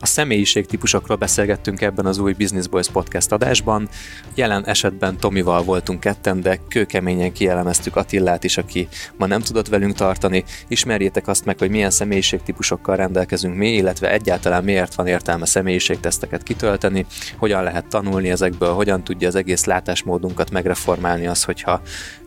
[0.00, 3.88] A személyiségtípusokról beszélgettünk ebben az új Business Boys podcast adásban.
[4.34, 9.94] Jelen esetben Tomival voltunk ketten, de kőkeményen kielemeztük Attillát is, aki ma nem tudott velünk
[9.94, 10.44] tartani.
[10.68, 17.06] Ismerjétek azt meg, hogy milyen személyiségtípusokkal rendelkezünk mi, illetve egyáltalán miért van értelme személyiségteszteket kitölteni,
[17.36, 21.82] hogyan lehet tanulni ezekből, hogyan tudja az egész látásmódunkat megreformálni az, hogyha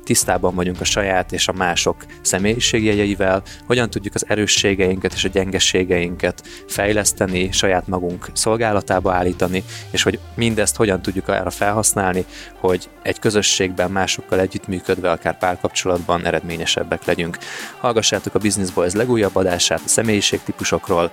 [0.09, 6.43] tisztában vagyunk a saját és a mások személyiségjegyeivel, hogyan tudjuk az erősségeinket és a gyengeségeinket
[6.67, 12.25] fejleszteni, saját magunk szolgálatába állítani, és hogy mindezt hogyan tudjuk arra felhasználni,
[12.59, 17.37] hogy egy közösségben másokkal együttműködve, akár párkapcsolatban eredményesebbek legyünk.
[17.79, 21.09] Hallgassátok a Business Boys legújabb adását a személyiségtípusokról,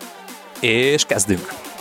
[0.60, 1.76] és kezdünk!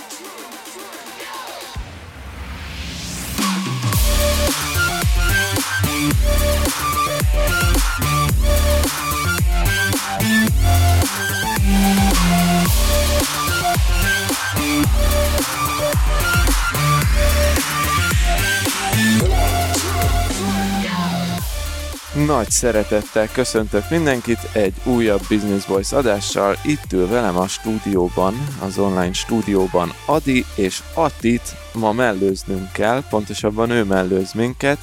[22.16, 26.56] Nagy szeretettel köszöntök mindenkit egy újabb Business Boys adással.
[26.64, 33.70] Itt ül velem a stúdióban, az online stúdióban Adi és Attit ma mellőznünk kell, pontosabban
[33.70, 34.78] ő mellőz minket.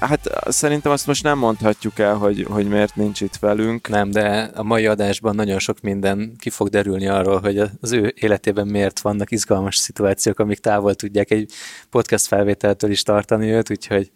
[0.00, 3.88] Hát szerintem azt most nem mondhatjuk el, hogy, hogy miért nincs itt velünk.
[3.88, 8.14] Nem, de a mai adásban nagyon sok minden ki fog derülni arról, hogy az ő
[8.16, 11.52] életében miért vannak izgalmas szituációk, amik távol tudják egy
[11.90, 14.10] podcast felvételtől is tartani őt, úgyhogy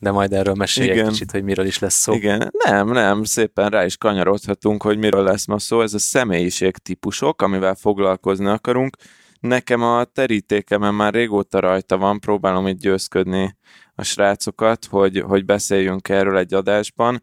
[0.00, 2.12] de majd erről mesélj egy kicsit, hogy miről is lesz szó.
[2.12, 5.80] Igen, nem, nem, szépen rá is kanyarodhatunk, hogy miről lesz ma szó.
[5.80, 8.96] Ez a személyiség típusok, amivel foglalkozni akarunk.
[9.40, 13.56] Nekem a terítékemen már régóta rajta van, próbálom itt győzködni
[13.94, 17.22] a srácokat, hogy, hogy beszéljünk erről egy adásban.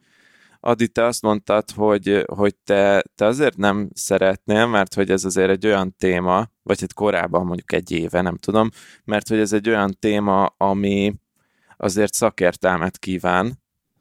[0.60, 5.50] Adi, te azt mondtad, hogy, hogy te, te azért nem szeretnél, mert hogy ez azért
[5.50, 8.70] egy olyan téma, vagy hát korábban mondjuk egy éve, nem tudom,
[9.04, 11.16] mert hogy ez egy olyan téma, ami,
[11.78, 13.60] azért szakértelmet kíván.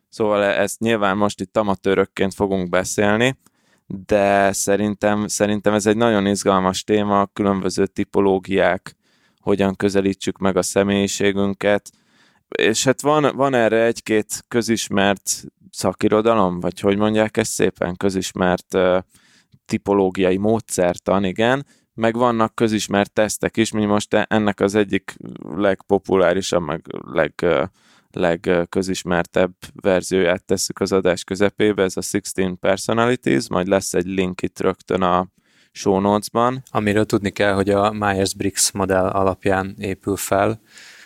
[0.08, 3.38] Szóval ezt nyilván most itt amatőrökként fogunk beszélni,
[3.86, 8.96] de szerintem, szerintem ez egy nagyon izgalmas téma, különböző tipológiák,
[9.40, 11.90] hogyan közelítsük meg a személyiségünket,
[12.58, 18.98] és hát van, van erre egy-két közismert szakirodalom, vagy hogy mondják ezt szépen, közismert uh,
[19.64, 25.16] tipológiai módszertan, igen, meg vannak közismert tesztek is, mi most ennek az egyik
[25.56, 27.44] legpopulárisabb, meg leg,
[28.10, 34.60] legközismertebb verzióját tesszük az adás közepébe, ez a 16 Personalities, majd lesz egy link itt
[34.60, 35.26] rögtön a
[35.72, 36.62] show notes-ban.
[36.70, 40.60] Amiről tudni kell, hogy a Myers-Briggs modell alapján épül fel.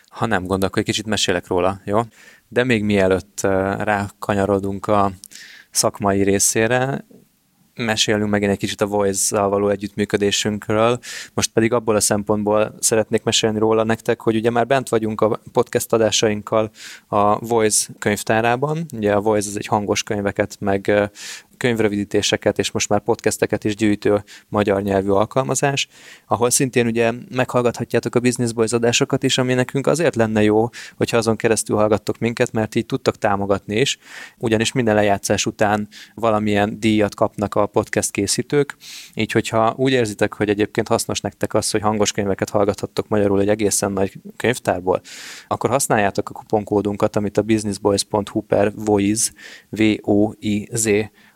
[0.09, 2.01] Ha nem gond, akkor egy kicsit mesélek róla, jó?
[2.49, 3.41] De még mielőtt
[3.79, 5.13] rákanyarodunk a
[5.71, 7.05] szakmai részére,
[7.85, 10.99] mesélünk megint egy kicsit a Voice-zal való együttműködésünkről.
[11.35, 15.41] Most pedig abból a szempontból szeretnék mesélni róla nektek, hogy ugye már bent vagyunk a
[15.53, 16.71] podcast adásainkkal
[17.07, 18.87] a Voice könyvtárában.
[18.97, 21.11] Ugye a Voice az egy hangos könyveket, meg
[21.61, 25.89] könyvrövidítéseket és most már podcasteket is gyűjtő magyar nyelvű alkalmazás,
[26.27, 31.17] ahol szintén ugye meghallgathatjátok a Business Boys adásokat is, ami nekünk azért lenne jó, hogyha
[31.17, 33.99] azon keresztül hallgattok minket, mert így tudtak támogatni is,
[34.39, 38.77] ugyanis minden lejátszás után valamilyen díjat kapnak a podcast készítők,
[39.15, 43.49] így hogyha úgy érzitek, hogy egyébként hasznos nektek az, hogy hangos könyveket hallgathattok magyarul egy
[43.49, 45.01] egészen nagy könyvtárból,
[45.49, 49.33] akkor használjátok a kuponkódunkat, amit a businessboys.hu per voiz,
[49.69, 50.89] V-O-I-Z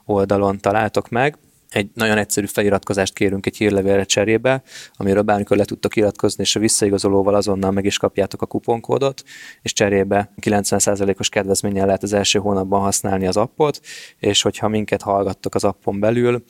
[0.05, 1.39] oldalon találtok meg.
[1.69, 6.61] Egy nagyon egyszerű feliratkozást kérünk egy hírlevélre cserébe, amiről bármikor le tudtok iratkozni, és a
[6.61, 9.23] visszaigazolóval azonnal meg is kapjátok a kuponkódot,
[9.63, 13.81] és cserébe 90%-os kedvezménnyel lehet az első hónapban használni az appot,
[14.19, 16.45] és hogyha minket hallgattok az appon belül,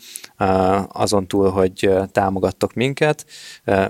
[0.88, 3.26] azon túl, hogy támogattok minket,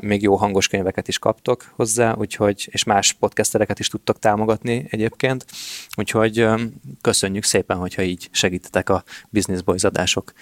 [0.00, 5.44] még jó hangos könyveket is kaptok hozzá, úgyhogy, és más podcastereket is tudtok támogatni egyébként,
[5.96, 6.46] úgyhogy
[7.00, 10.32] köszönjük szépen, hogyha így segítetek a Business Boys adások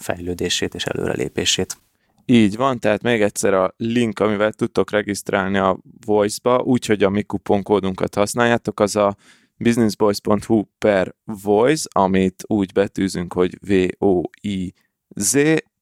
[0.00, 1.76] fejlődését és előrelépését.
[2.24, 7.22] Így van, tehát még egyszer a link, amivel tudtok regisztrálni a Voice-ba, úgyhogy a mi
[7.22, 9.16] kuponkódunkat használjátok, az a
[9.56, 15.36] businessboys.hu per voice, amit úgy betűzünk, hogy V-O-I-Z,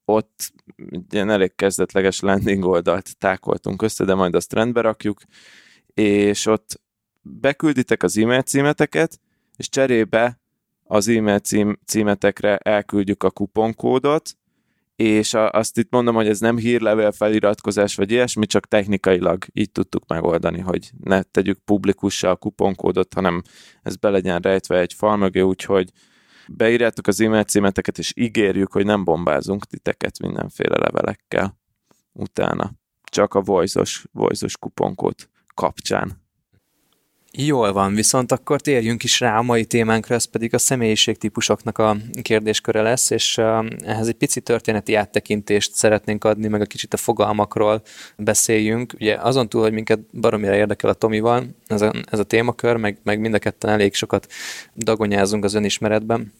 [0.04, 0.52] ott
[1.10, 5.20] ilyen elég kezdetleges landing oldalt tákoltunk össze, de majd azt rendbe rakjuk,
[5.94, 6.80] és ott
[7.22, 9.20] bekülditek az e-mail címeteket,
[9.56, 10.40] és cserébe
[10.88, 14.36] az e-mail cím, címetekre elküldjük a kuponkódot,
[14.96, 19.72] és a, azt itt mondom, hogy ez nem hírlevél feliratkozás vagy ilyesmi, csak technikailag így
[19.72, 23.42] tudtuk megoldani, hogy ne tegyük publikussá a kuponkódot, hanem
[23.82, 25.90] ez be legyen rejtve egy fal mögé, úgyhogy
[26.48, 31.58] beírjátok az e-mail címeteket, és ígérjük, hogy nem bombázunk titeket mindenféle levelekkel
[32.12, 32.72] utána.
[33.10, 35.14] csak a voice-os, voice kuponkód
[35.54, 36.27] kapcsán.
[37.32, 41.96] Jól van, viszont akkor térjünk is rá a mai témánkra, ez pedig a személyiségtípusoknak a
[42.22, 43.38] kérdésköre lesz, és
[43.82, 47.82] ehhez egy pici történeti áttekintést szeretnénk adni, meg a kicsit a fogalmakról
[48.16, 48.92] beszéljünk.
[48.94, 52.98] Ugye azon túl, hogy minket baromira érdekel a Tomival ez a, ez a témakör, meg,
[53.02, 54.26] meg mind a ketten elég sokat
[54.74, 56.32] dagonyázunk az önismeretben,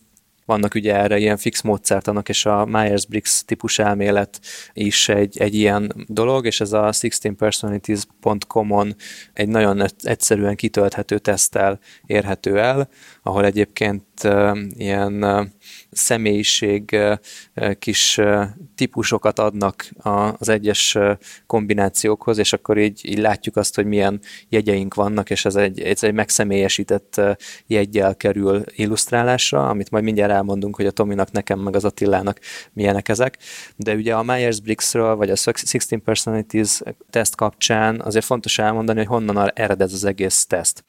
[0.49, 4.41] vannak ugye erre ilyen fix módszertanok, és a Myers-Briggs típus elmélet
[4.73, 8.95] is egy, egy ilyen dolog, és ez a 16personalities.com-on
[9.33, 12.89] egy nagyon egyszerűen kitölthető teszttel érhető el,
[13.23, 14.05] ahol egyébként
[14.77, 15.25] ilyen
[15.91, 16.97] személyiség
[17.79, 18.21] kis
[18.75, 19.91] típusokat adnak
[20.39, 20.99] az egyes
[21.47, 26.03] kombinációkhoz, és akkor így, így látjuk azt, hogy milyen jegyeink vannak, és ez egy, ez
[26.03, 27.21] egy megszemélyesített
[27.67, 32.39] jegyel kerül illusztrálásra, amit majd mindjárt elmondunk, hogy a Tominak, nekem, meg az Attilának
[32.73, 33.39] milyenek ezek.
[33.77, 36.81] De ugye a Myers-Briggsről, vagy a 16 Personalities
[37.11, 40.85] teszt kapcsán azért fontos elmondani, hogy honnan ered ez az egész teszt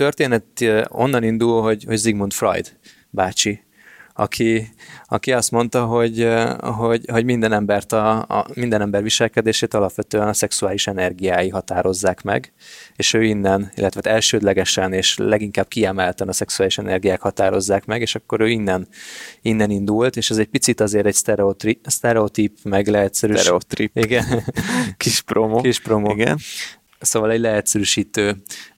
[0.00, 0.44] történet
[0.88, 2.76] onnan indul, hogy, hogy Sigmund Freud
[3.10, 3.62] bácsi,
[4.14, 4.68] aki,
[5.06, 6.28] aki azt mondta, hogy,
[6.60, 12.52] hogy, hogy minden, embert a, a, minden ember viselkedését alapvetően a szexuális energiái határozzák meg,
[12.96, 18.14] és ő innen, illetve hát elsődlegesen és leginkább kiemelten a szexuális energiák határozzák meg, és
[18.14, 18.88] akkor ő innen,
[19.42, 21.14] innen indult, és ez egy picit azért egy
[21.82, 23.40] sztereotíp, meg leegyszerűs.
[23.40, 23.96] Sztereotíp.
[23.96, 24.24] Igen.
[24.96, 25.60] Kis promo.
[25.60, 26.12] Kis promo.
[26.12, 26.38] Igen.
[27.00, 28.36] Szóval egy leegyszerűsítő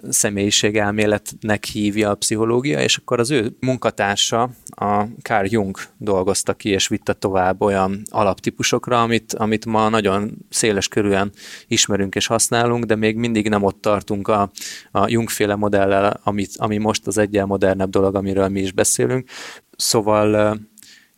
[0.08, 6.88] személyiségelméletnek hívja a pszichológia, és akkor az ő munkatársa, a Carl Jung dolgozta ki és
[6.88, 11.32] vitte tovább olyan alaptípusokra, amit, amit ma nagyon széles körülön
[11.66, 14.50] ismerünk és használunk, de még mindig nem ott tartunk a,
[14.90, 19.28] a Jung-féle modellel, amit, ami most az egyel modernebb dolog, amiről mi is beszélünk.
[19.76, 20.58] Szóval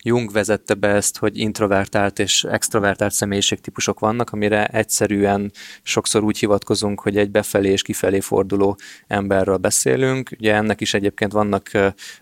[0.07, 5.51] Jung vezette be ezt, hogy introvertált és extrovertált személyiségtípusok vannak, amire egyszerűen
[5.83, 10.29] sokszor úgy hivatkozunk, hogy egy befelé és kifelé forduló emberről beszélünk.
[10.39, 11.71] Ugye ennek is egyébként vannak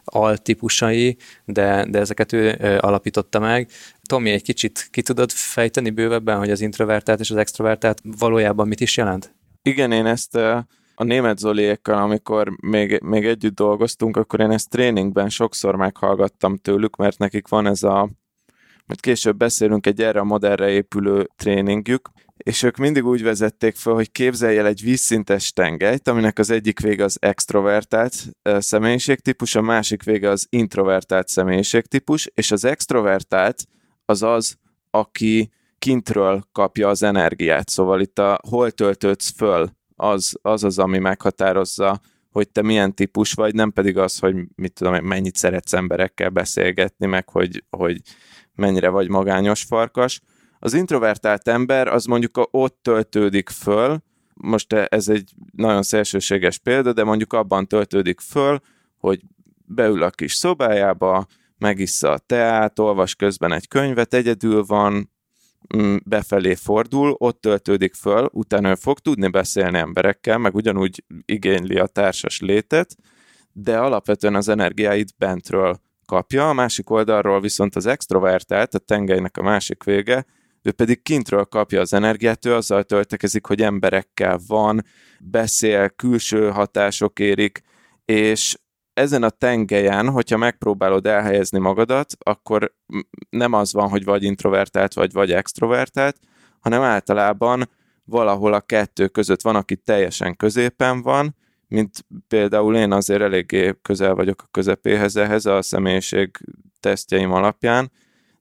[0.04, 3.70] altípusai, de, de ezeket ő alapította meg.
[4.02, 8.80] Tomi, egy kicsit ki tudod fejteni bővebben, hogy az introvertált és az extrovertált valójában mit
[8.80, 9.36] is jelent?
[9.62, 10.38] Igen, én ezt
[10.96, 16.96] a német Zoliékkal, amikor még, még együtt dolgoztunk, akkor én ezt tréningben sokszor meghallgattam tőlük,
[16.96, 18.10] mert nekik van ez a,
[18.86, 23.94] majd később beszélünk egy erre a modellre épülő tréningjük, és ők mindig úgy vezették fel,
[23.94, 30.04] hogy képzelj el egy vízszintes tengelyt, aminek az egyik vége az extrovertált személyiségtípus, a másik
[30.04, 33.64] vége az introvertált személyiségtípus, és az extrovertált
[34.06, 34.58] az az,
[34.90, 39.72] aki kintről kapja az energiát, szóval itt a hol töltődsz föl
[40.10, 42.02] az, az az, ami meghatározza,
[42.32, 47.06] hogy te milyen típus vagy, nem pedig az, hogy mit tudom, mennyit szeretsz emberekkel beszélgetni,
[47.06, 48.02] meg hogy, hogy
[48.56, 50.22] mennyire vagy magányos farkas.
[50.60, 53.98] Az introvertált ember az mondjuk ott töltődik föl,
[54.34, 58.60] most ez egy nagyon szélsőséges példa, de mondjuk abban töltődik föl,
[58.98, 59.22] hogy
[59.66, 61.26] beül a kis szobájába,
[61.58, 65.13] megissza a teát, olvas közben egy könyvet, egyedül van,
[66.04, 71.88] befelé fordul, ott töltődik föl, utána ő fog tudni beszélni emberekkel, meg ugyanúgy igényli a
[71.88, 72.96] társas létet,
[73.52, 79.44] de alapvetően az energiáit bentről kapja, a másik oldalról viszont az extrovertált, a tengelynek a
[79.44, 80.26] másik vége,
[80.62, 84.86] ő pedig kintről kapja az energiát, ő azzal töltekezik, hogy emberekkel van,
[85.20, 87.62] beszél, külső hatások érik,
[88.06, 88.58] és
[88.94, 92.74] ezen a tengelyen, hogyha megpróbálod elhelyezni magadat, akkor
[93.30, 96.20] nem az van, hogy vagy introvertált, vagy vagy extrovertált,
[96.60, 97.70] hanem általában
[98.06, 101.36] valahol a kettő között van, aki teljesen középen van,
[101.68, 106.30] mint például én azért eléggé közel vagyok a közepéhez ehhez a személyiség
[106.80, 107.92] tesztjeim alapján,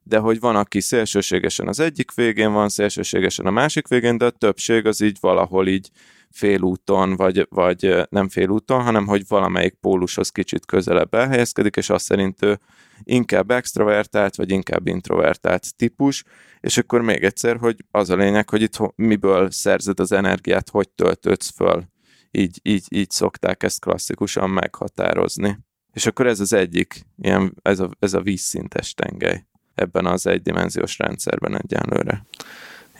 [0.03, 4.31] de hogy van, aki szélsőségesen az egyik végén van, szélsőségesen a másik végén, de a
[4.31, 5.91] többség az így valahol így
[6.33, 12.43] félúton, vagy, vagy nem félúton, hanem hogy valamelyik pólushoz kicsit közelebb elhelyezkedik, és azt szerint
[12.43, 12.61] ő
[13.03, 16.25] inkább extrovertált, vagy inkább introvertált típus,
[16.61, 20.89] és akkor még egyszer, hogy az a lényeg, hogy itt miből szerzed az energiát, hogy
[20.89, 21.85] töltődsz föl.
[22.31, 25.59] Így, így, így szokták ezt klasszikusan meghatározni.
[25.93, 30.99] És akkor ez az egyik, ilyen, ez, a, ez a vízszintes tengely ebben az egydimenziós
[30.99, 32.25] rendszerben egyenlőre.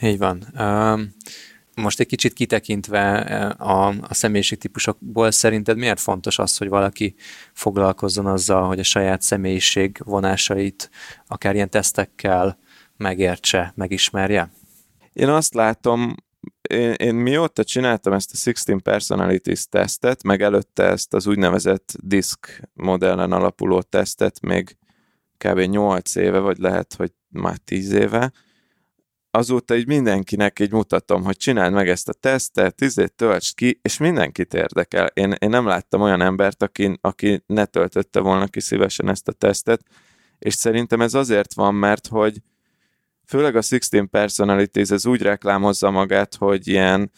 [0.01, 0.43] Így van.
[0.59, 1.13] Um,
[1.75, 7.15] most egy kicsit kitekintve e, a, a személyiségtípusokból szerinted miért fontos az, hogy valaki
[7.53, 10.89] foglalkozzon azzal, hogy a saját személyiség vonásait
[11.27, 12.57] akár ilyen tesztekkel
[12.97, 14.51] megértse, megismerje?
[15.13, 16.15] Én azt látom,
[16.69, 22.61] én, én mióta csináltam ezt a 16 Personalities tesztet, meg előtte ezt az úgynevezett disk
[22.73, 24.77] modellen alapuló tesztet még
[25.37, 25.59] kb.
[25.59, 28.31] 8 éve, vagy lehet, hogy már 10 éve,
[29.35, 33.97] azóta így mindenkinek így mutatom, hogy csináld meg ezt a tesztet, izét töltsd ki, és
[33.97, 35.05] mindenkit érdekel.
[35.13, 39.31] Én, én nem láttam olyan embert, aki, aki ne töltötte volna ki szívesen ezt a
[39.31, 39.81] tesztet,
[40.39, 42.41] és szerintem ez azért van, mert hogy
[43.25, 47.11] főleg a 16 Personalities ez úgy reklámozza magát, hogy ilyen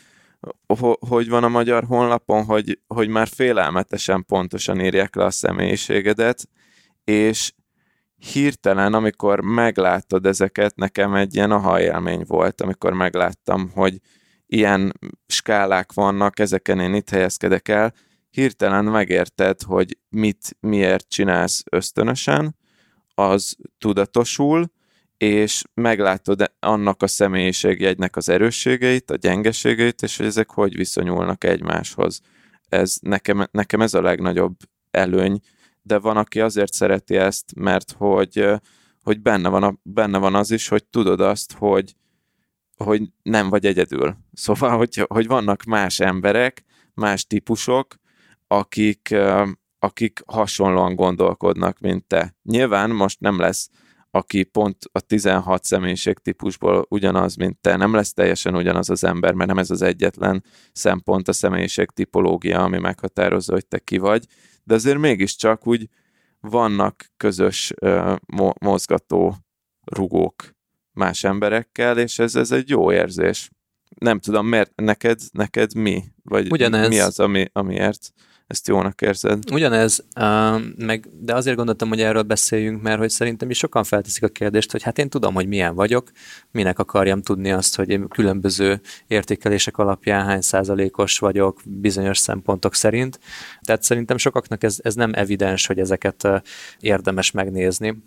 [1.07, 6.47] hogy van a magyar honlapon, hogy, hogy már félelmetesen pontosan írják le a személyiségedet,
[7.03, 7.51] és
[8.33, 13.99] hirtelen, amikor meglátod ezeket, nekem egy ilyen aha élmény volt, amikor megláttam, hogy
[14.47, 17.93] ilyen skálák vannak, ezeken én itt helyezkedek el,
[18.29, 22.55] hirtelen megérted, hogy mit, miért csinálsz ösztönösen,
[23.13, 24.71] az tudatosul,
[25.17, 32.21] és meglátod annak a személyiségjegynek az erősségeit, a gyengeségeit, és hogy ezek hogy viszonyulnak egymáshoz.
[32.69, 34.55] Ez nekem, nekem ez a legnagyobb
[34.91, 35.39] előny,
[35.85, 38.45] de van, aki azért szereti ezt, mert hogy,
[39.03, 41.95] hogy benne, van a, benne van az is, hogy tudod azt, hogy,
[42.77, 44.15] hogy nem vagy egyedül.
[44.33, 46.63] Szóval, hogy, hogy vannak más emberek,
[46.93, 47.95] más típusok,
[48.47, 49.15] akik,
[49.79, 52.35] akik hasonlóan gondolkodnak, mint te.
[52.43, 53.69] Nyilván most nem lesz
[54.15, 59.33] aki pont a 16 személyiség típusból ugyanaz, mint te, nem lesz teljesen ugyanaz az ember,
[59.33, 64.25] mert nem ez az egyetlen szempont a személyiség tipológia, ami meghatározza, hogy te ki vagy,
[64.65, 65.89] de azért mégiscsak úgy
[66.39, 67.73] vannak közös
[68.25, 69.35] mo- mozgató
[69.85, 70.55] rugók
[70.91, 73.49] más emberekkel, és ez, ez egy jó érzés.
[73.99, 76.03] Nem tudom, miért neked, neked mi?
[76.23, 76.87] Vagy Ugyanez.
[76.87, 78.13] mi az, ami, amiért
[78.47, 79.51] ezt jónak érzed.
[79.51, 80.05] Ugyanez,
[80.77, 84.71] meg, de azért gondoltam, hogy erről beszéljünk, mert hogy szerintem is sokan felteszik a kérdést,
[84.71, 86.11] hogy hát én tudom, hogy milyen vagyok,
[86.51, 93.19] minek akarjam tudni azt, hogy én különböző értékelések alapján hány százalékos vagyok bizonyos szempontok szerint.
[93.61, 96.27] Tehát szerintem sokaknak ez, ez nem evidens, hogy ezeket
[96.79, 98.03] érdemes megnézni.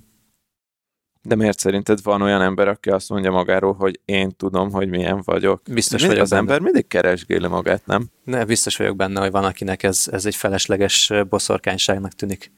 [1.23, 5.23] De miért szerinted van olyan ember, aki azt mondja magáról, hogy én tudom, hogy milyen
[5.25, 5.63] vagyok?
[5.71, 6.41] Biztos vagyok Az benne.
[6.41, 8.07] ember mindig keresgéli magát, nem?
[8.25, 12.53] Ne, biztos vagyok benne, hogy van, akinek ez, ez egy felesleges boszorkányságnak tűnik.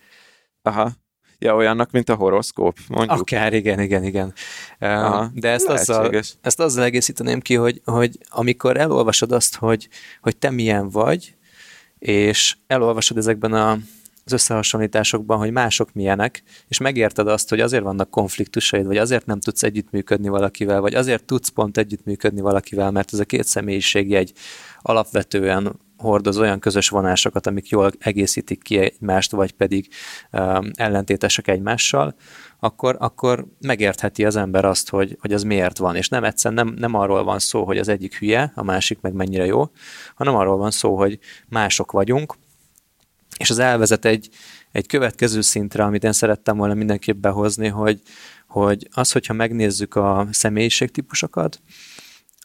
[0.62, 0.90] Aha.
[1.38, 3.20] Ja, olyannak, mint a horoszkóp, mondjuk.
[3.20, 4.32] Akár, igen, igen, igen.
[4.78, 9.88] Aha, De ezt azzal, ezt azzal egészíteném ki, hogy, hogy amikor elolvasod azt, hogy,
[10.20, 11.34] hogy te milyen vagy,
[11.98, 13.78] és elolvasod ezekben a
[14.32, 19.40] az összehasonlításokban, hogy mások milyenek, és megérted azt, hogy azért vannak konfliktusaid, vagy azért nem
[19.40, 24.32] tudsz együttműködni valakivel, vagy azért tudsz pont együttműködni valakivel, mert ez a két személyiség egy
[24.82, 29.88] alapvetően hordoz olyan közös vonásokat, amik jól egészítik ki egymást, vagy pedig
[30.32, 32.14] um, ellentétesek egymással,
[32.58, 35.96] akkor, akkor megértheti az ember azt, hogy, hogy az miért van.
[35.96, 39.12] És nem egyszerűen nem, nem arról van szó, hogy az egyik hülye, a másik meg
[39.12, 39.70] mennyire jó,
[40.14, 41.18] hanem arról van szó, hogy
[41.48, 42.34] mások vagyunk,
[43.40, 44.28] és az elvezet egy,
[44.72, 48.00] egy következő szintre, amit én szerettem volna mindenképp behozni, hogy,
[48.46, 51.60] hogy az, hogyha megnézzük a személyiségtípusokat,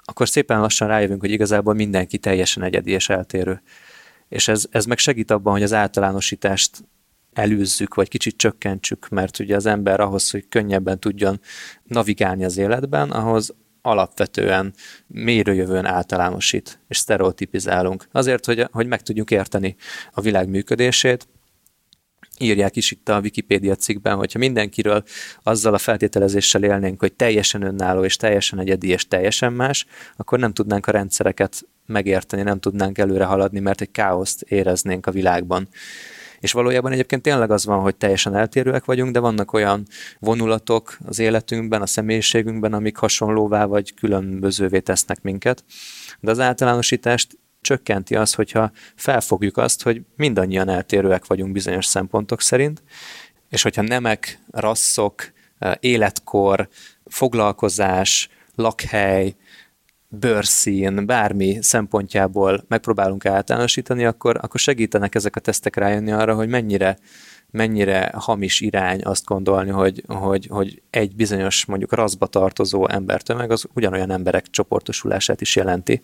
[0.04, 3.62] akkor szépen lassan rájövünk, hogy igazából mindenki teljesen egyedi és eltérő.
[4.30, 6.84] És ez, ez meg segít abban, hogy az általánosítást
[7.34, 11.40] elűzzük, vagy kicsit csökkentsük, mert ugye az ember ahhoz, hogy könnyebben tudjon
[11.84, 14.74] navigálni az életben, ahhoz alapvetően
[15.08, 18.08] mérőjövőn általánosít és sztereotipizálunk.
[18.12, 19.76] Azért, hogy, hogy meg tudjuk érteni
[20.12, 21.28] a világ működését,
[22.40, 25.04] írják is itt a Wikipédia cikkben, hogyha mindenkiről
[25.44, 30.54] azzal a feltételezéssel élnénk, hogy teljesen önálló és teljesen egyedi és teljesen más, akkor nem
[30.54, 35.68] tudnánk a rendszereket megérteni, nem tudnánk előre haladni, mert egy káoszt éreznénk a világban.
[36.46, 39.88] És valójában egyébként tényleg az van, hogy teljesen eltérőek vagyunk, de vannak olyan
[40.20, 45.64] vonulatok az életünkben, a személyiségünkben, amik hasonlóvá vagy különbözővé tesznek minket.
[46.20, 52.84] De az általánosítást csökkenti az, hogyha felfogjuk azt, hogy mindannyian eltérőek vagyunk bizonyos szempontok szerint,
[53.50, 55.32] és hogyha nemek, rasszok,
[55.80, 56.68] életkor,
[57.06, 59.36] foglalkozás, lakhely,
[60.20, 66.98] bőrszín, bármi szempontjából megpróbálunk általánosítani, akkor, akkor segítenek ezek a tesztek rájönni arra, hogy mennyire
[67.56, 73.66] mennyire hamis irány azt gondolni, hogy, hogy, hogy egy bizonyos mondjuk raszba tartozó embertömeg az
[73.74, 76.04] ugyanolyan emberek csoportosulását is jelenti.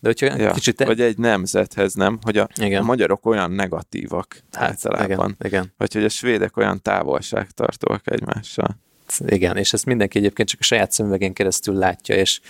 [0.00, 0.84] De hogyha ja, kicsit...
[0.84, 2.18] Vagy egy nemzethez, nem?
[2.22, 2.82] Hogy a, igen.
[2.82, 5.08] a magyarok olyan negatívak hát, általában.
[5.08, 5.72] Igen, igen.
[5.76, 8.84] Vagy hogy a svédek olyan távolságtartóak egymással.
[9.26, 12.40] Igen, és ezt mindenki egyébként csak a saját szemüvegén keresztül látja, és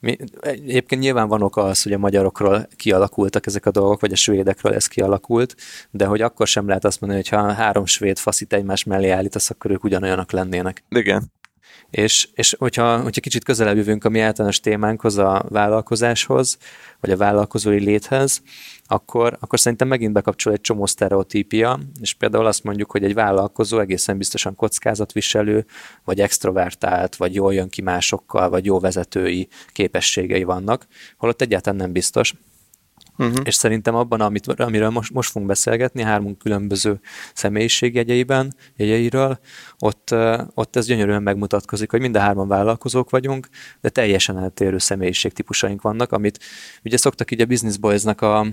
[0.00, 4.16] mi, egyébként nyilván van oka az, hogy a magyarokról kialakultak ezek a dolgok, vagy a
[4.16, 5.56] svédekről ez kialakult,
[5.90, 9.50] de hogy akkor sem lehet azt mondani, hogy ha három svéd faszit egymás mellé állítasz,
[9.50, 10.84] akkor ők ugyanolyanak lennének.
[10.88, 11.32] Igen.
[11.90, 16.58] És, és hogyha, hogyha kicsit közelebb jövünk a mi általános témánkhoz, a vállalkozáshoz,
[17.00, 18.42] vagy a vállalkozói léthez,
[18.86, 23.78] akkor, akkor szerintem megint bekapcsol egy csomó sztereotípia, és például azt mondjuk, hogy egy vállalkozó
[23.78, 25.66] egészen biztosan kockázatviselő,
[26.04, 31.92] vagy extrovertált, vagy jól jön ki másokkal, vagy jó vezetői képességei vannak, holott egyáltalán nem
[31.92, 32.34] biztos.
[33.18, 33.36] Uh-huh.
[33.44, 37.00] És szerintem abban, amit, amiről most, most fogunk beszélgetni, hármunk különböző
[37.34, 39.38] személyiségjegyeiben, jegyeiről,
[39.78, 40.14] ott,
[40.54, 43.48] ott ez gyönyörűen megmutatkozik, hogy mind a hárman vállalkozók vagyunk,
[43.80, 46.38] de teljesen eltérő személyiségtípusaink vannak, amit
[46.84, 48.46] ugye szoktak így a Business Boys-nak a,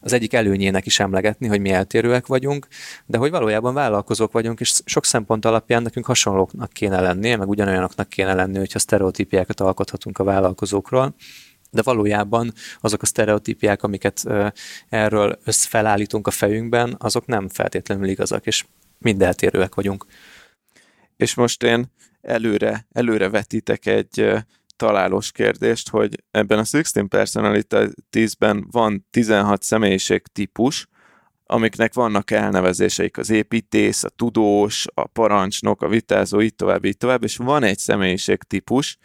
[0.00, 2.66] az egyik előnyének is emlegetni, hogy mi eltérőek vagyunk,
[3.06, 8.08] de hogy valójában vállalkozók vagyunk, és sok szempont alapján nekünk hasonlóknak kéne lenni, meg ugyanolyanoknak
[8.08, 11.14] kéne lenni, hogyha sztereotípiákat alkothatunk a vállalkozókról
[11.70, 14.22] de valójában azok a sztereotípiák, amiket
[14.88, 18.64] erről összefelállítunk a fejünkben, azok nem feltétlenül igazak, és
[18.98, 20.06] mind eltérőek vagyunk.
[21.16, 24.44] És most én előre, előre vetítek egy
[24.76, 30.88] találós kérdést, hogy ebben a 16 Personalities-ben van 16 személyiség típus,
[31.46, 37.22] amiknek vannak elnevezéseik, az építész, a tudós, a parancsnok, a vitázó, így tovább, így tovább,
[37.22, 38.98] és van egy személyiség típus,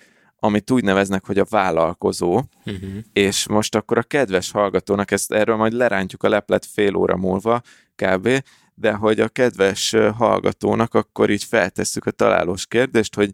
[0.45, 2.89] amit úgy neveznek, hogy a vállalkozó, uh-huh.
[3.13, 7.61] és most akkor a kedves hallgatónak, ezt erről majd lerántjuk a leplet fél óra múlva
[7.95, 8.29] kb.,
[8.73, 13.31] de hogy a kedves hallgatónak akkor így feltesszük a találós kérdést, hogy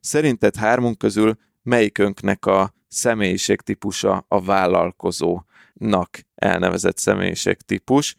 [0.00, 8.16] szerinted hármunk közül melyikünknek a személyiségtípusa a vállalkozónak elnevezett személyiségtípus,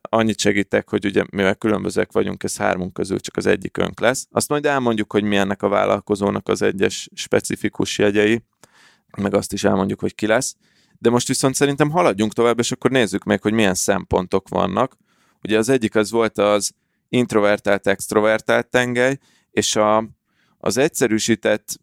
[0.00, 4.26] annyit segítek, hogy ugye mivel különbözőek vagyunk, ez hármunk közül csak az egyikünk lesz.
[4.30, 8.42] Azt majd elmondjuk, hogy mi ennek a vállalkozónak az egyes specifikus jegyei,
[9.16, 10.56] meg azt is elmondjuk, hogy ki lesz.
[10.98, 14.96] De most viszont szerintem haladjunk tovább, és akkor nézzük meg, hogy milyen szempontok vannak.
[15.42, 16.72] Ugye az egyik az volt az
[17.08, 19.18] introvertált-extrovertált tengely,
[19.50, 20.08] és a,
[20.66, 21.80] az egyszerűsített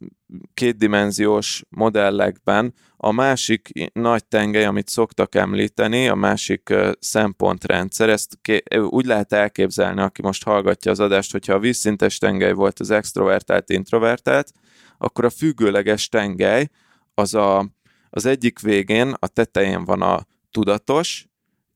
[0.54, 8.40] kétdimenziós modellekben a másik nagy tengely, amit szoktak említeni, a másik szempontrendszer, ezt
[8.72, 13.70] úgy lehet elképzelni, aki most hallgatja az adást, hogyha a vízszintes tengely volt az extrovertált,
[13.70, 14.52] introvertált,
[14.98, 16.70] akkor a függőleges tengely
[17.14, 17.70] az a,
[18.10, 21.28] az egyik végén, a tetején van a tudatos,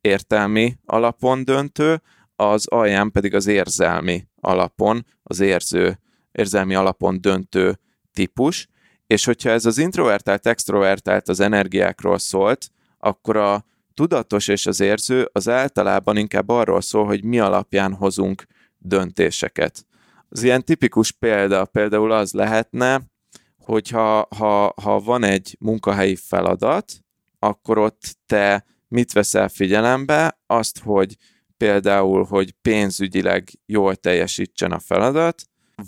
[0.02, 2.02] értelmi alapon döntő,
[2.36, 6.00] az alján pedig az érzelmi alapon, az érző,
[6.36, 7.80] érzelmi alapon döntő
[8.14, 8.68] típus,
[9.08, 12.70] és hogyha ez az introvertált, extrovertált az energiákról szólt,
[13.00, 18.46] akkor a tudatos és az érző az általában inkább arról szól, hogy mi alapján hozunk
[18.78, 19.86] döntéseket.
[20.30, 23.02] Az ilyen tipikus példa például az lehetne,
[23.58, 26.94] hogyha ha, ha van egy munkahelyi feladat,
[27.40, 30.40] akkor ott te mit veszel figyelembe?
[30.46, 31.16] Azt, hogy
[31.58, 35.44] például, hogy pénzügyileg jól teljesítsen a feladat,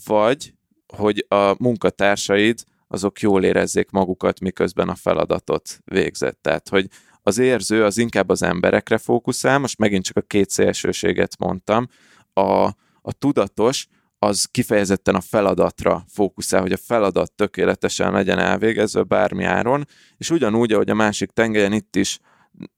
[0.05, 0.53] vagy
[0.87, 6.39] hogy a munkatársaid azok jól érezzék magukat, miközben a feladatot végzett.
[6.41, 6.87] Tehát, hogy
[7.21, 11.87] az érző az inkább az emberekre fókuszál, most megint csak a két szélsőséget mondtam,
[12.33, 12.65] a,
[13.01, 13.87] a tudatos
[14.19, 19.85] az kifejezetten a feladatra fókuszál, hogy a feladat tökéletesen legyen elvégezve bármi áron,
[20.17, 22.19] és ugyanúgy, ahogy a másik tengelyen itt is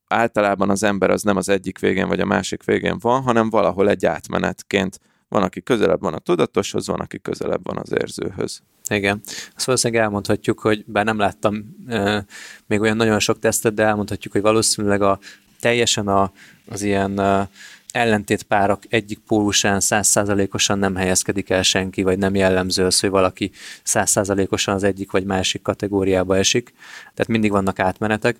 [0.06, 3.88] általában az ember az nem az egyik végén vagy a másik végén van, hanem valahol
[3.88, 8.62] egy átmenetként van, aki közelebb van a tudatoshoz, van, aki közelebb van az érzőhöz.
[8.88, 9.20] Igen.
[9.56, 12.24] Azt valószínűleg elmondhatjuk, hogy bár nem láttam e,
[12.66, 15.18] még olyan nagyon sok tesztet, de elmondhatjuk, hogy valószínűleg a
[15.60, 16.32] teljesen a,
[16.68, 17.48] az ilyen e,
[17.92, 23.50] ellentétpárak egyik pólusán százszázalékosan nem helyezkedik el senki, vagy nem jellemző az, hogy valaki
[23.82, 26.72] százszázalékosan az egyik vagy másik kategóriába esik.
[27.00, 28.36] Tehát mindig vannak átmenetek.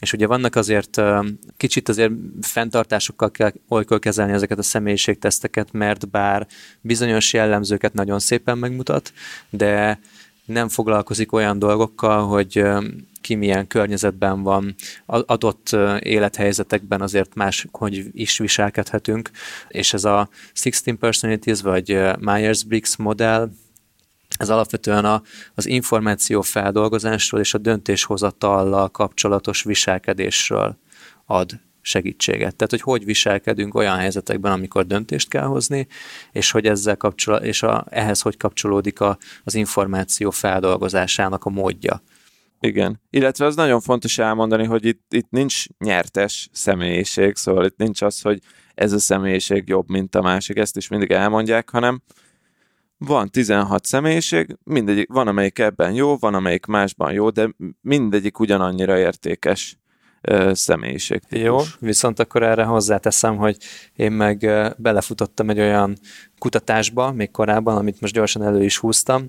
[0.00, 1.02] És ugye vannak azért
[1.56, 6.46] kicsit azért fenntartásokkal kell olykor kezelni ezeket a személyiségteszteket, mert bár
[6.80, 9.12] bizonyos jellemzőket nagyon szépen megmutat,
[9.50, 10.00] de
[10.44, 12.64] nem foglalkozik olyan dolgokkal, hogy
[13.20, 14.74] ki milyen környezetben van,
[15.06, 19.30] adott élethelyzetekben azért más, hogy is viselkedhetünk,
[19.68, 20.28] és ez a
[20.60, 23.50] 16 Personalities vagy Myers-Briggs modell,
[24.40, 25.22] ez alapvetően a,
[25.54, 30.78] az információ feldolgozásról és a döntéshozatallal kapcsolatos viselkedésről
[31.26, 32.56] ad segítséget.
[32.56, 35.86] Tehát, hogy hogy viselkedünk olyan helyzetekben, amikor döntést kell hozni,
[36.32, 42.02] és hogy ezzel kapcsol, és a, ehhez hogy kapcsolódik a, az információ feldolgozásának a módja.
[42.60, 43.00] Igen.
[43.10, 48.20] Illetve az nagyon fontos elmondani, hogy itt, itt nincs nyertes személyiség, szóval itt nincs az,
[48.20, 48.40] hogy
[48.74, 52.02] ez a személyiség jobb, mint a másik, ezt is mindig elmondják, hanem
[53.06, 58.98] van 16 személyiség, mindegyik, van amelyik ebben jó, van amelyik másban jó, de mindegyik ugyanannyira
[58.98, 59.78] értékes
[60.52, 61.44] személyiségtípus.
[61.44, 63.56] Jó, viszont akkor erre hozzáteszem, hogy
[63.96, 64.38] én meg
[64.76, 65.98] belefutottam egy olyan
[66.38, 69.28] kutatásba, még korábban, amit most gyorsan elő is húztam,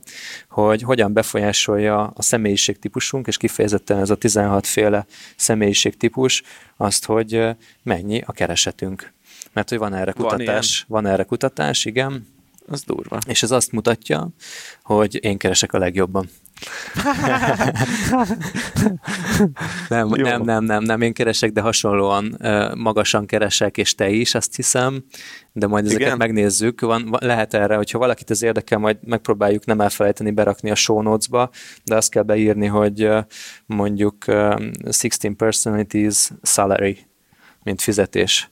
[0.50, 5.06] hogy hogyan befolyásolja a személyiségtípusunk, és kifejezetten ez a 16 féle
[5.36, 6.44] személyiségtípus,
[6.78, 7.48] azt, hogy
[7.84, 9.14] mennyi a keresetünk.
[9.54, 12.28] Mert hogy van erre kutatás, van, van erre kutatás, igen.
[12.68, 13.18] Az durva.
[13.28, 14.30] És ez azt mutatja,
[14.82, 16.30] hogy én keresek a legjobban.
[19.90, 24.36] nem, nem, nem, nem, nem, én keresek, de hasonlóan uh, magasan keresek, és te is,
[24.36, 25.04] azt hiszem,
[25.52, 26.18] de majd ezeket Igen?
[26.18, 26.82] megnézzük.
[26.82, 31.02] Van, van, lehet erre, hogyha valakit ez érdekel, majd megpróbáljuk nem elfelejteni berakni a show
[31.02, 31.50] notes-ba,
[31.84, 33.24] de azt kell beírni, hogy uh,
[33.66, 36.98] mondjuk uh, 16 personalities salary,
[37.64, 38.52] mint fizetés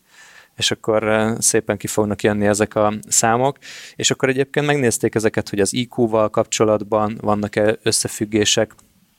[0.59, 3.57] és akkor szépen ki fognak jönni ezek a számok,
[3.95, 8.75] és akkor egyébként megnézték ezeket, hogy az IQ-val kapcsolatban vannak-e összefüggések,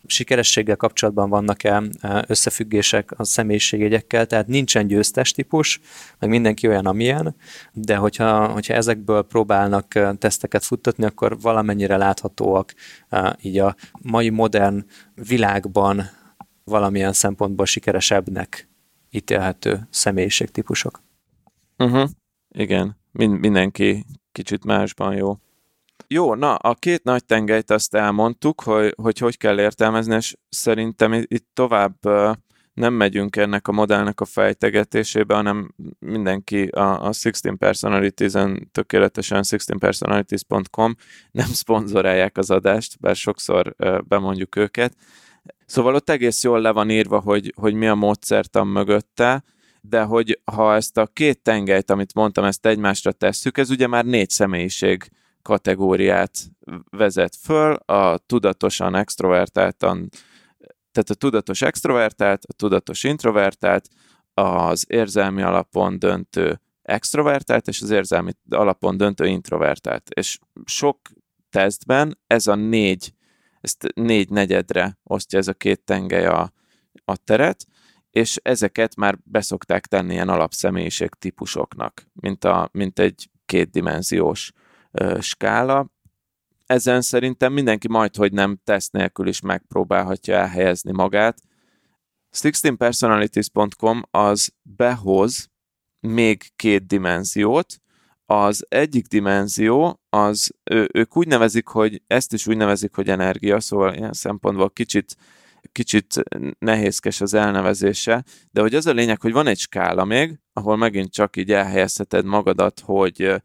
[0.07, 1.83] sikerességgel kapcsolatban vannak-e
[2.27, 5.81] összefüggések a személyiségjegyekkel, tehát nincsen győztes típus,
[6.19, 7.37] meg mindenki olyan, amilyen,
[7.73, 12.75] de hogyha, hogyha ezekből próbálnak teszteket futtatni, akkor valamennyire láthatóak
[13.41, 16.11] így a mai modern világban
[16.65, 18.69] valamilyen szempontból sikeresebbnek
[19.11, 21.01] ítélhető személyiségtípusok.
[21.81, 22.09] Uh-huh.
[22.49, 25.37] Igen, Min- mindenki kicsit másban jó.
[26.07, 31.13] Jó, na, a két nagy tengelyt azt elmondtuk, hogy hogy, hogy kell értelmezni, és szerintem
[31.13, 31.95] itt tovább
[32.75, 40.97] nem megyünk ennek a modellnek a fejtegetésébe, hanem mindenki a, a 16 Personalities-en tökéletesen 16personalities.com
[41.31, 43.75] nem szponzorálják az adást, bár sokszor
[44.09, 44.97] bemondjuk őket.
[45.67, 49.43] Szóval ott egész jól le van írva, hogy, hogy mi a módszertan mögötte,
[49.81, 54.05] de hogy ha ezt a két tengelyt, amit mondtam, ezt egymásra tesszük, ez ugye már
[54.05, 55.11] négy személyiség
[55.43, 56.31] kategóriát
[56.91, 60.09] vezet föl, a tudatosan extrovertáltan,
[60.93, 63.89] tehát a tudatos extrovertált, a tudatos introvertált,
[64.35, 70.09] az érzelmi alapon döntő extrovertált, és az érzelmi alapon döntő introvertált.
[70.11, 70.99] És sok
[71.51, 73.15] tesztben ez a négy,
[73.61, 76.53] ezt négy negyedre osztja ez a két tengely a,
[77.05, 77.67] a teret,
[78.11, 84.53] és ezeket már beszokták tenni ilyen alapszemélyiség típusoknak, mint, a, mint egy kétdimenziós
[84.91, 85.91] ö, skála.
[86.67, 91.39] Ezen szerintem mindenki majd, hogy nem tesz nélkül is megpróbálhatja elhelyezni magát.
[92.37, 95.51] 16personalities.com az behoz
[96.01, 97.81] még két dimenziót,
[98.27, 103.61] az egyik dimenzió, az ő, ők úgy nevezik, hogy ezt is úgy nevezik, hogy energia,
[103.61, 105.17] szóval ilyen szempontból kicsit
[105.73, 106.23] kicsit
[106.59, 111.13] nehézkes az elnevezése, de hogy az a lényeg, hogy van egy skála még, ahol megint
[111.13, 113.43] csak így elhelyezheted magadat, hogy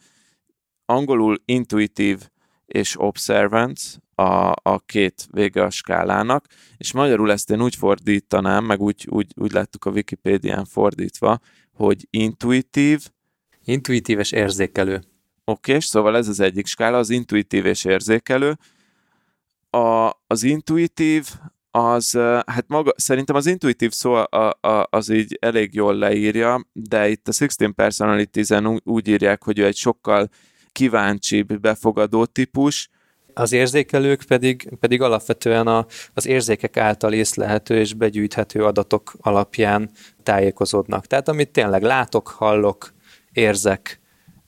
[0.86, 2.30] angolul intuitív
[2.65, 3.80] és observant
[4.15, 6.45] a, a két vége a skálának,
[6.78, 11.39] és magyarul ezt én úgy fordítanám, meg úgy, úgy, úgy láttuk a Wikipédián fordítva,
[11.73, 13.10] hogy intuitív.
[13.63, 15.01] Intuitív és érzékelő.
[15.43, 18.58] Oké, és szóval ez az egyik skála, az intuitív és érzékelő.
[19.69, 21.30] A, az intuitív
[21.75, 22.11] az,
[22.45, 27.27] hát maga, szerintem az intuitív szó a, a, az így elég jól leírja, de itt
[27.27, 30.29] a 16 Personalities-en úgy írják, hogy ő egy sokkal
[30.71, 32.89] kíváncsibb, befogadó típus,
[33.33, 39.89] az érzékelők pedig, pedig alapvetően a, az érzékek által észlehető és begyűjthető adatok alapján
[40.23, 41.05] tájékozódnak.
[41.05, 42.93] Tehát amit tényleg látok, hallok,
[43.31, 43.99] érzek,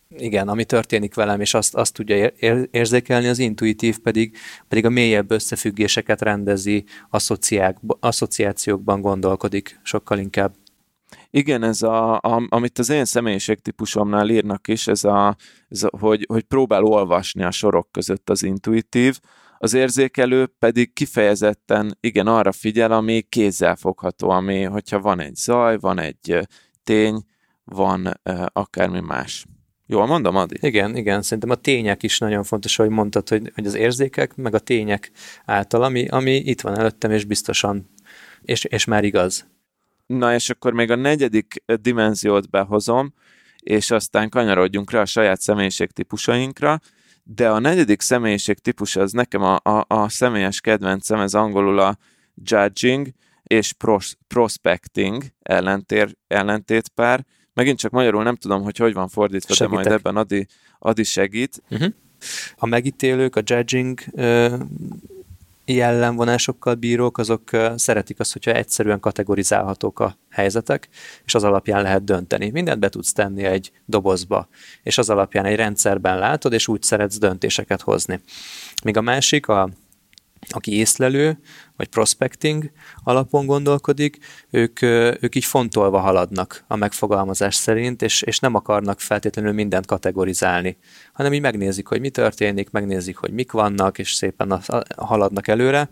[0.10, 2.32] igen, ami történik velem, és azt, azt tudja
[2.72, 6.86] érzékelni, az intuitív pedig, pedig a mélyebb összefüggéseket rendezi,
[8.00, 10.56] asszociációkban gondolkodik sokkal inkább.
[11.30, 15.36] Igen, ez a, a, amit az én személyiségtípusomnál írnak is, ez, a,
[15.70, 19.20] ez a hogy, hogy próbál olvasni a sorok között az intuitív,
[19.60, 26.00] az érzékelő pedig kifejezetten igen arra figyel, ami kézzelfogható, ami hogyha van egy zaj, van
[26.00, 26.48] egy
[26.84, 27.24] tény,
[27.64, 29.46] van uh, akármi más.
[29.90, 30.58] Jól mondom, Adi?
[30.62, 34.54] Igen, igen, szerintem a tények is nagyon fontos, hogy mondtad, hogy, hogy az érzékek, meg
[34.54, 35.12] a tények
[35.46, 37.90] által, ami, ami itt van előttem, és biztosan,
[38.42, 39.48] és, és már igaz.
[40.06, 43.14] Na, és akkor még a negyedik dimenziót behozom,
[43.60, 46.80] és aztán kanyarodjunk rá a saját személyiségtípusainkra,
[47.24, 51.98] de a negyedik személyiségtípus az nekem a, a, a személyes kedvencem, ez angolul a
[52.44, 53.08] judging
[53.44, 57.26] és pros, prospecting ellentér, ellentétpár,
[57.58, 59.84] Megint csak magyarul nem tudom, hogy hogy van fordítva, Segítek.
[59.84, 60.48] de majd ebben Adi,
[60.80, 61.64] Adi segít.
[61.70, 61.94] Uh-huh.
[62.56, 64.00] A megítélők, a judging
[65.66, 70.90] jellemvonásokkal bírók, azok szeretik azt, hogyha egyszerűen kategorizálhatók a helyzetek,
[71.26, 72.50] és az alapján lehet dönteni.
[72.50, 74.48] Mindent be tudsz tenni egy dobozba,
[74.84, 78.20] és az alapján egy rendszerben látod, és úgy szeretsz döntéseket hozni.
[78.84, 79.70] Míg a másik, a
[80.50, 81.40] aki észlelő,
[81.76, 82.72] vagy prospecting
[83.04, 84.18] alapon gondolkodik,
[84.50, 84.82] ők,
[85.22, 90.78] ők így fontolva haladnak a megfogalmazás szerint, és, és nem akarnak feltétlenül mindent kategorizálni,
[91.14, 94.62] hanem így megnézik, hogy mi történik, megnézik, hogy mik vannak, és szépen
[94.98, 95.90] haladnak előre.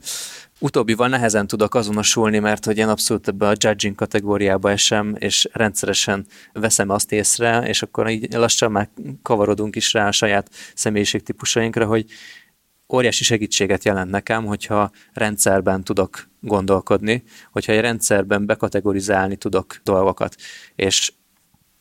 [0.60, 6.26] Utóbbival nehezen tudok azonosulni, mert hogy én abszolút ebbe a judging kategóriába esem, és rendszeresen
[6.54, 8.90] veszem azt észre, és akkor így lassan már
[9.22, 12.06] kavarodunk is rá a saját személyiségtípusainkra, hogy
[12.94, 20.36] óriási segítséget jelent nekem, hogyha rendszerben tudok gondolkodni, hogyha egy rendszerben bekategorizálni tudok dolgokat.
[20.76, 21.14] És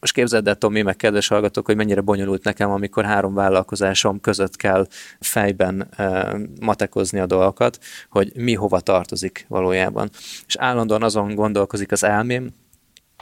[0.01, 4.57] most képzeld el, Tomi, meg kedves hallgatók, hogy mennyire bonyolult nekem, amikor három vállalkozásom között
[4.57, 4.87] kell
[5.21, 7.79] fejben e, matekozni a dolgokat,
[8.11, 10.11] hogy mi hova tartozik valójában.
[10.47, 12.51] És állandóan azon gondolkozik az elmém,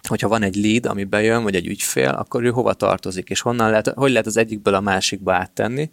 [0.09, 3.71] hogyha van egy lead, ami bejön, vagy egy ügyfél, akkor ő hova tartozik, és honnan
[3.71, 5.90] lehet, hogy lehet az egyikből a másikba áttenni,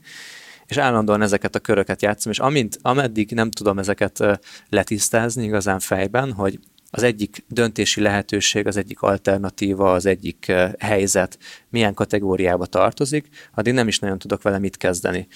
[0.69, 4.23] és állandóan ezeket a köröket játszom, és amint, ameddig nem tudom ezeket
[4.69, 6.59] letisztázni igazán fejben, hogy
[6.91, 11.37] az egyik döntési lehetőség, az egyik alternatíva, az egyik helyzet
[11.69, 15.27] milyen kategóriába tartozik, addig nem is nagyon tudok vele mit kezdeni.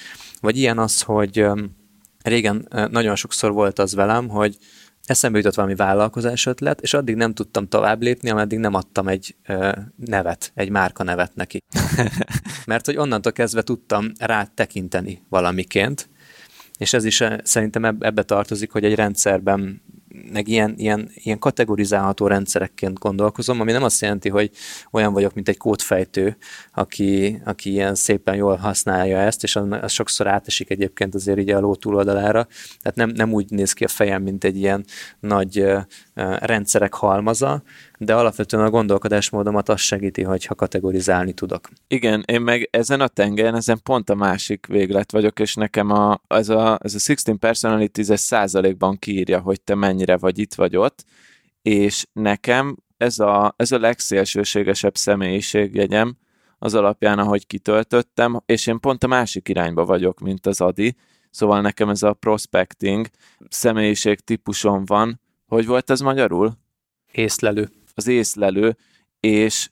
[0.41, 1.45] Vagy ilyen az, hogy
[2.23, 4.57] régen nagyon sokszor volt az velem, hogy
[5.05, 9.35] eszembe jutott valami vállalkozás ötlet, és addig nem tudtam tovább lépni, ameddig nem adtam egy
[9.47, 11.57] ö, nevet, egy márka nevet neki.
[12.65, 16.09] Mert hogy onnantól kezdve tudtam rá tekinteni valamiként,
[16.77, 19.81] és ez is szerintem ebbe tartozik, hogy egy rendszerben
[20.31, 24.51] meg ilyen, ilyen, ilyen kategorizálható rendszerekként gondolkozom, ami nem azt jelenti, hogy
[24.91, 26.37] olyan vagyok, mint egy kódfejtő,
[26.73, 31.59] aki, aki ilyen szépen jól használja ezt, és az sokszor átesik egyébként azért így a
[31.59, 32.47] ló túloldalára.
[32.81, 34.85] Tehát nem, nem úgy néz ki a fejem, mint egy ilyen
[35.19, 35.65] nagy
[36.39, 37.63] rendszerek halmaza,
[37.97, 41.69] de alapvetően a gondolkodásmódomat azt segíti, hogyha kategorizálni tudok.
[41.87, 46.21] Igen, én meg ezen a tengeren, ezen pont a másik véglet vagyok, és nekem a,
[46.27, 50.75] ez, a, ez a 16 personalities ez százalékban kiírja, hogy te mennyire vagy itt vagy
[50.75, 51.05] ott,
[51.61, 56.17] és nekem ez a, ez a legszélsőségesebb személyiségjegyem
[56.59, 60.95] az alapján, ahogy kitöltöttem, és én pont a másik irányba vagyok, mint az Adi,
[61.29, 63.07] szóval nekem ez a prospecting
[63.49, 65.21] személyiség típuson van.
[65.53, 66.57] Hogy volt ez magyarul?
[67.11, 68.77] Észlelő az észlelő,
[69.19, 69.69] és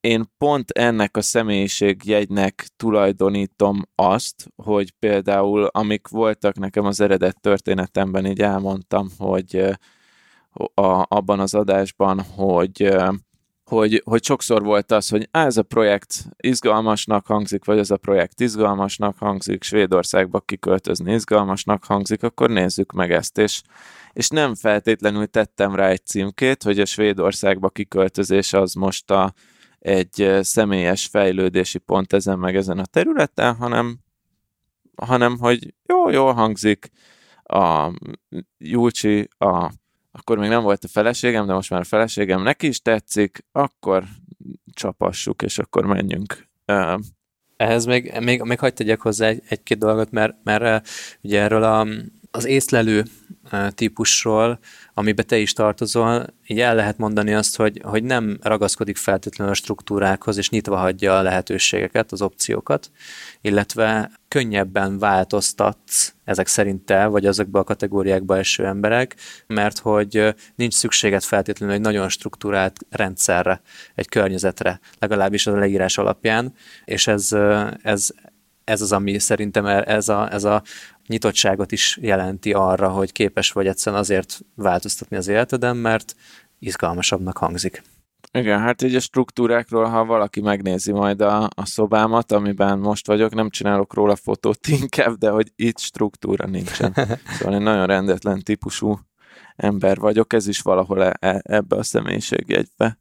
[0.00, 8.26] én pont ennek a személyiségjegynek tulajdonítom azt, hogy például amik voltak nekem az eredet történetemben,
[8.26, 9.56] így elmondtam, hogy
[10.74, 12.94] a, abban az adásban, hogy,
[13.64, 17.96] hogy, hogy sokszor volt az, hogy á, ez a projekt izgalmasnak hangzik, vagy ez a
[17.96, 23.62] projekt izgalmasnak hangzik, Svédországba kiköltözni izgalmasnak hangzik, akkor nézzük meg ezt, és
[24.16, 29.32] és nem feltétlenül tettem rá egy címkét, hogy a Svédországba kiköltözés az most a,
[29.78, 33.98] egy személyes fejlődési pont ezen meg ezen a területen, hanem,
[34.96, 36.90] hanem hogy jó, jól hangzik,
[37.42, 37.92] a
[38.58, 39.70] Júlcsi, a,
[40.12, 44.04] akkor még nem volt a feleségem, de most már a feleségem neki is tetszik, akkor
[44.72, 46.48] csapassuk, és akkor menjünk.
[47.56, 50.88] Ehhez még, még, még hagyd tegyek hozzá egy, egy-két dolgot, mert, mert
[51.22, 51.86] ugye erről a,
[52.36, 53.04] az észlelő
[53.70, 54.58] típusról,
[54.94, 59.56] amibe te is tartozol, így el lehet mondani azt, hogy, hogy nem ragaszkodik feltétlenül a
[59.56, 62.90] struktúrákhoz, és nyitva hagyja a lehetőségeket, az opciókat,
[63.40, 70.74] illetve könnyebben változtatsz ezek szerint te, vagy azokba a kategóriákba eső emberek, mert hogy nincs
[70.74, 73.60] szükséged feltétlenül egy nagyon struktúrált rendszerre,
[73.94, 77.32] egy környezetre, legalábbis a leírás alapján, és ez,
[77.82, 78.10] ez,
[78.64, 80.62] ez az, ami szerintem ez a, ez a
[81.06, 86.14] nyitottságot is jelenti arra, hogy képes vagy egyszerűen azért változtatni az életeden, mert
[86.58, 87.82] izgalmasabbnak hangzik.
[88.32, 93.34] Igen, hát így a struktúrákról, ha valaki megnézi majd a, a szobámat, amiben most vagyok,
[93.34, 96.94] nem csinálok róla fotót inkább, de hogy itt struktúra nincsen.
[97.38, 98.98] Szóval én nagyon rendetlen típusú
[99.56, 102.98] ember vagyok, ez is valahol e, e, ebbe a személyiségjegybe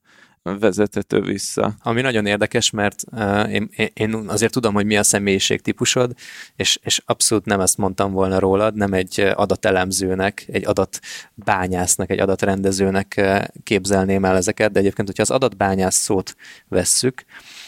[0.54, 1.74] vezethető vissza.
[1.84, 6.14] Ami nagyon érdekes, mert uh, én, én azért tudom, hogy mi a személyiség típusod,
[6.56, 13.22] és, és abszolút nem ezt mondtam volna rólad, nem egy adatelemzőnek, egy adatbányásznak, egy adatrendezőnek
[13.64, 16.36] képzelném el ezeket, de egyébként, hogyha az adatbányász szót
[16.68, 17.26] vesszük,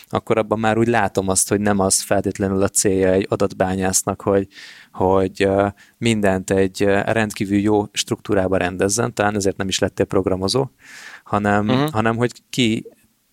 [0.09, 4.47] akkor abban már úgy látom azt, hogy nem az feltétlenül a célja egy adatbányásznak, hogy,
[4.97, 5.49] hogy
[5.97, 10.69] mindent egy rendkívül jó struktúrába rendezzen, talán ezért nem is lettél programozó,
[11.23, 11.89] hanem, uh-huh.
[11.89, 12.85] hanem hogy ki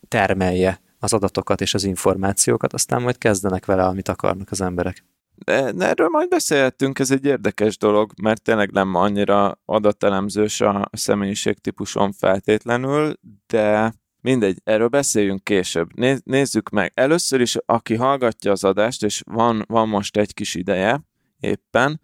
[0.09, 5.05] termelje az adatokat és az információkat, aztán majd kezdenek vele, amit akarnak az emberek.
[5.45, 12.13] De erről majd beszélhetünk, ez egy érdekes dolog, mert tényleg nem annyira adatelemzős a személyiségtípuson
[12.13, 13.15] feltétlenül,
[13.47, 15.89] de mindegy, erről beszéljünk később.
[16.25, 16.93] Nézzük meg.
[16.95, 21.01] Először is, aki hallgatja az adást, és van, van most egy kis ideje
[21.45, 22.01] éppen,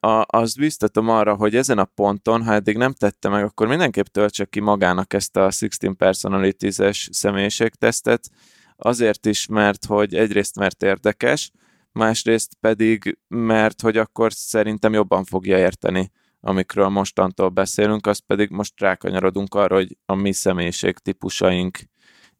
[0.00, 4.06] a, azt biztatom arra, hogy ezen a ponton, ha eddig nem tette meg, akkor mindenképp
[4.06, 8.30] töltse ki magának ezt a 16 Personalities-es személyiségtesztet,
[8.76, 11.50] azért is, mert hogy egyrészt mert érdekes,
[11.92, 16.10] másrészt pedig, mert hogy akkor szerintem jobban fogja érteni,
[16.40, 21.78] amikről mostantól beszélünk, az pedig most rákanyarodunk arra, hogy a mi személyiség típusaink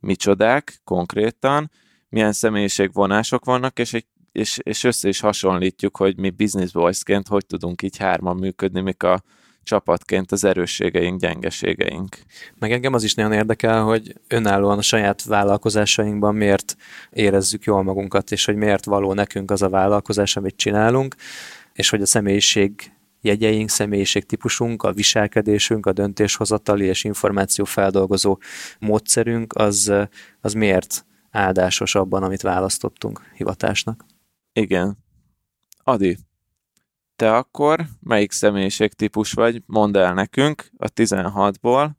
[0.01, 1.71] micsodák konkrétan,
[2.09, 4.07] milyen személyiségvonások vannak, és, egy,
[4.39, 9.03] és, és össze is hasonlítjuk, hogy mi business boysként hogy tudunk így hárman működni, mik
[9.03, 9.23] a
[9.63, 12.17] csapatként az erősségeink, gyengeségeink.
[12.59, 16.77] Meg engem az is nagyon érdekel, hogy önállóan a saját vállalkozásainkban miért
[17.11, 21.15] érezzük jól magunkat, és hogy miért való nekünk az a vállalkozás, amit csinálunk,
[21.73, 28.39] és hogy a személyiség jegyeink, személyiségtípusunk, a viselkedésünk, a döntéshozatali és információfeldolgozó
[28.79, 29.93] módszerünk, az,
[30.41, 34.05] az miért áldásos abban, amit választottunk hivatásnak.
[34.59, 34.99] Igen.
[35.83, 36.19] Adi,
[37.17, 39.63] te akkor melyik személyiségtípus vagy?
[39.67, 41.91] Mondd el nekünk a 16-ból.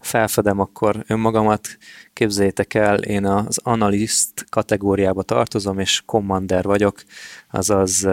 [0.00, 1.68] Felfedem akkor önmagamat,
[2.12, 7.02] képzeljétek el, én az analyst kategóriába tartozom, és commander vagyok,
[7.50, 8.08] azaz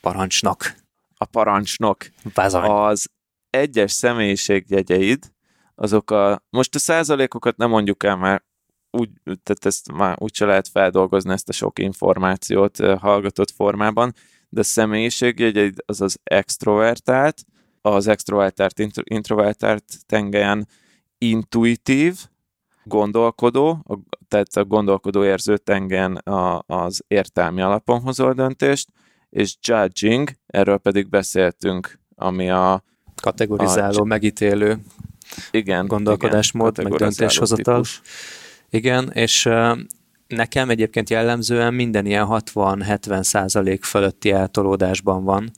[0.00, 0.74] parancsnok.
[1.16, 2.06] A parancsnok.
[2.34, 2.70] Bázony.
[2.70, 3.10] Az
[3.50, 5.32] egyes személyiségjegyeid,
[5.74, 8.44] azok a, most a százalékokat nem mondjuk el, mert
[8.92, 14.14] úgy, tehát ezt már úgyse lehet feldolgozni ezt a sok információt hallgatott formában,
[14.48, 17.44] de a személyiségjegyeid az az extrovertált,
[17.80, 20.68] az extrovertált, introvertált tengelyen
[21.18, 22.18] intuitív,
[22.84, 23.84] gondolkodó,
[24.28, 28.88] tehát a gondolkodó érző tengelyen a, az értelmi alapon hozol döntést,
[29.30, 32.82] és judging, erről pedig beszéltünk, ami a
[33.22, 34.78] kategorizáló, a, megítélő
[35.50, 37.74] igen, gondolkodásmód, igen, meg döntéshozatal.
[37.74, 38.00] Típus.
[38.74, 39.48] Igen, és
[40.26, 45.50] nekem egyébként jellemzően minden ilyen 60-70 százalék fölötti eltolódásban van,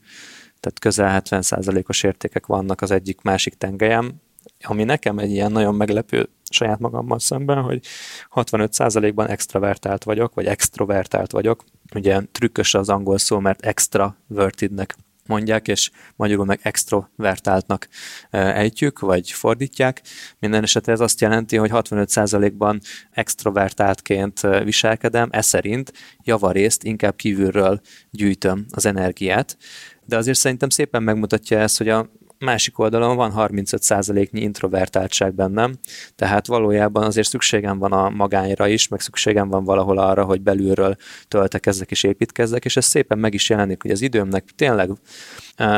[0.59, 4.13] tehát közel 70 százalékos értékek vannak az egyik másik tengelyem,
[4.61, 7.85] ami nekem egy ilyen nagyon meglepő saját magammal szemben, hogy
[8.29, 11.63] 65 százalékban extravertált vagyok, vagy extrovertált vagyok.
[11.93, 14.95] Ugye trükkös az angol szó, mert extravertednek
[15.27, 17.87] mondják, és magyarul meg extrovertáltnak
[18.29, 20.01] ejtjük, vagy fordítják.
[20.39, 22.79] Minden esetre ez azt jelenti, hogy 65%-ban
[23.11, 29.57] extrovertáltként viselkedem, ez szerint javarészt inkább kívülről gyűjtöm az energiát,
[30.05, 32.09] de azért szerintem szépen megmutatja ezt, hogy a
[32.39, 35.75] másik oldalon van 35%-nyi introvertáltság bennem,
[36.15, 40.95] tehát valójában azért szükségem van a magányra is, meg szükségem van valahol arra, hogy belülről
[41.27, 44.89] töltekezzek és építkezzek, és ez szépen meg is jelenik, hogy az időmnek tényleg,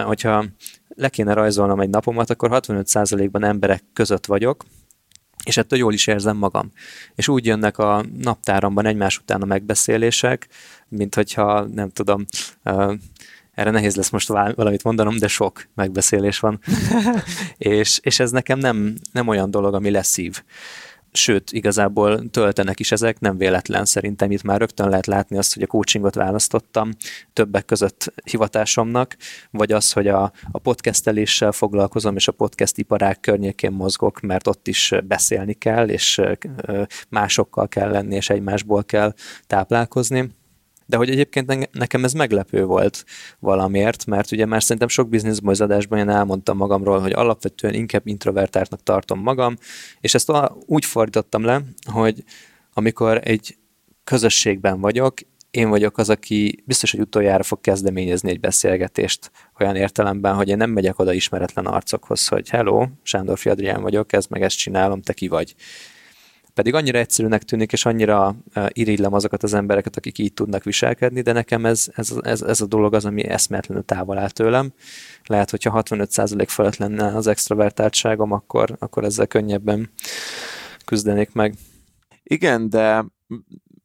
[0.05, 0.45] hogyha
[0.87, 4.63] le kéne rajzolnom egy napomat, akkor 65%-ban emberek között vagyok,
[5.43, 6.71] és ettől jól is érzem magam.
[7.15, 10.47] És úgy jönnek a naptáramban egymás után a megbeszélések,
[10.87, 12.25] mint hogyha, nem tudom,
[13.57, 16.59] erre nehéz lesz most valamit mondanom, de sok megbeszélés van.
[17.57, 20.43] és, és ez nekem nem, nem olyan dolog, ami leszív.
[21.11, 24.31] Sőt, igazából töltenek is ezek, nem véletlen szerintem.
[24.31, 26.91] Itt már rögtön lehet látni azt, hogy a coachingot választottam
[27.33, 29.15] többek között hivatásomnak,
[29.51, 34.67] vagy az, hogy a, a podcasteléssel foglalkozom, és a podcast iparák környékén mozgok, mert ott
[34.67, 36.21] is beszélni kell, és
[37.09, 39.13] másokkal kell lenni, és egymásból kell
[39.47, 40.35] táplálkozni
[40.87, 43.05] de hogy egyébként nekem ez meglepő volt
[43.39, 49.19] valamiért, mert ugye már szerintem sok bizniszbojzadásban én elmondtam magamról, hogy alapvetően inkább introvertáltnak tartom
[49.19, 49.55] magam,
[49.99, 50.31] és ezt
[50.65, 52.23] úgy fordítottam le, hogy
[52.73, 53.57] amikor egy
[54.03, 55.13] közösségben vagyok,
[55.51, 60.57] én vagyok az, aki biztos, hogy utoljára fog kezdeményezni egy beszélgetést olyan értelemben, hogy én
[60.57, 65.13] nem megyek oda ismeretlen arcokhoz, hogy hello, Sándor Fiadrián vagyok, ez meg ezt csinálom, te
[65.13, 65.55] ki vagy.
[66.57, 68.35] Pedig annyira egyszerűnek tűnik, és annyira
[68.67, 72.65] irigylem azokat az embereket, akik így tudnak viselkedni, de nekem ez, ez, ez, ez a
[72.65, 74.73] dolog az, ami eszméletlenül távol áll tőlem.
[75.25, 79.89] Lehet, hogyha 65% fölött lenne az extrovertáltságom, akkor, akkor ezzel könnyebben
[80.85, 81.53] küzdenék meg.
[82.23, 83.05] Igen, de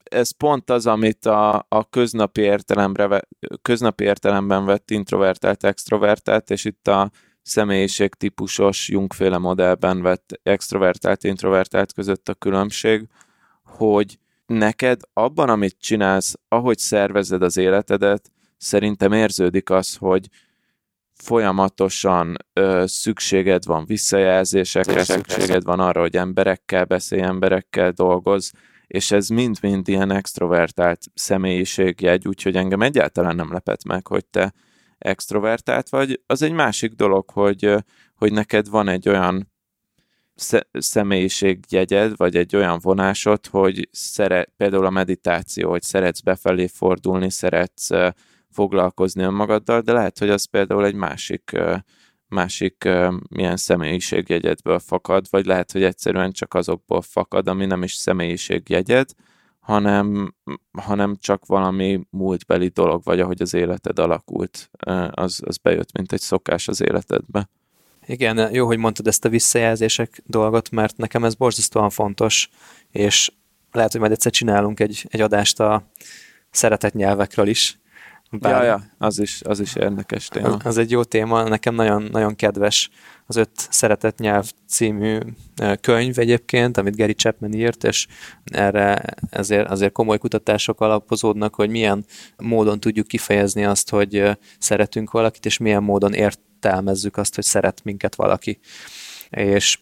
[0.03, 3.23] ez pont az, amit a, a köznapi, értelembre,
[3.63, 7.11] köznapi értelemben vett introvertált, extrovertált, és itt a
[7.43, 13.09] személyiség típusos Jungféle modellben vett extrovertált, introvertált között a különbség,
[13.65, 20.29] hogy neked abban, amit csinálsz, ahogy szervezed az életedet, szerintem érződik az, hogy
[21.15, 28.53] folyamatosan ö, szükséged van visszajelzésekre, szükséged van arra, hogy emberekkel beszélj, emberekkel dolgoz,
[28.87, 34.55] és ez mind-mind ilyen extrovertált személyiségjegy, úgyhogy engem egyáltalán nem lepett meg, hogy te
[35.03, 37.75] extrovertált vagy, az egy másik dolog, hogy,
[38.15, 39.51] hogy neked van egy olyan
[40.73, 47.89] személyiségjegyed, vagy egy olyan vonásod, hogy szeret, például a meditáció, hogy szeretsz befelé fordulni, szeretsz
[48.51, 51.57] foglalkozni önmagaddal, de lehet, hogy az például egy másik
[52.33, 52.89] másik
[53.29, 59.11] milyen személyiségjegyedből fakad, vagy lehet, hogy egyszerűen csak azokból fakad, ami nem is személyiségjegyed,
[59.63, 60.35] hanem,
[60.73, 64.71] hanem csak valami múltbeli dolog, vagy ahogy az életed alakult,
[65.11, 67.49] az, az bejött, mint egy szokás az életedbe.
[68.07, 72.49] Igen, jó, hogy mondtad ezt a visszajelzések dolgot, mert nekem ez borzasztóan fontos,
[72.91, 73.33] és
[73.73, 75.91] lehet, hogy majd egyszer csinálunk egy, egy adást a
[76.51, 77.81] szeretett nyelvekről is,
[78.41, 80.57] bár ja, ja, az is, az is érdekes téma.
[80.65, 82.91] Az, egy jó téma, nekem nagyon, nagyon kedves
[83.27, 85.19] az Öt Szeretett Nyelv című
[85.81, 88.07] könyv egyébként, amit Gary Chapman írt, és
[88.45, 92.05] erre ezért, azért komoly kutatások alapozódnak, hogy milyen
[92.37, 98.15] módon tudjuk kifejezni azt, hogy szeretünk valakit, és milyen módon értelmezzük azt, hogy szeret minket
[98.15, 98.59] valaki.
[99.31, 99.79] És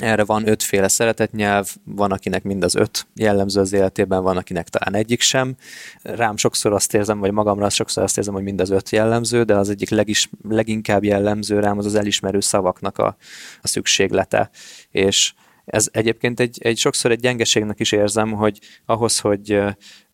[0.00, 4.94] erre van ötféle szeretetnyelv, van akinek mind az öt jellemző az életében, van akinek talán
[4.94, 5.56] egyik sem.
[6.02, 9.56] Rám sokszor azt érzem, vagy magamra sokszor azt érzem, hogy mind az öt jellemző, de
[9.56, 13.16] az egyik legis, leginkább jellemző rám az az elismerő szavaknak a,
[13.60, 14.50] a szükséglete.
[14.90, 15.32] És
[15.64, 19.60] ez egyébként egy, egy sokszor egy gyengeségnek is érzem, hogy ahhoz, hogy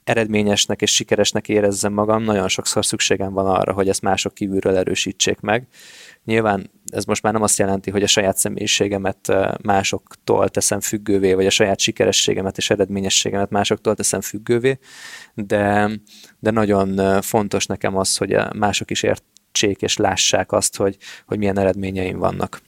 [0.04, 5.40] eredményesnek és sikeresnek érezzem magam, nagyon sokszor szükségem van arra, hogy ezt mások kívülről erősítsék
[5.40, 5.66] meg.
[6.28, 11.46] Nyilván ez most már nem azt jelenti, hogy a saját személyiségemet másoktól teszem függővé, vagy
[11.46, 14.78] a saját sikerességemet és eredményességemet másoktól teszem függővé,
[15.34, 15.90] de,
[16.38, 21.58] de nagyon fontos nekem az, hogy mások is értsék és lássák azt, hogy, hogy milyen
[21.58, 22.60] eredményeim vannak.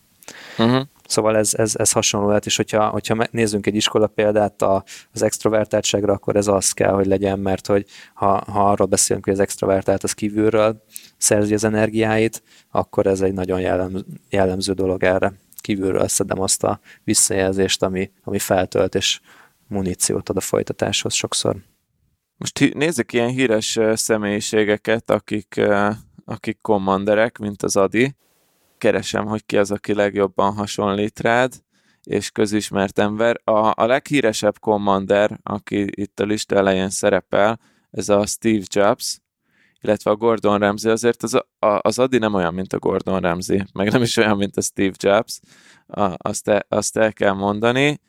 [0.58, 0.82] Uh-huh.
[1.06, 5.22] Szóval ez, ez, ez hasonló lehet, és hogyha, hogyha nézzünk egy iskola példát a, az
[5.22, 9.40] extrovertáltságra, akkor ez az kell, hogy legyen, mert hogy ha, ha arról beszélünk, hogy az
[9.40, 10.84] extrovertált az kívülről
[11.20, 15.32] szerzi az energiáit, akkor ez egy nagyon jellem, jellemző dolog erre.
[15.60, 19.20] Kívülről szedem azt a visszajelzést, ami, ami feltölt, és
[19.68, 21.56] muníciót ad a folytatáshoz sokszor.
[22.36, 25.60] Most nézzük ilyen híres személyiségeket, akik,
[26.24, 28.14] akik kommanderek, mint az Adi,
[28.78, 31.52] keresem, hogy ki az, aki legjobban hasonlít rád,
[32.04, 33.40] és közismert ember.
[33.44, 37.60] A, a leghíresebb commander, aki itt a lista elején szerepel,
[37.90, 39.18] ez a Steve Jobs,
[39.82, 43.62] illetve a Gordon Ramsay, azért az, a, az Adi nem olyan, mint a Gordon Ramsay,
[43.72, 45.40] meg nem is olyan, mint a Steve Jobs,
[45.86, 48.00] a, azt, el, azt el kell mondani,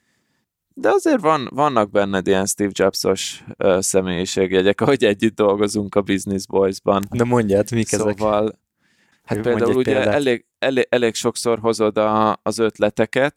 [0.73, 6.45] de azért van, vannak benned ilyen Steve Jobs-os uh, személyiségjegyek, ahogy együtt dolgozunk a Business
[6.45, 7.03] Boys-ban.
[7.09, 8.59] De mondjad, mik szóval, ezek?
[9.23, 13.33] Hát például ugye elég, elég, elég sokszor hozod a, az ötleteket,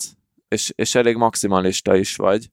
[0.49, 2.51] és, és elég maximalista is vagy.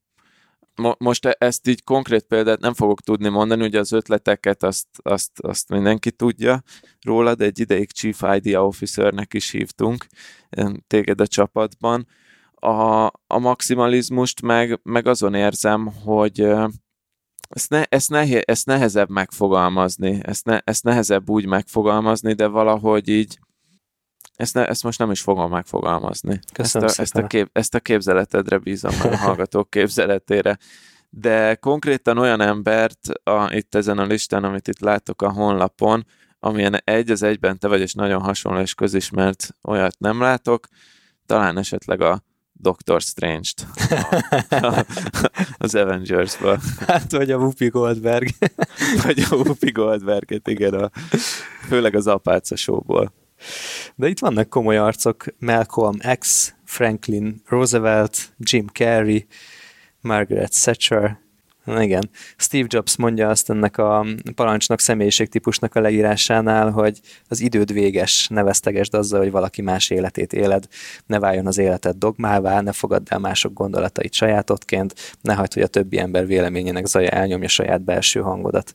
[0.76, 4.88] Mo, most e, ezt így konkrét példát nem fogok tudni mondani, ugye az ötleteket azt,
[5.02, 6.64] azt, azt mindenki tudja
[7.02, 10.06] rólad, egy ideig Chief Idea Officernek is hívtunk
[10.88, 12.08] téged a csapatban.
[12.54, 16.40] A, a maximalizmust meg, meg azon érzem, hogy
[17.50, 23.08] ezt, ne, ezt, nehe, ezt nehezebb megfogalmazni, ezt, ne, ezt nehezebb úgy megfogalmazni, de valahogy
[23.08, 23.40] így
[24.36, 26.40] ezt, ne, ezt most nem is fogom megfogalmazni.
[26.54, 30.58] Köszönöm ezt a, ezt, a kép, ezt a képzeletedre bízom a hallgatók képzeletére.
[31.10, 36.06] De konkrétan olyan embert a, itt ezen a listán, amit itt látok a honlapon,
[36.40, 40.68] amilyen egy az egyben te vagy, és nagyon hasonló és közismert, olyat nem látok,
[41.26, 42.24] talán esetleg a
[42.54, 43.68] Doctor Strange-t
[45.58, 46.60] az Avengers-ből.
[46.88, 48.30] Hát, vagy a Whoopi Goldberg.
[49.04, 50.90] vagy a Whoopi Goldberget, igen, a,
[51.68, 53.14] főleg az Apáca showból.
[53.96, 59.28] De itt vannak komoly arcok, Malcolm X, Franklin Roosevelt, Jim Carrey,
[60.02, 61.20] Margaret Thatcher,
[61.66, 62.10] igen.
[62.38, 68.44] Steve Jobs mondja azt ennek a parancsnak, személyiségtípusnak a leírásánál, hogy az időd véges, ne
[68.44, 70.68] vesztegesd azzal, hogy valaki más életét éled,
[71.06, 75.68] ne váljon az életed dogmává, ne fogadd el mások gondolatait sajátodként, ne hagyd, hogy a
[75.68, 78.74] többi ember véleményének zaja elnyomja saját belső hangodat.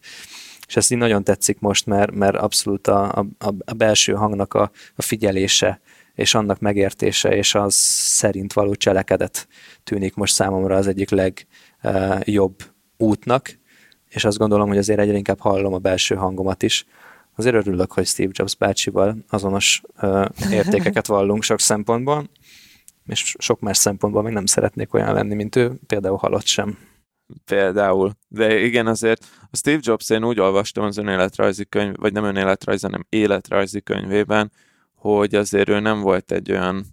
[0.67, 4.71] És ez így nagyon tetszik most, mert, mert abszolút a, a, a belső hangnak a,
[4.97, 5.81] a figyelése,
[6.15, 9.49] és annak megértése, és az szerint való cselekedet
[9.85, 12.55] tűnik most számomra az egyik legjobb
[12.97, 13.59] útnak,
[14.09, 16.87] és azt gondolom, hogy azért egyre inkább hallom a belső hangomat is.
[17.35, 22.31] Azért örülök, hogy Steve Jobs bácsival azonos uh, értékeket vallunk sok szempontból,
[23.07, 26.79] és sok más szempontból még nem szeretnék olyan lenni, mint ő, például halott sem.
[27.45, 28.13] Például.
[28.29, 32.85] De igen, azért a Steve Jobs én úgy olvastam az önéletrajzi könyv, vagy nem önéletrajzi,
[32.85, 34.53] hanem életrajzi könyvében,
[34.95, 36.85] hogy azért ő nem volt egy olyan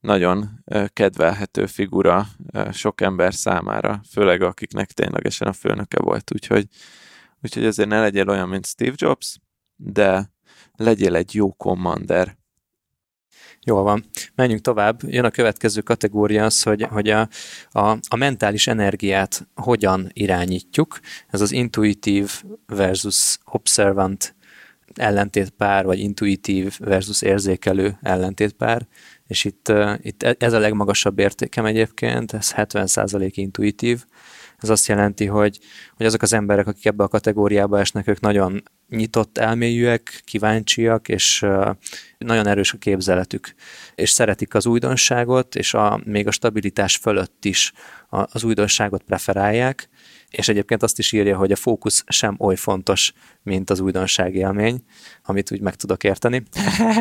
[0.00, 2.26] nagyon kedvelhető figura
[2.72, 6.66] sok ember számára, főleg akiknek ténylegesen a főnöke volt, úgyhogy,
[7.42, 9.38] úgyhogy ezért ne legyél olyan, mint Steve Jobs,
[9.76, 10.32] de
[10.72, 12.36] legyél egy jó commander.
[13.64, 14.04] Jól van.
[14.34, 15.00] Menjünk tovább.
[15.06, 17.28] Jön a következő kategória az, hogy, hogy a,
[17.70, 21.00] a, a mentális energiát hogyan irányítjuk.
[21.28, 24.34] Ez az intuitív versus observant
[24.94, 28.86] ellentétpár, vagy intuitív versus érzékelő ellentétpár,
[29.26, 34.04] és itt, itt e, ez a legmagasabb értékem egyébként, ez 70% intuitív,
[34.58, 35.58] ez azt jelenti, hogy,
[35.96, 38.62] hogy azok az emberek, akik ebbe a kategóriába esnek, ők nagyon
[38.94, 41.46] nyitott elmélyűek, kíváncsiak, és
[42.18, 43.54] nagyon erős a képzeletük,
[43.94, 47.72] és szeretik az újdonságot, és a, még a stabilitás fölött is
[48.08, 49.88] az újdonságot preferálják,
[50.30, 54.84] és egyébként azt is írja, hogy a fókusz sem oly fontos, mint az újdonság élmény,
[55.22, 56.42] amit úgy meg tudok érteni.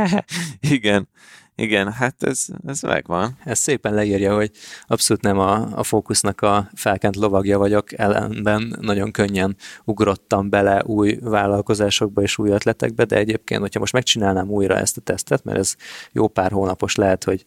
[0.60, 1.08] Igen,
[1.56, 3.38] igen, hát ez, ez megvan.
[3.44, 4.52] Ez szépen leírja, hogy
[4.88, 11.18] abszolút nem a, a fókusznak a felkent lovagja vagyok, ellenben nagyon könnyen ugrottam bele új
[11.22, 15.76] vállalkozásokba és új ötletekbe, de egyébként, hogyha most megcsinálnám újra ezt a tesztet, mert ez
[16.12, 17.46] jó pár hónapos lehet, hogy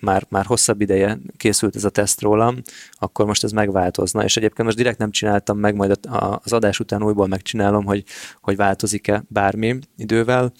[0.00, 2.62] már, már hosszabb ideje készült ez a teszt rólam,
[2.92, 5.98] akkor most ez megváltozna, és egyébként most direkt nem csináltam meg, majd
[6.42, 8.04] az adás után újból megcsinálom, hogy,
[8.40, 10.52] hogy változik-e bármi idővel,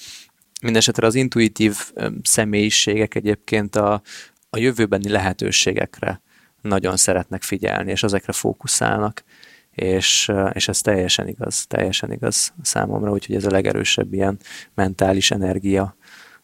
[0.60, 1.76] Mindenesetre az intuitív
[2.22, 4.02] személyiségek egyébként a,
[4.50, 6.20] a jövőbeni lehetőségekre
[6.62, 9.24] nagyon szeretnek figyelni, és ezekre fókuszálnak,
[9.70, 14.38] és, és ez teljesen igaz, teljesen igaz számomra, úgyhogy ez a legerősebb ilyen
[14.74, 15.96] mentális energia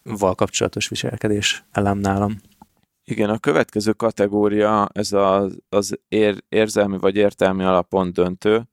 [0.03, 2.41] val kapcsolatos viselkedés elem nálam.
[3.03, 8.63] Igen, a következő kategória, ez az, az ér, érzelmi vagy értelmi alapon döntő.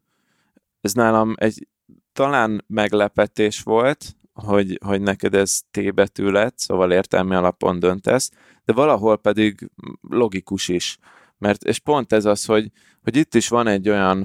[0.80, 1.68] Ez nálam egy
[2.12, 8.30] talán meglepetés volt, hogy, hogy neked ez T betű lett, szóval értelmi alapon döntesz,
[8.64, 9.70] de valahol pedig
[10.00, 10.98] logikus is.
[11.38, 12.70] Mert, és pont ez az, hogy,
[13.02, 14.24] hogy itt is van egy olyan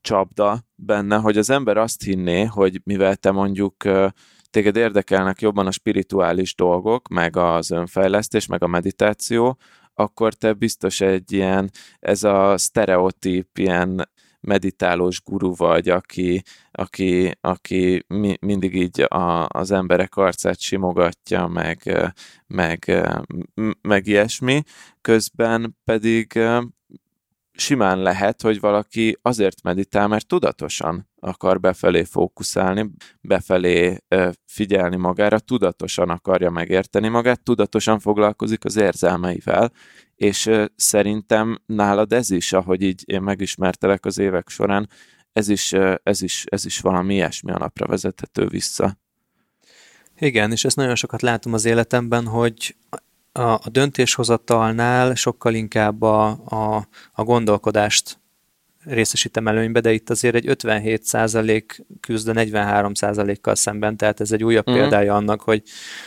[0.00, 3.84] csapda benne, hogy az ember azt hinné, hogy mivel te mondjuk
[4.50, 9.58] téged érdekelnek jobban a spirituális dolgok, meg az önfejlesztés, meg a meditáció,
[9.94, 14.10] akkor te biztos egy ilyen, ez a sztereotíp, ilyen
[14.40, 21.98] meditálós guru vagy, aki, aki, aki mi, mindig így a, az emberek arcát simogatja, meg,
[22.46, 23.02] meg,
[23.82, 24.62] meg ilyesmi,
[25.00, 26.38] közben pedig
[27.60, 32.90] simán lehet, hogy valaki azért meditál, mert tudatosan akar befelé fókuszálni,
[33.20, 33.96] befelé
[34.46, 39.72] figyelni magára, tudatosan akarja megérteni magát, tudatosan foglalkozik az érzelmeivel,
[40.14, 44.88] és szerintem nálad ez is, ahogy így én megismertelek az évek során,
[45.32, 48.98] ez is, ez is, ez is valami ilyesmi alapra vezethető vissza.
[50.18, 52.76] Igen, és ezt nagyon sokat látom az életemben, hogy
[53.32, 58.18] a, a döntéshozatalnál sokkal inkább a, a, a gondolkodást
[58.84, 61.62] részesítem előnybe, de itt azért egy 57%
[62.00, 64.82] küzd a 43%-kal szemben, tehát ez egy újabb uh-huh.
[64.82, 65.62] példája annak, hogy,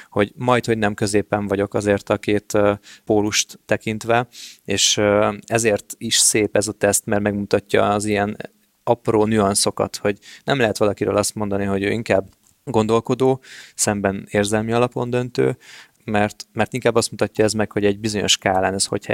[0.10, 2.58] hogy majd, hogy nem középen vagyok azért a két
[3.06, 4.28] pólust tekintve,
[4.66, 5.02] és
[5.46, 8.38] ezért is szép ez a teszt, mert megmutatja az ilyen
[8.84, 12.30] apró nüanszokat, hogy nem lehet valakiről azt mondani, hogy ő inkább
[12.64, 13.42] gondolkodó,
[13.76, 15.58] szemben érzelmi alapon döntő,
[16.06, 19.06] mert, mert inkább azt mutatja ez meg, hogy egy bizonyos skálán ez hogy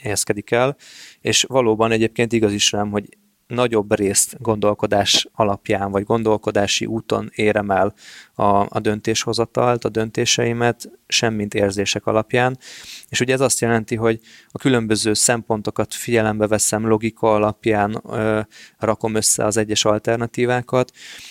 [0.00, 0.76] helyezkedik el,
[1.20, 3.08] és valóban egyébként igaz is rám, hogy
[3.50, 7.94] nagyobb részt gondolkodás alapján, vagy gondolkodási úton érem el
[8.34, 12.58] a, a döntéshozatalt, a döntéseimet, semmint érzések alapján.
[13.08, 18.40] És ugye ez azt jelenti, hogy a különböző szempontokat figyelembe veszem, logika alapján ö,
[18.78, 20.90] rakom össze az egyes alternatívákat.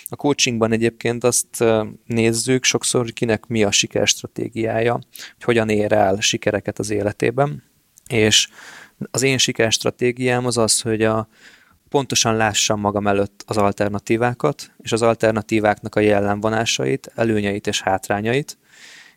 [0.10, 1.64] A coachingban egyébként azt
[2.06, 7.64] nézzük sokszor, hogy kinek mi a sikerstratégiája, hogy hogyan ér el sikereket az életében.
[8.08, 8.48] És
[9.12, 11.28] az én sikerstratégiám az az, hogy a,
[11.90, 18.58] pontosan lássam magam előtt az alternatívákat, és az alternatíváknak a jellemvonásait, előnyeit és hátrányait,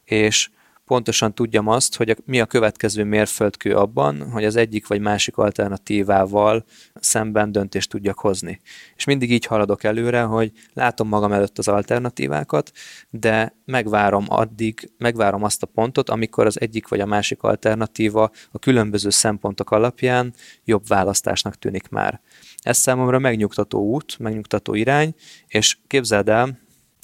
[0.04, 0.50] és
[0.92, 6.64] pontosan tudjam azt, hogy mi a következő mérföldkő abban, hogy az egyik vagy másik alternatívával
[6.94, 8.60] szemben döntést tudjak hozni.
[8.96, 12.70] És mindig így haladok előre, hogy látom magam előtt az alternatívákat,
[13.10, 18.58] de megvárom addig, megvárom azt a pontot, amikor az egyik vagy a másik alternatíva a
[18.58, 22.20] különböző szempontok alapján jobb választásnak tűnik már.
[22.62, 25.14] Ez számomra megnyugtató út, megnyugtató irány,
[25.46, 26.58] és képzeld el,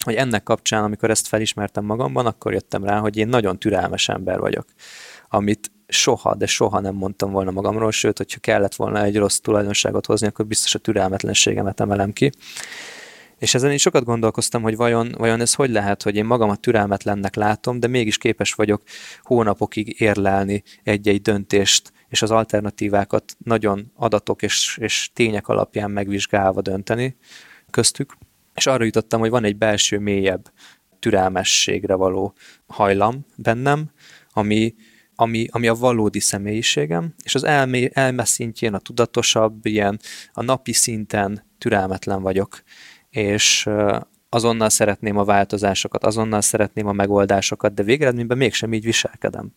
[0.04, 4.38] hogy ennek kapcsán, amikor ezt felismertem magamban, akkor jöttem rá, hogy én nagyon türelmes ember
[4.38, 4.66] vagyok,
[5.28, 10.06] amit soha, de soha nem mondtam volna magamról, sőt, hogyha kellett volna egy rossz tulajdonságot
[10.06, 12.30] hozni, akkor biztos a türelmetlenségemet emelem ki.
[13.38, 17.34] És ezen is sokat gondolkoztam, hogy vajon, vajon ez hogy lehet, hogy én magamat türelmetlennek
[17.34, 18.82] látom, de mégis képes vagyok
[19.22, 27.16] hónapokig érlelni egy-egy döntést, és az alternatívákat nagyon adatok és, és tények alapján megvizsgálva dönteni
[27.70, 28.16] köztük.
[28.54, 30.52] És arra jutottam, hogy van egy belső, mélyebb
[30.98, 32.34] türelmességre való
[32.66, 33.90] hajlam bennem,
[34.32, 34.74] ami,
[35.14, 39.98] ami, ami a valódi személyiségem, és az elmé, elme szintjén, a tudatosabb, ilyen
[40.32, 42.62] a napi szinten türelmetlen vagyok.
[43.10, 43.68] És
[44.30, 49.48] azonnal szeretném a változásokat, azonnal szeretném a megoldásokat, de végeredményben mégsem így viselkedem.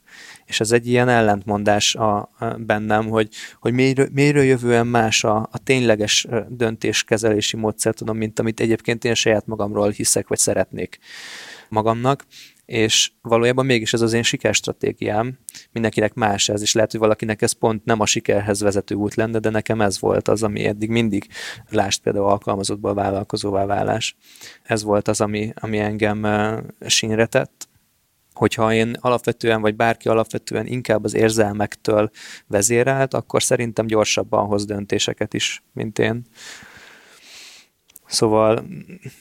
[0.46, 5.36] És ez egy ilyen ellentmondás a, a bennem, hogy, hogy mélyről, mélyről jövően más a,
[5.52, 11.00] a tényleges döntéskezelési módszer, tudom, mint amit egyébként én saját magamról hiszek, vagy szeretnék
[11.70, 12.26] magamnak
[12.72, 15.38] és valójában mégis ez az én sikerstratégiám.
[15.72, 19.40] Mindenkinek más ez, és lehet, hogy valakinek ez pont nem a sikerhez vezető út lenne,
[19.40, 21.28] de nekem ez volt az, ami eddig mindig,
[21.70, 24.16] lást például alkalmazottból vállalkozóvá válás.
[24.64, 26.28] Ez volt az, ami, ami engem
[26.86, 27.70] sínre tett,
[28.34, 32.10] hogyha én alapvetően, vagy bárki alapvetően inkább az érzelmektől
[32.48, 36.26] vezérelt, akkor szerintem gyorsabban hoz döntéseket is, mint én.
[38.12, 38.66] Szóval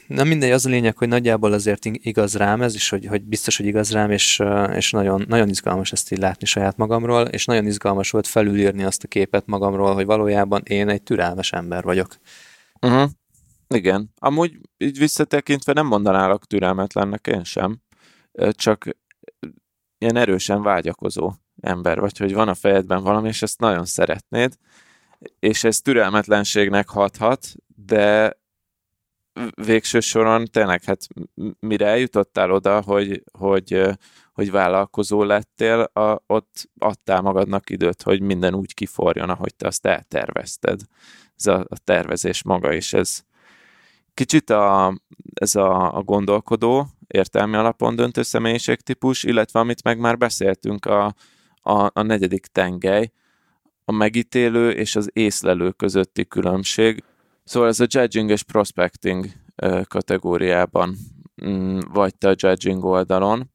[0.06, 3.56] nem mindegy, az a lényeg, hogy nagyjából azért igaz rám ez, és hogy, hogy biztos,
[3.56, 7.66] hogy igaz rám, és, és nagyon, nagyon izgalmas ezt így látni saját magamról, és nagyon
[7.66, 12.16] izgalmas volt felülírni azt a képet magamról, hogy valójában én egy türelmes ember vagyok.
[12.80, 13.10] Uh-huh.
[13.68, 14.12] Igen.
[14.18, 17.80] Amúgy így visszatekintve nem mondanálak türelmetlennek én sem,
[18.50, 18.96] csak
[19.98, 24.54] ilyen erősen vágyakozó ember vagy, hogy van a fejedben valami, és ezt nagyon szeretnéd,
[25.38, 27.46] és ez türelmetlenségnek hathat,
[27.86, 28.38] de
[29.54, 31.06] végső soron tényleg, hát
[31.60, 33.82] mire eljutottál oda, hogy, hogy,
[34.32, 39.86] hogy vállalkozó lettél, a, ott adtál magadnak időt, hogy minden úgy kiforjon, ahogy te azt
[39.86, 40.80] eltervezted.
[41.36, 43.22] Ez a, a tervezés maga is, ez
[44.14, 44.94] kicsit a,
[45.34, 51.14] ez a, a gondolkodó, értelmi alapon döntő személyiségtípus, illetve amit meg már beszéltünk, a,
[51.62, 53.12] a, a negyedik tengely,
[53.84, 57.04] a megítélő és az észlelő közötti különbség.
[57.50, 59.26] Szóval ez a judging és prospecting
[59.88, 60.96] kategóriában
[61.44, 63.50] mm, vagy te a judging oldalon,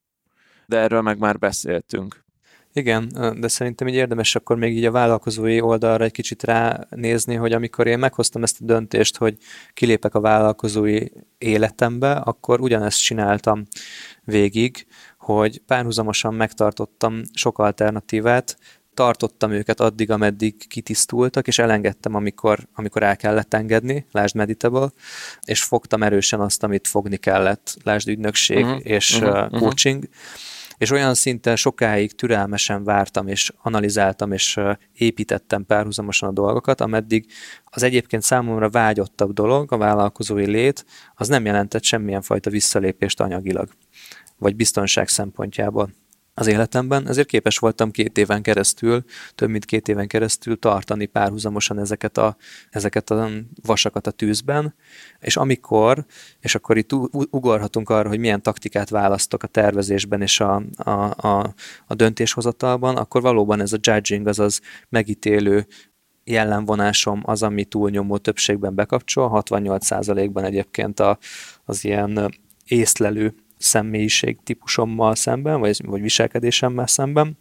[0.66, 2.26] de erről meg már beszéltünk.
[2.74, 7.54] Igen, de szerintem így érdemes akkor még így a vállalkozói oldalra egy kicsit ránézni, hogy
[7.54, 9.38] amikor én meghoztam ezt a döntést, hogy
[9.74, 11.06] kilépek a vállalkozói
[11.38, 13.64] életembe, akkor ugyanezt csináltam
[14.24, 14.88] végig,
[15.18, 18.58] hogy párhuzamosan megtartottam sok alternatívát,
[18.96, 24.90] tartottam őket addig, ameddig kitisztultak, és elengedtem, amikor, amikor el kellett engedni, lásd Meditable,
[25.44, 30.14] és fogtam erősen azt, amit fogni kellett, lásd ügynökség uh-huh, és uh-huh, coaching, uh-huh.
[30.78, 34.60] és olyan szinten sokáig türelmesen vártam, és analizáltam, és
[34.94, 37.26] építettem párhuzamosan a dolgokat, ameddig
[37.66, 40.86] az egyébként számomra vágyottabb dolog, a vállalkozói lét,
[41.16, 43.70] az nem jelentett semmilyen fajta visszalépést anyagilag,
[44.38, 45.90] vagy biztonság szempontjából
[46.38, 49.04] az életemben, ezért képes voltam két éven keresztül,
[49.36, 52.36] több mint két éven keresztül tartani párhuzamosan ezeket a,
[52.70, 53.30] ezeket a
[53.64, 54.76] vasakat a tűzben,
[55.20, 56.06] és amikor,
[56.40, 60.92] és akkor itt ugorhatunk arra, hogy milyen taktikát választok a tervezésben és a, a,
[61.28, 61.54] a,
[61.88, 65.68] a döntéshozatalban, akkor valóban ez a judging, azaz megítélő
[66.24, 71.18] jellemvonásom az, ami túlnyomó többségben bekapcsol, 68%-ban egyébként a,
[71.66, 77.38] az ilyen észlelő személyiség típusommal szemben, vagy, vagy viselkedésemmel szemben,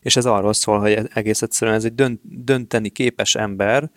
[0.00, 3.90] és ez arról szól, hogy egész egyszerűen ez egy dönt, dönteni képes ember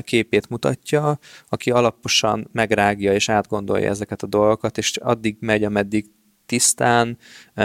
[0.00, 1.18] képét mutatja,
[1.48, 6.10] aki alaposan megrágja és átgondolja ezeket a dolgokat, és addig megy, ameddig
[6.46, 7.18] tisztán,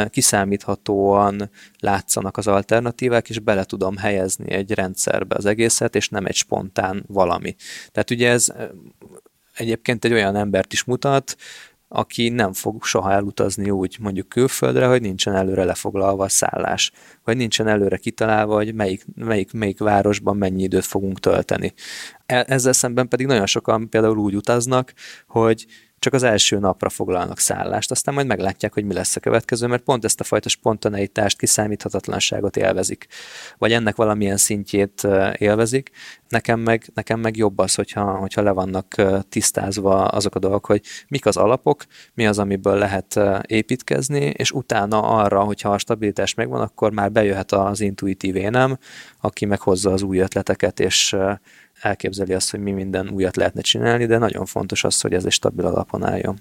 [0.09, 1.49] kiszámíthatóan
[1.79, 7.03] látszanak az alternatívák, és bele tudom helyezni egy rendszerbe az egészet, és nem egy spontán
[7.07, 7.55] valami.
[7.91, 8.53] Tehát ugye ez
[9.53, 11.35] egyébként egy olyan embert is mutat,
[11.87, 16.91] aki nem fog soha elutazni úgy mondjuk külföldre, hogy nincsen előre lefoglalva a szállás,
[17.23, 21.73] vagy nincsen előre kitalálva, hogy melyik, melyik, melyik városban mennyi időt fogunk tölteni.
[22.25, 24.93] E, ezzel szemben pedig nagyon sokan például úgy utaznak,
[25.27, 25.65] hogy
[26.05, 29.83] csak az első napra foglalnak szállást, aztán majd meglátják, hogy mi lesz a következő, mert
[29.83, 33.07] pont ezt a fajta spontaneitást, kiszámíthatatlanságot élvezik,
[33.57, 35.91] vagy ennek valamilyen szintjét élvezik.
[36.29, 38.95] Nekem meg, nekem meg jobb az, hogyha, hogyha le vannak
[39.29, 41.83] tisztázva azok a dolgok, hogy mik az alapok,
[42.13, 47.51] mi az, amiből lehet építkezni, és utána arra, hogyha a stabilitás megvan, akkor már bejöhet
[47.51, 48.77] az intuitív énem,
[49.21, 51.15] aki meghozza az új ötleteket, és
[51.85, 55.31] elképzeli azt, hogy mi minden újat lehetne csinálni, de nagyon fontos az, hogy ez egy
[55.31, 56.39] stabil alapon álljon.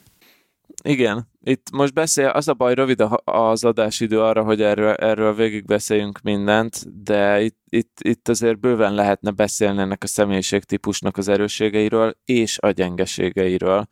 [0.82, 5.64] Igen, itt most beszél, az a baj, rövid az adásidő arra, hogy erről, erről végig
[5.64, 12.16] beszéljünk mindent, de itt, itt, itt azért bőven lehetne beszélni ennek a személyiségtípusnak az erősségeiről
[12.24, 13.86] és a gyengeségeiről,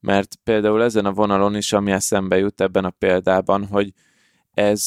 [0.00, 3.92] mert például ezen a vonalon is, ami eszembe jut ebben a példában, hogy
[4.54, 4.86] ez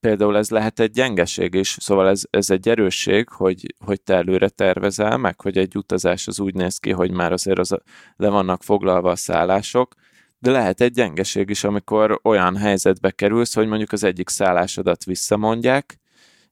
[0.00, 4.48] például ez lehet egy gyengeség is, szóval ez, ez egy erősség, hogy, hogy te előre
[4.48, 7.76] tervezel, meg hogy egy utazás az úgy néz ki, hogy már azért az
[8.16, 9.94] le vannak foglalva a szállások,
[10.38, 15.98] de lehet egy gyengeség is, amikor olyan helyzetbe kerülsz, hogy mondjuk az egyik szállásodat visszamondják,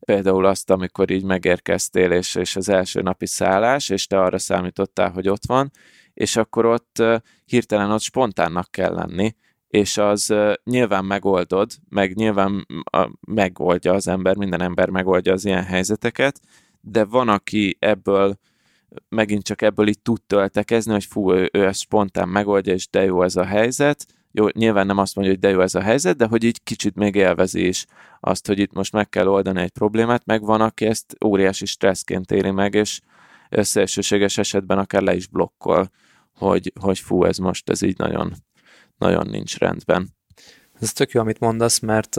[0.01, 5.11] például azt, amikor így megérkeztél, és, és az első napi szállás, és te arra számítottál,
[5.11, 5.71] hogy ott van,
[6.15, 7.03] és akkor ott
[7.45, 9.35] hirtelen ott spontánnak kell lenni,
[9.69, 12.67] és az nyilván megoldod, meg nyilván
[13.21, 16.41] megoldja az ember, minden ember megoldja az ilyen helyzeteket,
[16.81, 18.39] de van, aki ebből
[19.09, 23.23] megint csak ebből itt tud töltekezni, hogy fú, ő, ezt spontán megoldja, és de jó
[23.23, 24.07] ez a helyzet.
[24.33, 26.95] Jó, nyilván nem azt mondja, hogy de jó ez a helyzet, de hogy így kicsit
[26.95, 27.87] még élvezi is
[28.21, 32.31] azt, hogy itt most meg kell oldani egy problémát, meg van, aki ezt óriási stresszként
[32.31, 33.01] éri meg, és
[33.51, 35.91] szélsőséges esetben akár le is blokkol,
[36.35, 38.33] hogy, hogy fú, ez most, ez így nagyon,
[38.99, 40.17] nagyon nincs rendben.
[40.81, 42.17] Ez tök jó, amit mondasz, mert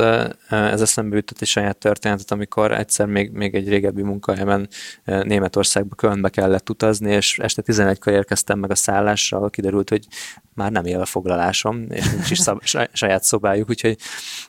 [0.48, 4.68] ez eszembe jutott egy saját történetet, amikor egyszer még, még egy régebbi munkahelyemen
[5.04, 10.08] Németországba, Kölnbe kellett utazni, és este 11-kor érkeztem meg a szállásra, kiderült, hogy
[10.54, 13.98] már nem él a foglalásom, és nincs is szab- saját szobájuk, úgyhogy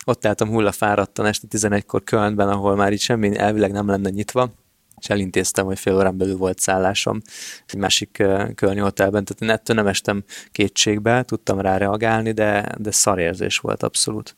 [0.04, 4.52] ott álltam hullafáradtan este 11-kor Kölnben, ahol már itt semmi elvileg nem lenne nyitva,
[5.00, 7.20] és elintéztem, hogy fél órán belül volt szállásom
[7.66, 8.22] egy másik
[8.54, 13.82] kölni hotelben, tehát én ettől nem estem kétségbe, tudtam rá reagálni, de, de szarérzés volt
[13.82, 14.36] abszolút.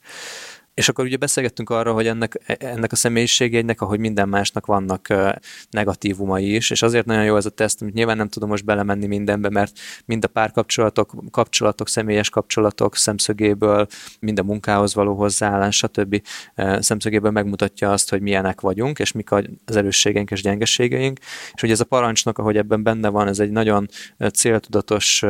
[0.74, 5.08] És akkor ugye beszélgettünk arról, hogy ennek, ennek a személyiségjegynek, ahogy minden másnak vannak
[5.70, 9.06] negatívumai is, és azért nagyon jó ez a teszt, amit nyilván nem tudom most belemenni
[9.06, 13.86] mindenbe, mert mind a párkapcsolatok, kapcsolatok, személyes kapcsolatok szemszögéből,
[14.20, 16.22] mind a munkához való hozzáállás, stb.
[16.78, 21.18] szemszögéből megmutatja azt, hogy milyenek vagyunk, és mik az erősségeink és gyengeségeink.
[21.52, 23.88] És ugye ez a parancsnok, ahogy ebben benne van, ez egy nagyon
[24.34, 25.24] céltudatos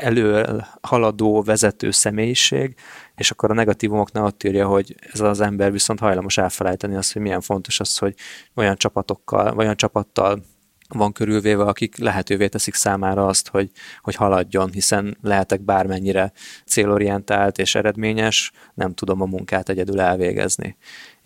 [0.00, 0.46] elő
[0.80, 2.74] haladó vezető személyiség,
[3.14, 7.22] és akkor a negatívumoknál ott írja, hogy ez az ember viszont hajlamos elfelejteni azt, hogy
[7.22, 8.14] milyen fontos az, hogy
[8.54, 10.42] olyan csapatokkal, olyan csapattal
[10.88, 13.70] van körülvéve, akik lehetővé teszik számára azt, hogy,
[14.00, 16.32] hogy haladjon, hiszen lehetek bármennyire
[16.66, 20.76] célorientált és eredményes, nem tudom a munkát egyedül elvégezni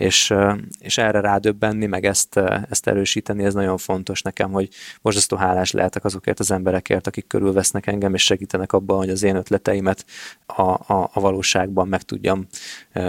[0.00, 0.34] és,
[0.78, 2.36] és erre rádöbbenni, meg ezt,
[2.70, 4.68] ezt erősíteni, ez nagyon fontos nekem, hogy
[5.02, 9.36] borzasztó hálás lehetek azokért az emberekért, akik körülvesznek engem, és segítenek abban, hogy az én
[9.36, 10.04] ötleteimet
[10.46, 12.46] a, a, a valóságban meg tudjam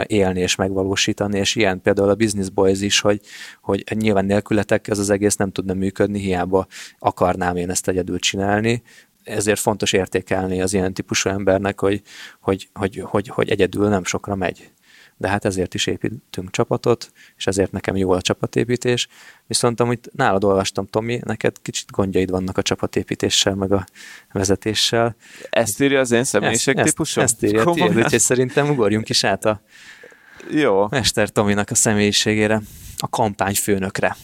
[0.05, 3.21] élni és megvalósítani, és ilyen például a Business Boys is, hogy,
[3.61, 6.67] hogy nyilván nélkületek ez az egész nem tudna működni, hiába
[6.99, 8.83] akarnám én ezt egyedül csinálni,
[9.23, 12.01] ezért fontos értékelni az ilyen típusú embernek, hogy,
[12.39, 14.71] hogy, hogy, hogy, hogy egyedül nem sokra megy
[15.21, 19.07] de hát ezért is építünk csapatot, és ezért nekem jó a csapatépítés.
[19.47, 23.85] Viszont amit nálad olvastam, Tomi, neked kicsit gondjaid vannak a csapatépítéssel, meg a
[24.31, 25.15] vezetéssel.
[25.49, 27.23] Ezt írja az én személyiség típusom?
[27.23, 29.61] Ezt, ezt írja tiéd, úgyhogy szerintem ugorjunk is át a
[30.51, 30.87] jó.
[30.89, 32.61] Mester Tominak a személyiségére,
[32.97, 34.15] a kampányfőnökre.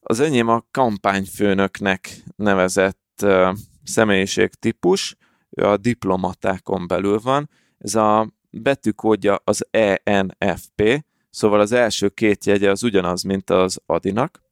[0.00, 5.16] Az enyém a kampányfőnöknek nevezett uh, személyiségtípus,
[5.50, 7.50] ő a diplomatákon belül van.
[7.78, 14.42] Ez a betűkódja az ENFP, szóval az első két jegye az ugyanaz, mint az Adinak.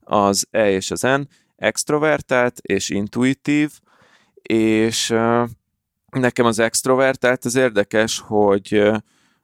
[0.00, 1.20] Az E és az N
[1.56, 3.70] extrovertált és intuitív,
[4.42, 5.08] és
[6.10, 8.92] nekem az extrovertált az érdekes, hogy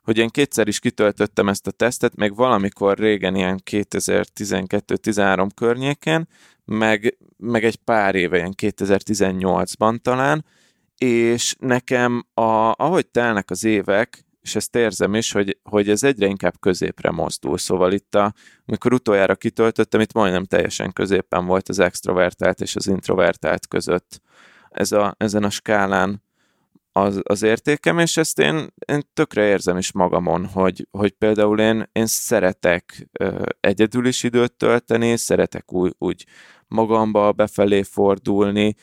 [0.05, 6.29] hogy én kétszer is kitöltöttem ezt a tesztet, még valamikor régen, ilyen 2012-13 környéken,
[6.65, 10.45] meg, meg egy pár éve, ilyen 2018-ban talán,
[10.99, 16.27] és nekem, a, ahogy telnek az évek, és ezt érzem is, hogy, hogy ez egyre
[16.27, 17.59] inkább középre mozdul.
[17.59, 18.33] Szóval itt, a,
[18.67, 24.23] amikor utoljára kitöltöttem, itt majdnem teljesen középen volt az extrovertált és az introvertált között
[24.75, 26.23] ez a, ezen a skálán
[26.93, 31.89] az, az értékem, és ezt én, én tökre érzem is magamon, hogy, hogy például én,
[31.93, 36.27] én szeretek ö, egyedül is időt tölteni, szeretek úgy, úgy
[36.69, 38.75] magamba befelé fordulni,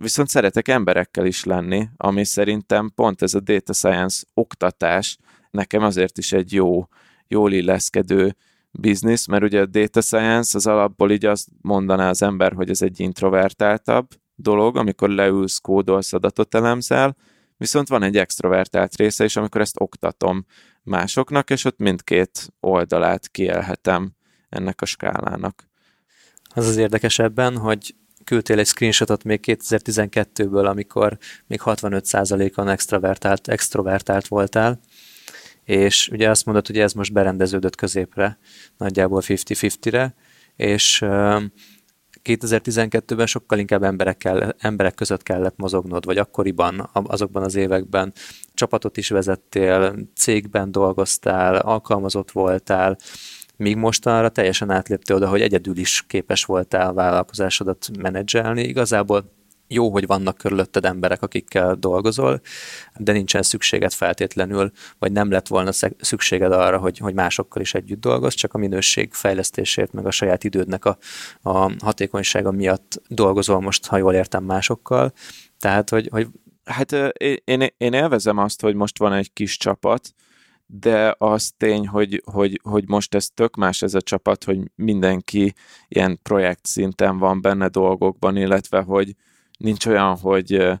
[0.00, 5.16] viszont szeretek emberekkel is lenni, ami szerintem pont ez a data science oktatás
[5.50, 6.88] nekem azért is egy jó,
[7.28, 8.36] jól illeszkedő
[8.70, 12.82] biznisz, mert ugye a data science az alapból így azt mondaná az ember, hogy ez
[12.82, 17.16] egy introvertáltabb dolog, amikor leülsz, kódolsz, adatot elemzel,
[17.56, 20.44] viszont van egy extrovertált része is, amikor ezt oktatom
[20.82, 24.12] másoknak, és ott mindkét oldalát kielhetem
[24.48, 25.68] ennek a skálának.
[26.54, 27.94] Az az érdekesebben, hogy
[28.24, 34.80] küldtél egy screenshotot még 2012-ből, amikor még 65%-on extrovertált, extrovertált voltál,
[35.64, 38.38] és ugye azt mondod, hogy ez most berendeződött középre,
[38.76, 40.14] nagyjából 50-50-re,
[40.56, 41.04] és
[42.24, 48.12] 2012-ben sokkal inkább emberekkel, emberek között kellett mozognod, vagy akkoriban, azokban az években
[48.54, 52.98] csapatot is vezettél, cégben dolgoztál, alkalmazott voltál,
[53.60, 58.62] míg mostanra teljesen átlépte oda, hogy egyedül is képes voltál a vállalkozásodat menedzselni.
[58.62, 59.32] Igazából
[59.68, 62.40] jó, hogy vannak körülötted emberek, akikkel dolgozol,
[62.96, 68.00] de nincsen szükséged feltétlenül, vagy nem lett volna szükséged arra, hogy, hogy másokkal is együtt
[68.00, 70.98] dolgoz, csak a minőség fejlesztésért, meg a saját idődnek a,
[71.42, 75.12] a hatékonysága miatt dolgozol most, ha jól értem másokkal.
[75.58, 76.28] Tehát, hogy, hogy
[76.64, 76.92] Hát
[77.44, 80.14] én, én élvezem azt, hogy most van egy kis csapat,
[80.72, 85.54] de az tény, hogy, hogy, hogy most ez tök más ez a csapat, hogy mindenki
[85.88, 89.14] ilyen projekt szinten van benne dolgokban, illetve hogy
[89.58, 90.78] nincs olyan, hogy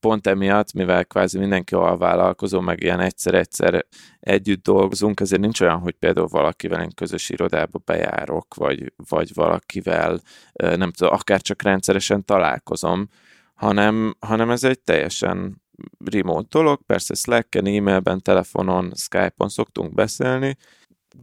[0.00, 3.86] pont emiatt, mivel kvázi mindenki alvállalkozó, meg ilyen egyszer-egyszer
[4.20, 10.20] együtt dolgozunk, ezért nincs olyan, hogy például valakivel én közös irodába bejárok, vagy, vagy valakivel,
[10.52, 13.08] nem tudom, akár csak rendszeresen találkozom,
[13.54, 15.62] hanem, hanem ez egy teljesen
[16.04, 20.56] remote dolog, persze Slack-en, e-mailben, telefonon, Skype-on szoktunk beszélni,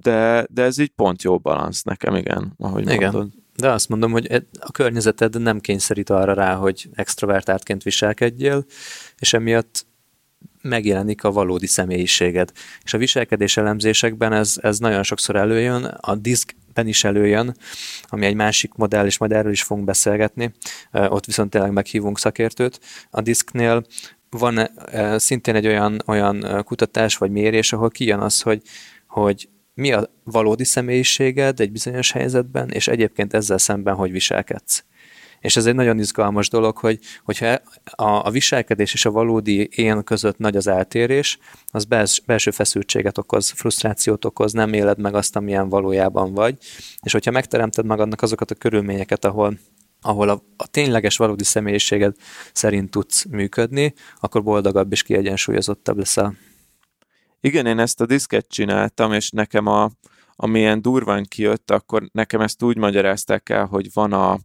[0.01, 3.11] de, de ez így pont jó balansz nekem, igen, ahogy igen.
[3.11, 3.29] mondod.
[3.55, 8.65] De azt mondom, hogy e- a környezeted nem kényszerít arra rá, hogy extrovertáltként viselkedjél,
[9.19, 9.85] és emiatt
[10.61, 12.51] megjelenik a valódi személyiséged.
[12.83, 17.55] És a viselkedés elemzésekben ez, ez nagyon sokszor előjön, a diszkben is előjön,
[18.03, 20.53] ami egy másik modell, és majd erről is fogunk beszélgetni,
[20.91, 22.79] ott viszont tényleg meghívunk szakértőt.
[23.09, 23.85] A diszknél
[24.37, 24.69] van
[25.17, 28.61] szintén egy olyan, olyan kutatás vagy mérés, ahol kijön az, hogy,
[29.07, 34.83] hogy mi a valódi személyiséged egy bizonyos helyzetben, és egyébként ezzel szemben hogy viselkedsz.
[35.39, 37.45] És ez egy nagyon izgalmas dolog, hogy hogyha
[37.83, 41.37] a, a viselkedés és a valódi én között nagy az eltérés,
[41.71, 46.57] az bels, belső feszültséget okoz, frusztrációt okoz, nem éled meg azt, amilyen valójában vagy.
[47.01, 49.57] És hogyha megteremted magadnak azokat a körülményeket, ahol
[50.05, 52.15] ahol a, a tényleges valódi személyiséged
[52.53, 56.35] szerint tudsz működni, akkor boldogabb és kiegyensúlyozottabb leszel.
[57.39, 59.91] Igen, én ezt a diszket csináltam, és nekem a,
[60.35, 64.39] amilyen durván kijött, akkor nekem ezt úgy magyarázták el, hogy van a,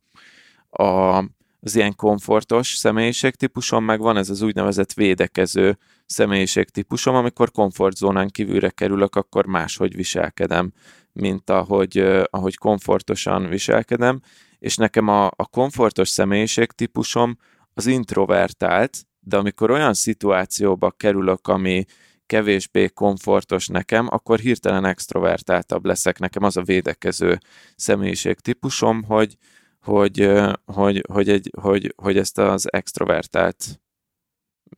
[0.82, 1.18] a,
[1.61, 9.16] az ilyen komfortos személyiségtípusom, meg van ez az úgynevezett védekező személyiségtípusom, amikor komfortzónán kívülre kerülök,
[9.16, 10.72] akkor máshogy viselkedem,
[11.12, 11.98] mint ahogy,
[12.30, 14.20] ahogy komfortosan viselkedem,
[14.61, 17.38] és nekem a, a komfortos személyiségtípusom
[17.74, 21.84] az introvertált, de amikor olyan szituációba kerülök, ami
[22.26, 26.18] kevésbé komfortos nekem, akkor hirtelen extrovertáltabb leszek.
[26.18, 27.38] Nekem az a védekező
[27.76, 29.36] személyiségtípusom, hogy,
[29.80, 30.30] hogy,
[30.64, 33.80] hogy, hogy, egy, hogy, hogy ezt az extrovertált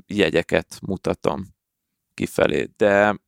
[0.07, 1.47] jegyeket mutatom
[2.15, 2.69] kifelé.
[2.77, 3.19] De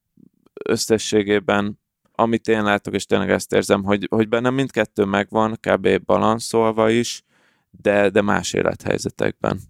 [0.64, 1.78] összességében
[2.14, 6.04] amit én látok, és tényleg ezt érzem, hogy, hogy bennem mindkettő megvan, kb.
[6.04, 7.22] balanszolva is,
[7.70, 9.60] de, de más élethelyzetekben.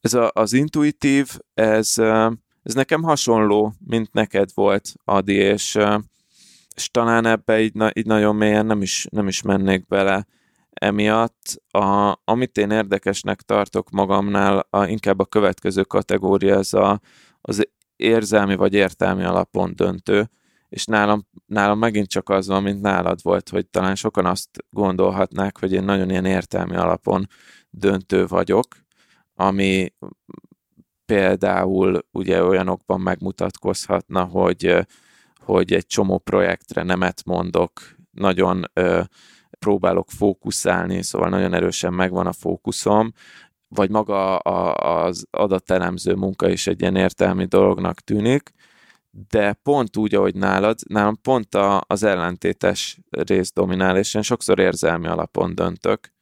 [0.00, 1.98] Ez a, az intuitív, ez,
[2.62, 5.78] ez nekem hasonló, mint neked volt, Adi, és,
[6.74, 10.26] és talán ebbe így, így nagyon mélyen nem is, nem is mennék bele.
[10.70, 17.00] Emiatt, a, amit én érdekesnek tartok magamnál, a, inkább a következő kategória, ez a,
[17.40, 20.30] az érzelmi vagy értelmi alapon döntő
[20.68, 25.58] és nálam, nálam megint csak az van, mint nálad volt, hogy talán sokan azt gondolhatnák,
[25.58, 27.26] hogy én nagyon ilyen értelmi alapon
[27.70, 28.66] döntő vagyok,
[29.34, 29.92] ami
[31.06, 34.86] például ugye olyanokban megmutatkozhatna, hogy,
[35.44, 39.02] hogy egy csomó projektre nemet mondok, nagyon ö,
[39.58, 43.12] próbálok fókuszálni, szóval nagyon erősen megvan a fókuszom,
[43.68, 48.52] vagy maga a, az adatelemző munka is egy ilyen értelmi dolognak tűnik,
[49.28, 54.58] de pont úgy, ahogy nálad, nálam pont a, az ellentétes rész dominál, és én sokszor
[54.58, 56.12] érzelmi alapon döntök,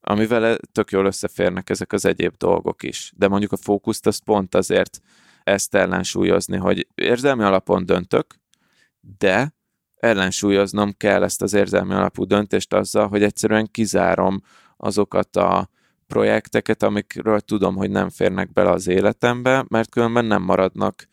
[0.00, 3.12] amivel tök jól összeférnek ezek az egyéb dolgok is.
[3.16, 5.00] De mondjuk a fókuszt az pont azért
[5.42, 8.34] ezt ellensúlyozni, hogy érzelmi alapon döntök,
[9.18, 9.54] de
[9.96, 14.42] ellensúlyoznom kell ezt az érzelmi alapú döntést azzal, hogy egyszerűen kizárom
[14.76, 15.70] azokat a
[16.06, 21.08] projekteket, amikről tudom, hogy nem férnek bele az életembe, mert különben nem maradnak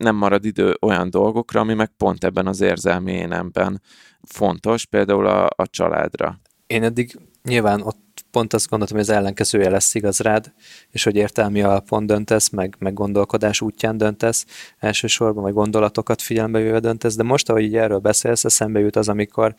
[0.00, 3.82] nem marad idő olyan dolgokra, ami meg pont ebben az érzelmi énemben
[4.22, 6.40] fontos, például a, a családra.
[6.66, 10.52] Én eddig nyilván ott pont azt gondoltam, hogy az ellenkezője lesz igaz rád,
[10.90, 14.46] és hogy értelmi alapon döntesz, meg, meg gondolkodás útján döntesz,
[14.78, 19.08] elsősorban, vagy gondolatokat figyelembe véve döntesz, de most, ahogy így erről beszélsz, eszembe jut az,
[19.08, 19.54] amikor,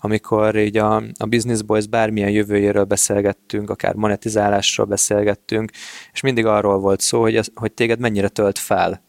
[0.00, 5.70] amikor így a, a Business Boys bármilyen jövőjéről beszélgettünk, akár monetizálásról beszélgettünk,
[6.12, 9.04] és mindig arról volt szó, hogy, ez, hogy téged mennyire tölt fel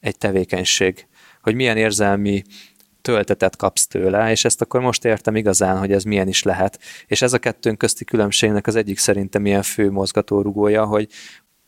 [0.00, 1.06] egy tevékenység,
[1.42, 2.42] hogy milyen érzelmi
[3.02, 6.78] töltetet kapsz tőle, és ezt akkor most értem igazán, hogy ez milyen is lehet.
[7.06, 11.08] És ez a kettőnk közti különbségnek az egyik szerintem ilyen fő mozgatórugója, hogy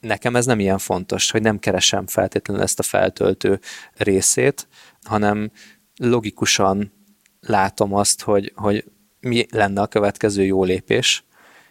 [0.00, 3.60] nekem ez nem ilyen fontos, hogy nem keresem feltétlenül ezt a feltöltő
[3.94, 4.68] részét,
[5.02, 5.50] hanem
[5.96, 6.92] logikusan
[7.40, 8.84] látom azt, hogy, hogy
[9.20, 11.24] mi lenne a következő jó lépés,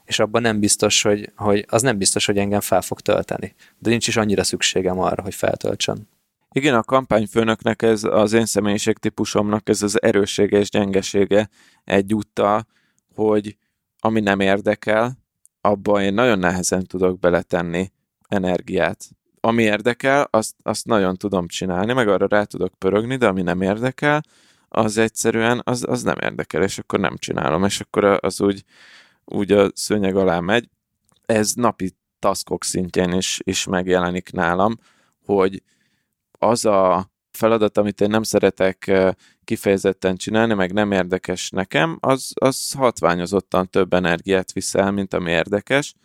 [0.05, 3.55] és abban nem biztos, hogy, hogy az nem biztos, hogy engem fel fog tölteni.
[3.79, 6.09] De nincs is annyira szükségem arra, hogy feltöltsön.
[6.57, 11.49] Igen, a kampányfőnöknek ez az én személyiségtípusomnak ez az erőssége és gyengesége
[11.83, 12.67] egyúttal,
[13.15, 13.57] hogy
[13.99, 15.17] ami nem érdekel,
[15.61, 17.91] abban én nagyon nehezen tudok beletenni
[18.27, 19.09] energiát.
[19.39, 23.61] Ami érdekel, azt, azt nagyon tudom csinálni, meg arra rá tudok pörögni, de ami nem
[23.61, 24.23] érdekel,
[24.69, 28.63] az egyszerűen, az, az nem érdekel, és akkor nem csinálom, és akkor az úgy,
[29.25, 30.69] úgy a szőnyeg alá megy.
[31.25, 34.79] Ez napi taskok szintjén is, is megjelenik nálam,
[35.25, 35.61] hogy
[36.37, 38.91] az a feladat, amit én nem szeretek
[39.43, 45.95] kifejezetten csinálni, meg nem érdekes nekem, az, az hatványozottan több energiát viszel, mint ami érdekes,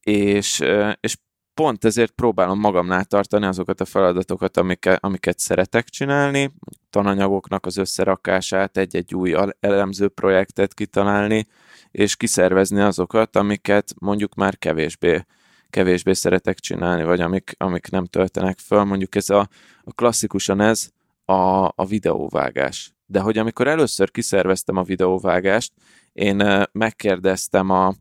[0.00, 0.62] és,
[1.00, 1.16] és
[1.54, 6.52] pont ezért próbálom magamnál tartani azokat a feladatokat, amiket, amiket szeretek csinálni,
[6.90, 11.46] tananyagoknak az összerakását, egy-egy új elemző projektet kitalálni,
[11.90, 15.24] és kiszervezni azokat, amiket mondjuk már kevésbé
[15.70, 18.84] kevésbé szeretek csinálni, vagy amik, amik nem töltenek föl.
[18.84, 19.48] Mondjuk ez a,
[19.84, 20.90] a klasszikusan ez
[21.24, 22.92] a, a videóvágás.
[23.06, 25.72] De hogy amikor először kiszerveztem a videóvágást,
[26.12, 27.94] én megkérdeztem a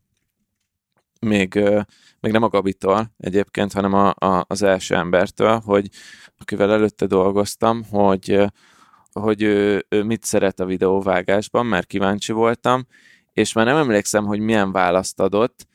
[1.19, 1.53] még,
[2.19, 5.89] még nem a Gabitól egyébként, hanem a, a, az első embertől, hogy
[6.37, 8.43] akivel előtte dolgoztam, hogy,
[9.11, 12.87] hogy ő, ő mit szeret a videóvágásban, mert kíváncsi voltam,
[13.33, 15.67] és már nem emlékszem, hogy milyen választ adott,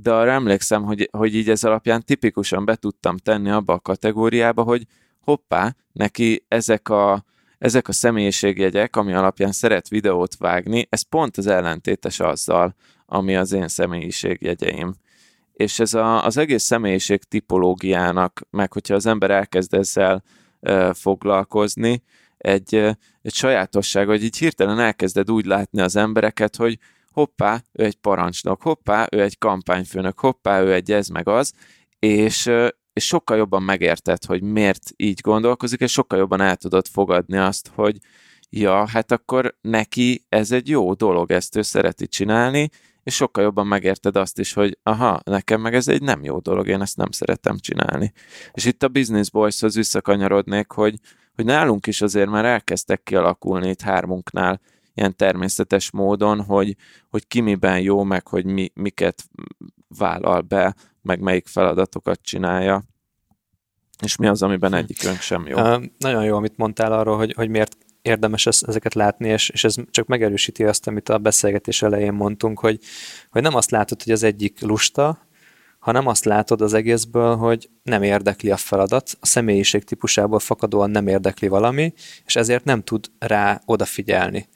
[0.00, 4.62] de arra emlékszem, hogy, hogy így ez alapján tipikusan be tudtam tenni abba a kategóriába,
[4.62, 4.82] hogy
[5.20, 7.24] hoppá, neki ezek a,
[7.58, 12.74] ezek a személyiségjegyek, ami alapján szeret videót vágni, ez pont az ellentétes azzal,
[13.06, 14.94] ami az én személyiségjegyeim.
[15.52, 20.22] És ez a, az egész személyiség tipológiának, meg hogyha az ember elkezd ezzel
[20.60, 22.02] e, foglalkozni,
[22.36, 22.74] egy,
[23.22, 26.78] egy sajátosság, hogy így hirtelen elkezded úgy látni az embereket, hogy
[27.18, 31.52] hoppá, ő egy parancsnok, hoppá, ő egy kampányfőnök, hoppá, ő egy ez meg az,
[31.98, 32.50] és,
[32.92, 37.70] és sokkal jobban megérted, hogy miért így gondolkozik, és sokkal jobban el tudod fogadni azt,
[37.74, 37.96] hogy
[38.50, 42.70] ja, hát akkor neki ez egy jó dolog, ezt ő szereti csinálni,
[43.02, 46.68] és sokkal jobban megérted azt is, hogy aha, nekem meg ez egy nem jó dolog,
[46.68, 48.12] én ezt nem szeretem csinálni.
[48.52, 50.98] És itt a Business Boys-hoz visszakanyarodnék, hogy,
[51.34, 54.60] hogy nálunk is azért már elkezdtek kialakulni itt hármunknál
[54.98, 56.76] ilyen természetes módon, hogy,
[57.08, 59.24] hogy ki miben jó, meg hogy mi, miket
[59.98, 62.82] vállal be, meg melyik feladatokat csinálja,
[64.02, 65.58] és mi az, amiben egyikünk sem jó.
[65.58, 69.74] Uh, nagyon jó, amit mondtál arról, hogy, hogy miért érdemes ezeket látni, és, és ez
[69.90, 72.78] csak megerősíti azt, amit a beszélgetés elején mondtunk, hogy,
[73.30, 75.28] hogy nem azt látod, hogy az egyik lusta,
[75.78, 81.06] hanem azt látod az egészből, hogy nem érdekli a feladat, a személyiség típusából fakadóan nem
[81.06, 81.92] érdekli valami,
[82.24, 84.48] és ezért nem tud rá odafigyelni.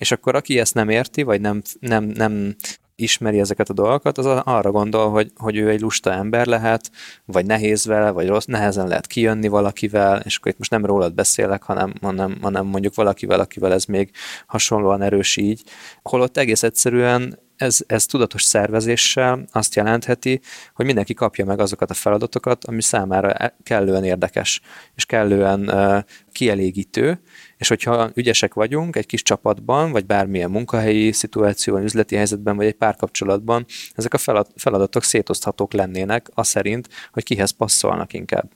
[0.00, 2.56] És akkor aki ezt nem érti, vagy nem, nem, nem
[2.94, 6.90] ismeri ezeket a dolgokat, az arra gondol, hogy, hogy ő egy lusta ember lehet,
[7.24, 11.14] vagy nehéz vele, vagy rossz, nehezen lehet kijönni valakivel, és akkor itt most nem rólad
[11.14, 14.10] beszélek, hanem, hanem, hanem mondjuk valakivel, akivel ez még
[14.46, 15.62] hasonlóan erős így,
[16.02, 20.40] holott egész egyszerűen ez, ez tudatos szervezéssel azt jelentheti,
[20.74, 24.60] hogy mindenki kapja meg azokat a feladatokat, ami számára e, kellően érdekes,
[24.94, 25.98] és kellően uh,
[26.32, 27.20] kielégítő,
[27.60, 32.74] és hogyha ügyesek vagyunk egy kis csapatban, vagy bármilyen munkahelyi szituációban, üzleti helyzetben, vagy egy
[32.74, 38.50] párkapcsolatban, ezek a feladatok szétoszthatók lennének, az szerint, hogy kihez passzolnak inkább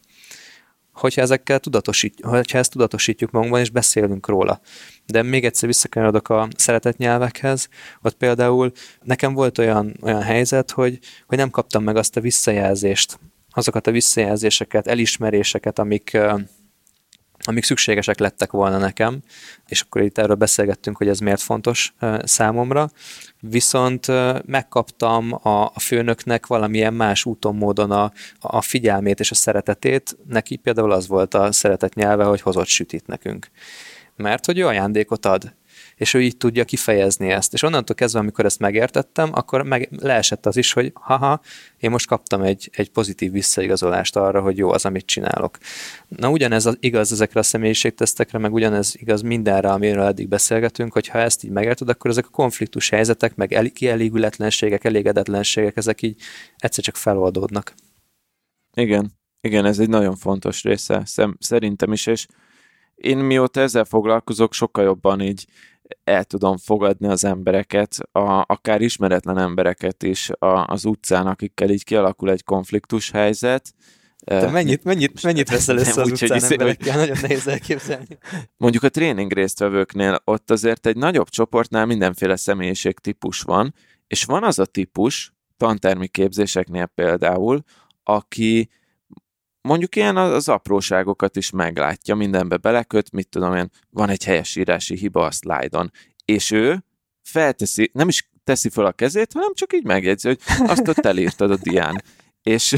[0.92, 4.60] hogyha ezekkel tudatosít, hogyha ezt tudatosítjuk magunkban, és beszélünk róla.
[5.06, 7.68] De még egyszer visszakanyarodok a szeretett nyelvekhez,
[8.02, 13.18] ott például nekem volt olyan, olyan helyzet, hogy, hogy nem kaptam meg azt a visszajelzést,
[13.50, 16.18] azokat a visszajelzéseket, elismeréseket, amik,
[17.46, 19.20] amik szükségesek lettek volna nekem,
[19.66, 22.90] és akkor itt erről beszélgettünk, hogy ez miért fontos számomra,
[23.40, 24.06] viszont
[24.46, 30.56] megkaptam a, a főnöknek valamilyen más úton, módon a, a figyelmét és a szeretetét, neki
[30.56, 33.50] például az volt a szeretet nyelve, hogy hozott sütit nekünk.
[34.16, 35.54] Mert hogy ő ajándékot ad,
[35.96, 37.52] és ő így tudja kifejezni ezt.
[37.52, 41.40] És onnantól kezdve, amikor ezt megértettem, akkor meg leesett az is, hogy haha,
[41.78, 45.58] én most kaptam egy, egy pozitív visszaigazolást arra, hogy jó az, amit csinálok.
[46.08, 51.08] Na ugyanez az, igaz ezekre a személyiségtesztekre, meg ugyanez igaz mindenre, amiről eddig beszélgetünk, hogy
[51.08, 56.20] ha ezt így megérted, akkor ezek a konfliktus helyzetek, meg el, kielégületlenségek, elégedetlenségek, ezek így
[56.56, 57.74] egyszer csak feloldódnak.
[58.76, 62.26] Igen, igen, ez egy nagyon fontos része, szem, szerintem is, és
[62.94, 65.46] én mióta ezzel foglalkozok, sokkal jobban így
[66.04, 71.84] el tudom fogadni az embereket, a, akár ismeretlen embereket is a, az utcán, akikkel így
[71.84, 73.74] kialakul egy konfliktus helyzet.
[74.24, 76.96] Te mennyit, mennyit, mennyit veszel össze az úgy, utcán hogy emberekkel?
[76.96, 78.18] Nagyon nehéz elképzelni.
[78.56, 83.74] Mondjuk a tréning résztvevőknél ott azért egy nagyobb csoportnál mindenféle személyiség típus van,
[84.06, 87.62] és van az a típus, tantermi képzéseknél például,
[88.02, 88.68] aki
[89.68, 95.24] mondjuk ilyen az apróságokat is meglátja, mindenbe beleköt, mit tudom én, van egy helyesírási hiba
[95.24, 95.90] a szlájdon,
[96.24, 96.84] és ő
[97.22, 101.50] felteszi, nem is teszi fel a kezét, hanem csak így megjegyzi, hogy azt ott elírtad
[101.50, 102.02] a dián.
[102.42, 102.74] És,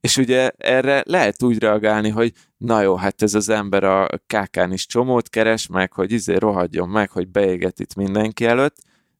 [0.00, 4.72] és ugye erre lehet úgy reagálni, hogy na jó, hát ez az ember a kákán
[4.72, 8.76] is csomót keres, meg hogy izé rohadjon meg, hogy beéget itt mindenki előtt,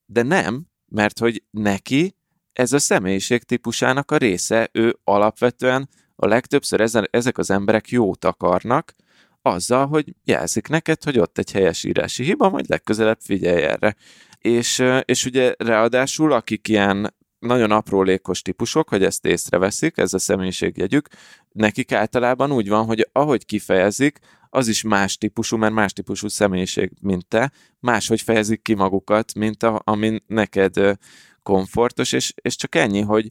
[0.07, 2.17] de nem, mert hogy neki
[2.53, 8.25] ez a személyiség típusának a része, ő alapvetően a legtöbbször ezen, ezek az emberek jót
[8.25, 8.95] akarnak,
[9.43, 13.97] azzal, hogy jelzik neked, hogy ott egy helyesírási hiba, majd legközelebb figyelj erre.
[14.39, 21.09] És, és ugye ráadásul, akik ilyen nagyon aprólékos típusok, hogy ezt észreveszik, ez a személyiségjegyük,
[21.53, 24.19] nekik általában úgy van, hogy ahogy kifejezik,
[24.51, 29.62] az is más típusú, mert más típusú személyiség, mint te, máshogy fejezik ki magukat, mint
[29.62, 30.99] a, ami neked
[31.43, 33.31] komfortos, és, és csak ennyi, hogy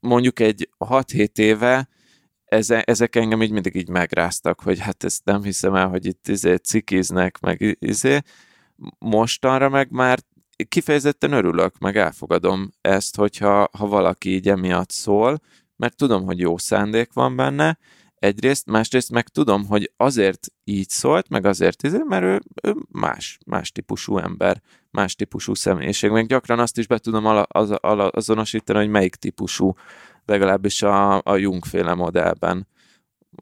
[0.00, 1.88] mondjuk egy 6-7 éve
[2.46, 6.28] eze, ezek engem így mindig így megráztak, hogy hát ezt nem hiszem el, hogy itt
[6.28, 8.20] izé cikiznek, meg izé.
[8.98, 10.18] Mostanra meg már
[10.68, 15.40] kifejezetten örülök, meg elfogadom ezt, hogyha ha valaki így emiatt szól,
[15.76, 17.78] mert tudom, hogy jó szándék van benne,
[18.18, 23.38] egyrészt, másrészt meg tudom, hogy azért így szólt, meg azért izé, mert ő, ő más,
[23.46, 26.10] más típusú ember, más típusú személyiség.
[26.10, 29.74] Meg gyakran azt is be tudom ala, az, ala, azonosítani, hogy melyik típusú,
[30.26, 32.68] legalábbis a, a Jungféle modellben,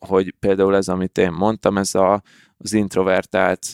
[0.01, 2.23] hogy például ez, amit én mondtam, ez a,
[2.59, 3.67] az introvertált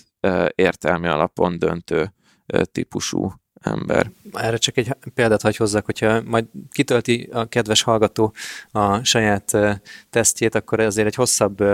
[0.54, 2.12] értelmi alapon döntő
[2.72, 4.10] típusú ember.
[4.32, 8.34] Erre csak egy példát hagy hozzak, hogyha majd kitölti a kedves hallgató
[8.70, 9.56] a saját
[10.10, 11.64] tesztjét, akkor azért egy hosszabb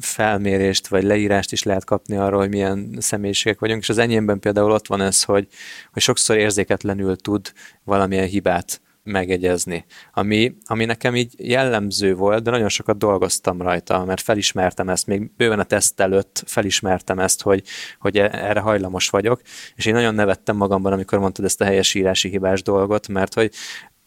[0.00, 4.72] felmérést vagy leírást is lehet kapni arról, hogy milyen személyiségek vagyunk, és az enyémben például
[4.72, 5.48] ott van ez, hogy,
[5.92, 7.52] hogy sokszor érzéketlenül tud
[7.84, 14.20] valamilyen hibát megegyezni, ami, ami nekem így jellemző volt, de nagyon sokat dolgoztam rajta, mert
[14.20, 17.62] felismertem ezt, még bőven a teszt előtt felismertem ezt, hogy,
[17.98, 19.40] hogy e, erre hajlamos vagyok,
[19.74, 23.52] és én nagyon nevettem magamban, amikor mondtad ezt a helyesírási hibás dolgot, mert hogy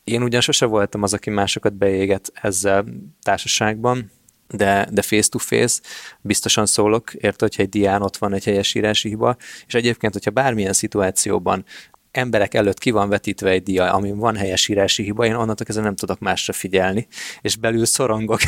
[0.03, 2.85] én ugyan sose voltam az, aki másokat beéget ezzel
[3.21, 4.11] társaságban,
[4.47, 5.81] de, de face-to-face
[6.21, 9.35] biztosan szólok, érted, hogyha egy dián ott van egy helyesírási hiba,
[9.67, 11.65] és egyébként, hogyha bármilyen szituációban
[12.11, 15.95] emberek előtt ki van vetítve egy dia, amin van helyesírási hiba, én onnantól kezdve nem
[15.95, 17.07] tudok másra figyelni,
[17.41, 18.39] és belül szorongok,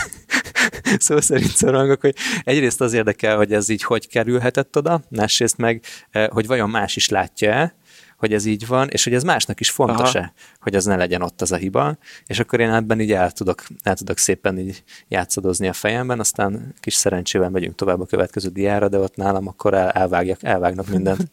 [1.00, 5.82] szó szerint szorongok, hogy egyrészt az érdekel, hogy ez így hogy kerülhetett oda, másrészt meg,
[6.10, 7.76] eh, hogy vajon más is látja-e,
[8.18, 11.42] hogy ez így van, és hogy ez másnak is fontos-e, hogy az ne legyen ott
[11.42, 15.68] az a hiba, és akkor én ebben így el tudok, el tudok szépen így játszadozni
[15.68, 19.90] a fejemben, aztán kis szerencsével megyünk tovább a következő diára, de ott nálam akkor el,
[19.90, 21.22] elvágjak, elvágnak mindent.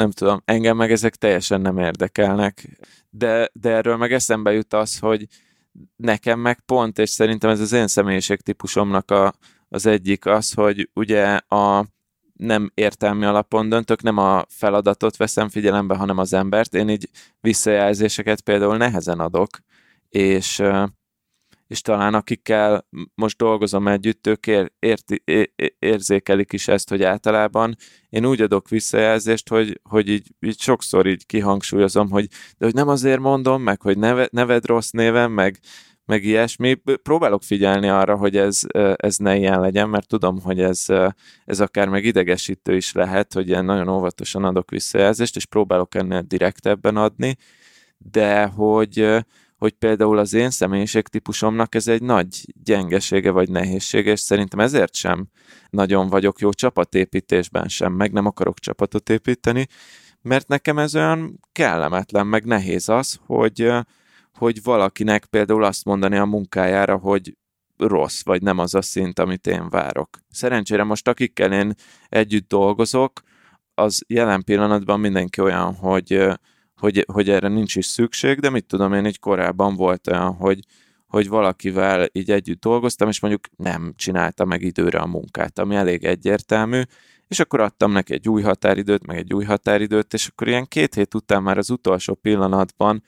[0.00, 2.68] nem tudom, engem meg ezek teljesen nem érdekelnek,
[3.10, 5.26] de, de erről meg eszembe jut az, hogy
[5.96, 9.34] nekem meg pont, és szerintem ez az én személyiségtípusomnak a,
[9.68, 11.86] az egyik az, hogy ugye a
[12.32, 16.74] nem értelmi alapon döntök, nem a feladatot veszem figyelembe, hanem az embert.
[16.74, 17.08] Én így
[17.40, 19.48] visszajelzéseket például nehezen adok,
[20.08, 20.62] és
[21.70, 25.22] és talán akikkel most dolgozom együtt, ők ér, érti,
[25.78, 27.76] érzékelik is ezt, hogy általában
[28.08, 32.26] én úgy adok visszajelzést, hogy, hogy így, így sokszor így kihangsúlyozom, hogy
[32.58, 35.58] de hogy nem azért mondom, meg hogy neve, neved rossz néven, meg,
[36.04, 36.74] meg ilyesmi.
[37.02, 38.60] Próbálok figyelni arra, hogy ez,
[38.96, 40.84] ez ne ilyen legyen, mert tudom, hogy ez,
[41.44, 46.22] ez akár meg idegesítő is lehet, hogy ilyen nagyon óvatosan adok visszajelzést, és próbálok ennél
[46.22, 47.36] direktebben adni,
[47.98, 49.24] de hogy,
[49.60, 55.26] hogy például az én személyiségtípusomnak ez egy nagy gyengesége vagy nehézsége, és szerintem ezért sem
[55.70, 59.66] nagyon vagyok jó csapatépítésben sem, meg nem akarok csapatot építeni,
[60.22, 63.72] mert nekem ez olyan kellemetlen, meg nehéz az, hogy,
[64.32, 67.36] hogy valakinek például azt mondani a munkájára, hogy
[67.76, 70.08] rossz, vagy nem az a szint, amit én várok.
[70.30, 71.74] Szerencsére most akikkel én
[72.08, 73.22] együtt dolgozok,
[73.74, 76.28] az jelen pillanatban mindenki olyan, hogy
[76.80, 80.60] hogy, hogy erre nincs is szükség, de mit tudom én, így korábban volt olyan, hogy,
[81.06, 86.04] hogy valakivel így együtt dolgoztam, és mondjuk nem csinálta meg időre a munkát, ami elég
[86.04, 86.82] egyértelmű,
[87.28, 90.94] és akkor adtam neki egy új határidőt, meg egy új határidőt, és akkor ilyen két
[90.94, 93.02] hét után már az utolsó pillanatban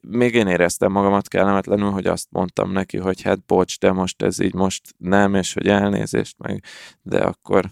[0.00, 4.40] még én éreztem magamat kellemetlenül, hogy azt mondtam neki, hogy hát bocs, de most ez
[4.40, 6.64] így most nem, és hogy elnézést meg,
[7.02, 7.70] de akkor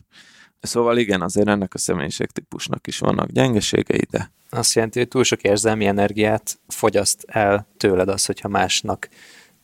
[0.62, 4.32] Szóval igen, azért ennek a személyiségtípusnak is vannak gyengeségei, de...
[4.54, 9.08] Azt jelenti, hogy túl sok érzelmi energiát fogyaszt el tőled az, hogyha másnak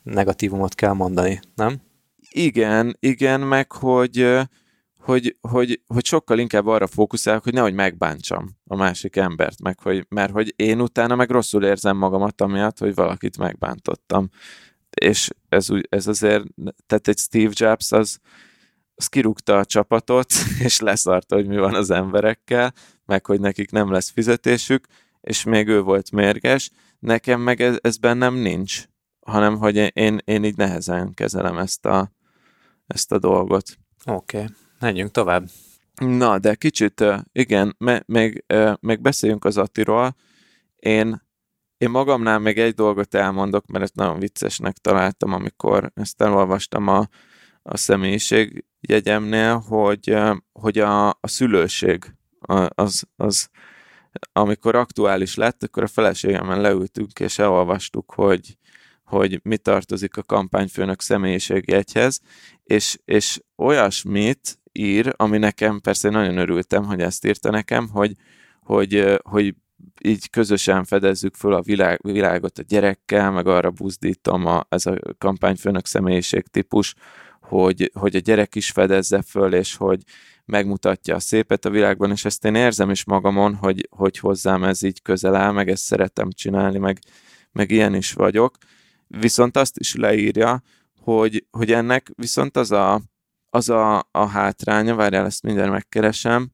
[0.02, 1.80] negatívumot kell mondani, nem?
[2.30, 4.38] Igen, igen, meg hogy,
[4.98, 10.06] hogy, hogy, hogy sokkal inkább arra fókuszálok, hogy nehogy megbántsam a másik embert, meg hogy,
[10.08, 14.28] mert hogy én utána meg rosszul érzem magamat amiatt, hogy valakit megbántottam.
[14.90, 16.44] És ez, ez azért,
[16.86, 18.18] tehát egy Steve Jobs az,
[18.98, 20.32] az kirúgta a csapatot,
[20.66, 22.72] és leszarta, hogy mi van az emberekkel,
[23.04, 24.86] meg hogy nekik nem lesz fizetésük,
[25.20, 26.70] és még ő volt mérges.
[26.98, 28.84] Nekem meg ez, ez bennem nincs,
[29.20, 32.12] hanem hogy én, én így nehezen kezelem ezt a,
[32.86, 33.78] ezt a dolgot.
[34.06, 34.48] Oké, okay.
[34.78, 35.48] menjünk tovább.
[35.94, 38.44] Na, de kicsit, igen, me, még,
[38.80, 40.16] még beszéljünk az Attiról.
[40.76, 41.22] Én,
[41.78, 47.08] én magamnál még egy dolgot elmondok, mert ezt nagyon viccesnek találtam, amikor ezt elolvastam a,
[47.62, 47.76] a
[48.80, 50.16] személyiségjegyemnél, hogy,
[50.52, 52.14] hogy a, a szülőség
[52.68, 53.48] az, az,
[54.32, 58.56] amikor aktuális lett, akkor a feleségemmel leültünk és elolvastuk, hogy,
[59.04, 62.20] hogy mi tartozik a kampányfőnök személyiségjegyhez,
[62.64, 68.12] és, és olyasmit ír, ami nekem, persze nagyon örültem, hogy ezt írta nekem, hogy,
[68.60, 69.54] hogy, hogy
[70.04, 74.96] így közösen fedezzük föl a világ, világot a gyerekkel, meg arra buzdítom a, ez a
[75.18, 76.94] kampányfőnök személyiség típus,
[77.48, 80.02] hogy, hogy a gyerek is fedezze föl, és hogy
[80.44, 84.82] megmutatja a szépet a világban, és ezt én érzem is magamon, hogy, hogy hozzám ez
[84.82, 86.98] így közel áll, meg ezt szeretem csinálni, meg,
[87.52, 88.56] meg ilyen is vagyok.
[89.06, 90.62] Viszont azt is leírja,
[91.00, 93.02] hogy, hogy ennek viszont az a,
[93.50, 96.50] az a, a hátránya, várjál, ezt mindjárt megkeresem,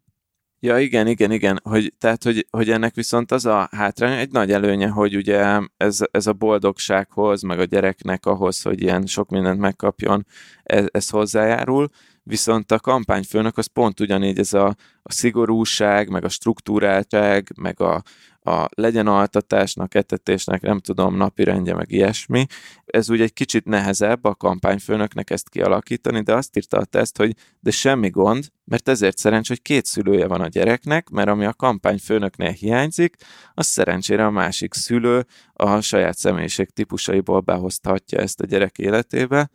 [0.64, 4.52] Ja, igen, igen, igen, hogy, tehát, hogy, hogy ennek viszont az a hátránya, egy nagy
[4.52, 9.58] előnye, hogy ugye ez, ez a boldogsághoz, meg a gyereknek ahhoz, hogy ilyen sok mindent
[9.58, 10.26] megkapjon,
[10.62, 11.88] ez, ez hozzájárul,
[12.24, 14.66] viszont a kampányfőnök az pont ugyanígy ez a,
[15.02, 18.02] a szigorúság, meg a struktúráltság, meg a,
[18.44, 22.46] a legyen altatásnak, etetésnek, nem tudom, napi rendje, meg ilyesmi.
[22.86, 27.34] Ez úgy egy kicsit nehezebb a kampányfőnöknek ezt kialakítani, de azt írta a teszt, hogy
[27.60, 31.54] de semmi gond, mert ezért szerencs, hogy két szülője van a gyereknek, mert ami a
[31.54, 33.16] kampányfőnöknél hiányzik,
[33.54, 39.50] az szerencsére a másik szülő a saját személyiség típusaiból behozhatja ezt a gyerek életébe,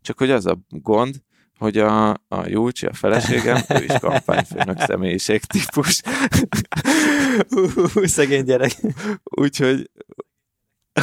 [0.00, 1.14] csak hogy az a gond,
[1.58, 6.02] hogy a, a Júlcsi, a feleségem, ő is kampányfőnök személyiség típus.
[7.94, 8.72] szegény gyerek.
[9.24, 9.90] Úgyhogy,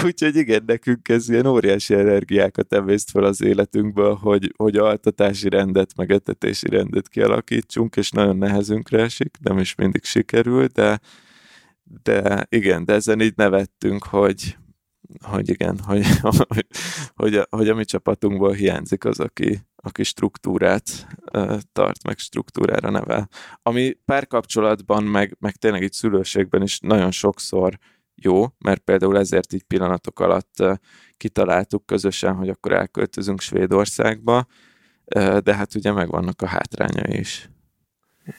[0.04, 5.96] úgyhogy igen, nekünk ez ilyen óriási energiákat emészt fel az életünkből, hogy, hogy altatási rendet,
[5.96, 11.00] meg etetési rendet kialakítsunk, és nagyon nehezünkre esik, nem is mindig sikerül, de,
[12.04, 14.58] de igen, de ezen így nevettünk, hogy,
[15.22, 16.66] hogy igen, hogy, hogy,
[17.16, 21.08] hogy, a, hogy mi csapatunkból hiányzik az, aki, aki struktúrát
[21.72, 23.30] tart, meg struktúrára nevel.
[23.62, 27.78] Ami párkapcsolatban, meg, meg tényleg itt szülőségben is nagyon sokszor
[28.16, 30.76] jó, mert például ezért így pillanatok alatt uh,
[31.18, 34.46] kitaláltuk közösen, hogy akkor elköltözünk Svédországba,
[35.44, 37.50] de hát ugye megvannak a hátrányai is.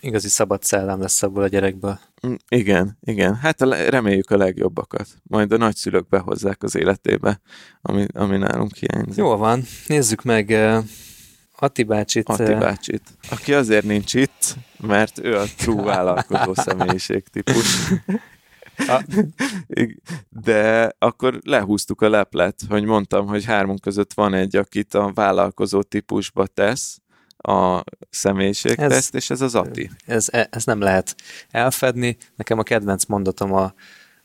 [0.01, 1.99] Igazi szabad szellem lesz abból a gyerekből.
[2.27, 3.35] Mm, igen, igen.
[3.35, 5.09] Hát reméljük a legjobbakat.
[5.23, 7.41] Majd a nagyszülők behozzák az életébe,
[7.83, 9.17] ami, ami nálunk hiányzik.
[9.17, 10.85] Jó van, nézzük meg uh,
[11.59, 12.29] Ati bácsit.
[12.29, 17.93] Ati bácsit, aki azért nincs itt, mert ő a true vállalkozó személyiség típus.
[20.29, 25.83] De akkor lehúztuk a leplet, hogy mondtam, hogy hármunk között van egy, akit a vállalkozó
[25.83, 27.01] típusba tesz,
[27.37, 29.91] a személyiségteszt, és ez az Ati.
[30.07, 31.15] Ez, e, ez nem lehet
[31.51, 32.17] elfedni.
[32.37, 33.75] Nekem a kedvenc mondatom a,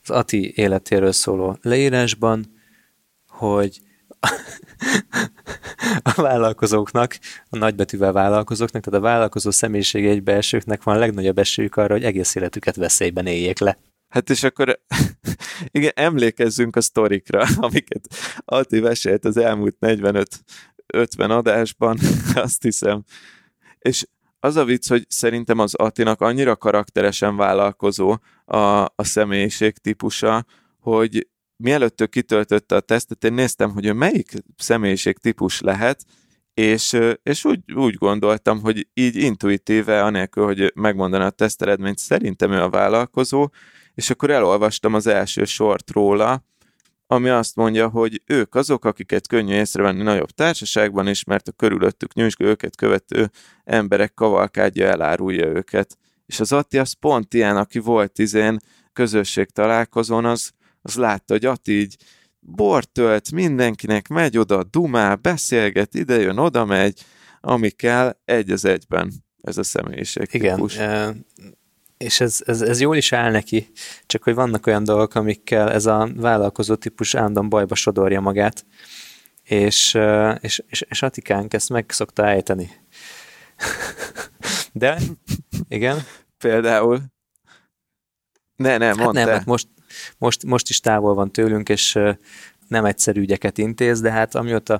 [0.04, 2.60] az Ati életéről szóló leírásban,
[3.28, 3.82] hogy
[6.16, 7.18] a vállalkozóknak,
[7.50, 12.36] a nagybetűvel vállalkozóknak, tehát a vállalkozó személyiség egybeesőknek van a legnagyobb esélyük arra, hogy egész
[12.36, 13.78] életüket veszélyben éljék le.
[14.10, 14.80] Hát és akkor
[15.72, 18.08] igen, emlékezzünk a sztorikra, amiket
[18.46, 20.44] Ati mesélt az elmúlt 45
[20.94, 21.98] 50 adásban,
[22.34, 23.04] azt hiszem.
[23.80, 24.06] És
[24.40, 28.58] az a vicc, hogy szerintem az Attinak annyira karakteresen vállalkozó a,
[28.96, 30.46] a személyiség típusa,
[30.80, 36.04] hogy mielőtt ő kitöltötte a tesztet, én néztem, hogy ő melyik személyiség típus lehet,
[36.54, 42.62] és, és úgy, úgy gondoltam, hogy így intuitíve, anélkül, hogy megmondaná a teszteredményt, szerintem ő
[42.62, 43.50] a vállalkozó,
[43.94, 46.44] és akkor elolvastam az első sort róla,
[47.12, 52.14] ami azt mondja, hogy ők azok, akiket könnyű észrevenni nagyobb társaságban is, mert a körülöttük
[52.14, 53.32] nyüzsgő őket követő
[53.64, 55.98] emberek kavalkádja elárulja őket.
[56.26, 58.60] És az Atti az pont ilyen, aki volt izén
[58.94, 60.52] közösség találkozón, az,
[60.82, 61.96] az látta, hogy Atti így
[62.40, 67.00] bort tölt, mindenkinek megy oda, dumál, beszélget, ide jön, oda megy,
[67.42, 69.12] ami kell, egy az egyben
[69.42, 70.58] ez a személyiség Igen,
[72.02, 73.72] és ez, ez, ez jól is áll neki,
[74.06, 78.66] csak hogy vannak olyan dolgok, amikkel ez a vállalkozó típus állandóan bajba sodorja magát,
[79.44, 79.98] és,
[80.40, 82.70] és, és, és Atikánk ezt meg szokta ejteni.
[84.74, 85.00] De,
[85.68, 86.04] igen.
[86.38, 87.02] Például.
[88.56, 89.68] Ne, ne, mondd hát nem, hát most,
[90.18, 92.00] most, most is távol van tőlünk, és
[92.68, 94.80] nem egyszerű ügyeket intéz, de hát amióta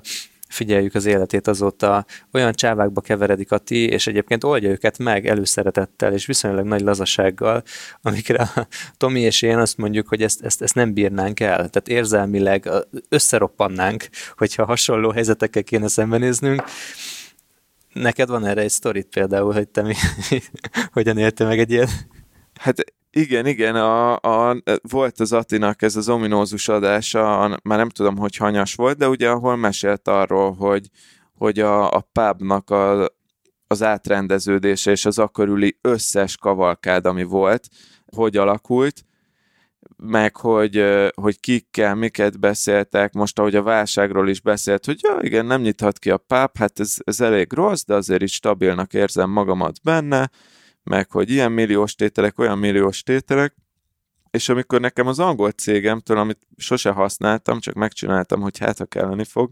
[0.52, 6.12] figyeljük az életét azóta, olyan csávákba keveredik a ti, és egyébként oldja őket meg előszeretettel,
[6.12, 7.62] és viszonylag nagy lazasággal,
[8.02, 8.66] amikre a
[8.96, 11.56] Tomi és én azt mondjuk, hogy ezt, ezt, ezt nem bírnánk el.
[11.56, 12.70] Tehát érzelmileg
[13.08, 16.62] összeroppannánk, hogyha hasonló helyzetekkel kéne szembenéznünk.
[17.92, 19.94] Neked van erre egy sztorit például, hogy te mi,
[20.92, 21.88] hogyan éltél meg egy ilyen?
[22.54, 22.84] Hát
[23.14, 28.16] igen, igen, a, a, volt az Atinak ez az ominózus adása, a, már nem tudom,
[28.16, 30.88] hogy hanyas volt, de ugye ahol mesélt arról, hogy,
[31.34, 33.08] hogy a, a pubnak a,
[33.66, 37.68] az átrendeződése és az akörüli összes kavalkád, ami volt,
[38.06, 39.04] hogy alakult,
[39.96, 40.84] meg hogy,
[41.14, 45.98] hogy kikkel, miket beszéltek, most ahogy a válságról is beszélt, hogy ja, igen, nem nyithat
[45.98, 50.30] ki a pub, hát ez, ez elég rossz, de azért is stabilnak érzem magamat benne,
[50.82, 53.54] meg hogy ilyen milliós tételek, olyan milliós tételek,
[54.30, 59.24] és amikor nekem az angol cégemtől, amit sose használtam, csak megcsináltam, hogy hát ha kelleni
[59.24, 59.50] fog,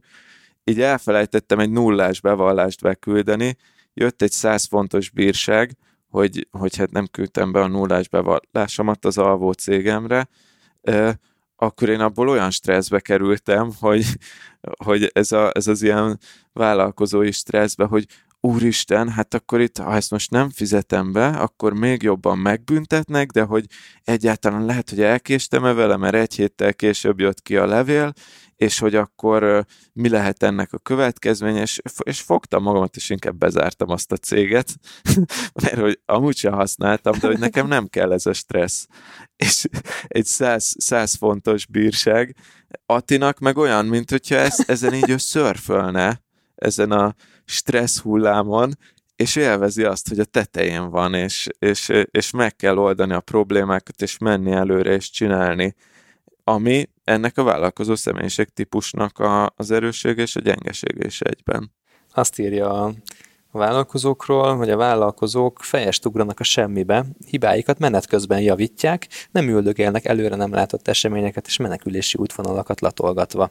[0.65, 3.57] így elfelejtettem egy nullás bevallást beküldeni,
[3.95, 5.77] jött egy 100 fontos bírság,
[6.09, 10.29] hogy, hogy hát nem küldtem be a nullás bevallásomat az alvó cégemre,
[11.57, 14.05] akkor én abból olyan stresszbe kerültem, hogy,
[14.85, 16.19] hogy ez, a, ez az ilyen
[16.53, 18.07] vállalkozói stresszbe, hogy
[18.41, 23.43] úristen, hát akkor itt, ha ezt most nem fizetem be, akkor még jobban megbüntetnek, de
[23.43, 23.67] hogy
[24.05, 28.13] egyáltalán lehet, hogy elkéstem-e vele, mert egy héttel később jött ki a levél,
[28.57, 33.89] és hogy akkor mi lehet ennek a következmény, és, és fogtam magamat, és inkább bezártam
[33.91, 34.75] azt a céget,
[35.63, 38.87] mert hogy amúgy sem használtam, de hogy nekem nem kell ez a stressz.
[39.37, 39.65] És
[40.07, 42.37] egy száz, száz fontos bírság,
[42.87, 46.21] Atinak meg olyan, mint hogyha ez, ezen így ő szörfölne,
[46.61, 47.15] ezen a
[47.45, 48.73] stressz hullámon,
[49.17, 54.03] és élvezi azt, hogy a tetején van, és, és, és meg kell oldani a problémákat,
[54.03, 55.75] és menni előre, és csinálni,
[56.45, 61.73] ami ennek a vállalkozó személyiség típusnak a, az erőssége és a gyengesége is egyben.
[62.13, 62.85] Azt írja
[63.53, 70.05] a vállalkozókról, hogy a vállalkozók fejest ugranak a semmibe, hibáikat menet közben javítják, nem üldögélnek
[70.05, 73.51] előre nem látott eseményeket és menekülési útvonalakat latolgatva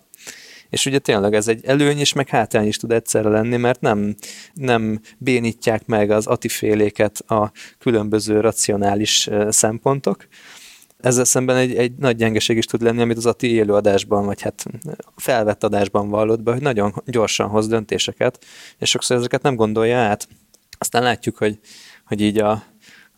[0.70, 4.16] és ugye tényleg ez egy előny is, meg hátrány is tud egyszerre lenni, mert nem,
[4.54, 10.28] nem bénítják meg az atiféléket a különböző racionális szempontok,
[11.00, 14.66] ezzel szemben egy, egy nagy gyengeség is tud lenni, amit az Ati élőadásban, vagy hát
[15.16, 18.46] felvett adásban vallott be, hogy nagyon gyorsan hoz döntéseket,
[18.78, 20.28] és sokszor ezeket nem gondolja át.
[20.78, 21.60] Aztán látjuk, hogy,
[22.06, 22.64] hogy így a,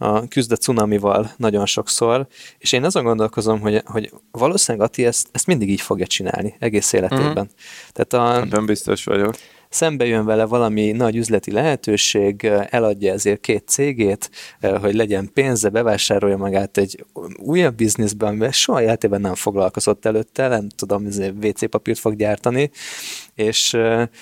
[0.01, 5.27] a küzd a cunamival nagyon sokszor, és én azon gondolkozom, hogy, hogy valószínűleg Ati ezt,
[5.31, 7.29] ezt mindig így fogja csinálni, egész életében.
[7.29, 7.47] Uh-huh.
[7.93, 9.35] Tehát a, nem biztos vagyok
[9.71, 14.29] szembe jön vele valami nagy üzleti lehetőség, eladja ezért két cégét,
[14.79, 17.05] hogy legyen pénze, bevásárolja magát egy
[17.37, 21.05] újabb bizniszben, amivel soha életében nem foglalkozott előtte, nem tudom,
[21.41, 22.71] WC papírt fog gyártani,
[23.35, 23.71] és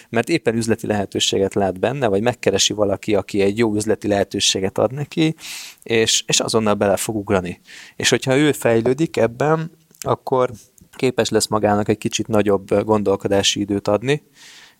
[0.10, 4.94] mert éppen üzleti lehetőséget lát benne, vagy megkeresi valaki, aki egy jó üzleti lehetőséget ad
[4.94, 5.36] neki,
[5.84, 7.62] és, és azonnal bele fog ugrani.
[7.96, 10.52] És hogyha ő fejlődik ebben, akkor
[10.96, 14.24] képes lesz magának egy kicsit nagyobb gondolkodási időt adni,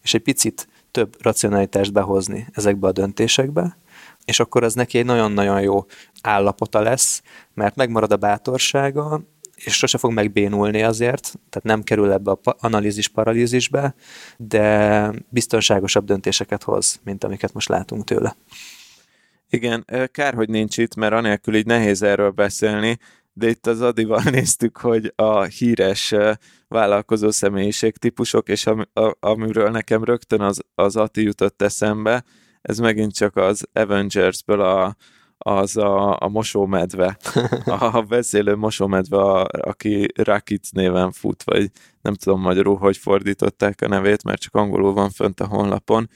[0.04, 3.78] és egy picit több racionalitást behozni ezekbe a döntésekbe,
[4.26, 5.86] és akkor az neki egy nagyon-nagyon jó
[6.22, 7.22] állapota lesz,
[7.54, 9.22] mert megmarad a bátorsága,
[9.56, 13.96] és sose fog megbénulni azért, tehát nem kerül ebbe a analízis paralízisbe,
[14.38, 18.36] de biztonságosabb döntéseket hoz, mint amiket most látunk tőle.
[19.50, 23.00] Igen, kár, hogy nincs itt, mert anélkül így nehéz erről beszélni,
[23.40, 26.16] de itt az Adival néztük, hogy a híres
[26.68, 32.24] vállalkozó személyiség típusok, és am, a, amiről nekem rögtön az, az Ati jutott eszembe,
[32.62, 34.96] ez megint csak az Avengersből a,
[35.38, 37.18] az a, a mosómedve,
[37.66, 41.72] a beszélő mosómedve, a, aki Rakit néven fut, vagy
[42.02, 46.10] nem tudom magyarul, hogy fordították a nevét, mert csak angolul van fönt a honlapon,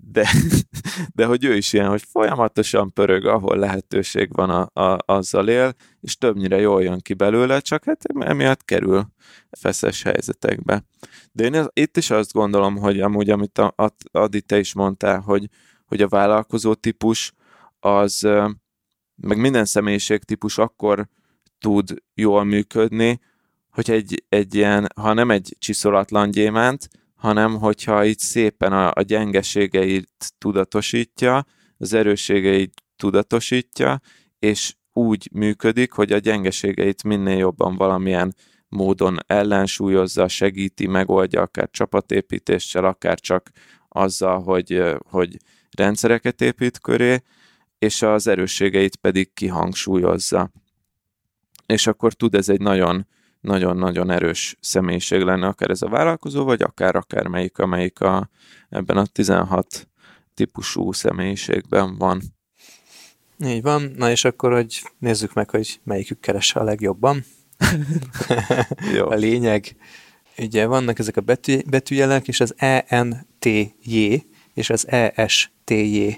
[0.00, 0.28] de,
[1.16, 5.74] de hogy ő is ilyen, hogy folyamatosan pörög, ahol lehetőség van, a, a, azzal él,
[6.00, 9.06] és többnyire jól jön ki belőle, csak hát emiatt kerül
[9.50, 10.84] feszes helyzetekbe.
[11.32, 15.20] De én itt is azt gondolom, hogy amúgy, amit a, a, Adi te is mondtál,
[15.20, 15.48] hogy,
[15.86, 17.32] hogy a vállalkozó típus
[17.80, 18.20] az,
[19.14, 21.08] meg minden személyiség típus akkor
[21.58, 23.20] tud jól működni,
[23.70, 26.88] hogy egy, egy ilyen, ha nem egy csiszolatlan gyémánt,
[27.18, 31.46] hanem hogyha itt szépen a, a gyengeségeit tudatosítja,
[31.78, 34.00] az erősségeit tudatosítja,
[34.38, 38.34] és úgy működik, hogy a gyengeségeit minél jobban valamilyen
[38.68, 43.50] módon ellensúlyozza, segíti, megoldja, akár csapatépítéssel, akár csak
[43.88, 45.36] azzal, hogy, hogy
[45.76, 47.22] rendszereket épít köré,
[47.78, 50.50] és az erősségeit pedig kihangsúlyozza.
[51.66, 53.06] És akkor tud ez egy nagyon
[53.40, 58.30] nagyon-nagyon erős személyiség lenne, akár ez a vállalkozó, vagy akár akármelyik, amelyik a,
[58.68, 59.88] ebben a 16
[60.34, 62.22] típusú személyiségben van.
[63.44, 63.92] Így van.
[63.96, 67.24] Na és akkor, hogy nézzük meg, hogy melyikük keresse a legjobban.
[68.96, 69.10] Jó.
[69.10, 69.76] a lényeg.
[70.38, 74.14] Ugye vannak ezek a betű, betűjelek, és az ENTJ
[74.54, 76.08] és az ESTJ.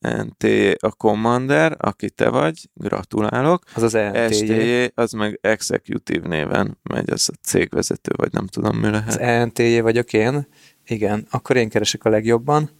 [0.00, 0.44] ENT
[0.78, 3.64] a Commander, aki te vagy, gratulálok.
[3.74, 4.34] Az az ENTJ.
[4.34, 9.08] STJ, az meg Executive néven megy, az a cégvezető, vagy nem tudom mi lehet.
[9.08, 10.46] Az ENTJ vagyok én,
[10.86, 12.70] igen, akkor én keresek a legjobban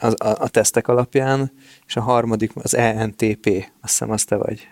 [0.00, 1.52] az, a, a tesztek alapján,
[1.86, 3.46] és a harmadik az ENTP,
[3.80, 4.68] azt hiszem azt te vagy.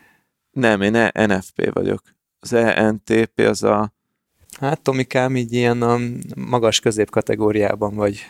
[0.50, 2.02] Nem, én e NFP vagyok.
[2.40, 3.92] Az ENTP az a...
[4.60, 5.98] Hát Tomikám így ilyen a
[6.36, 8.26] magas közép kategóriában vagy.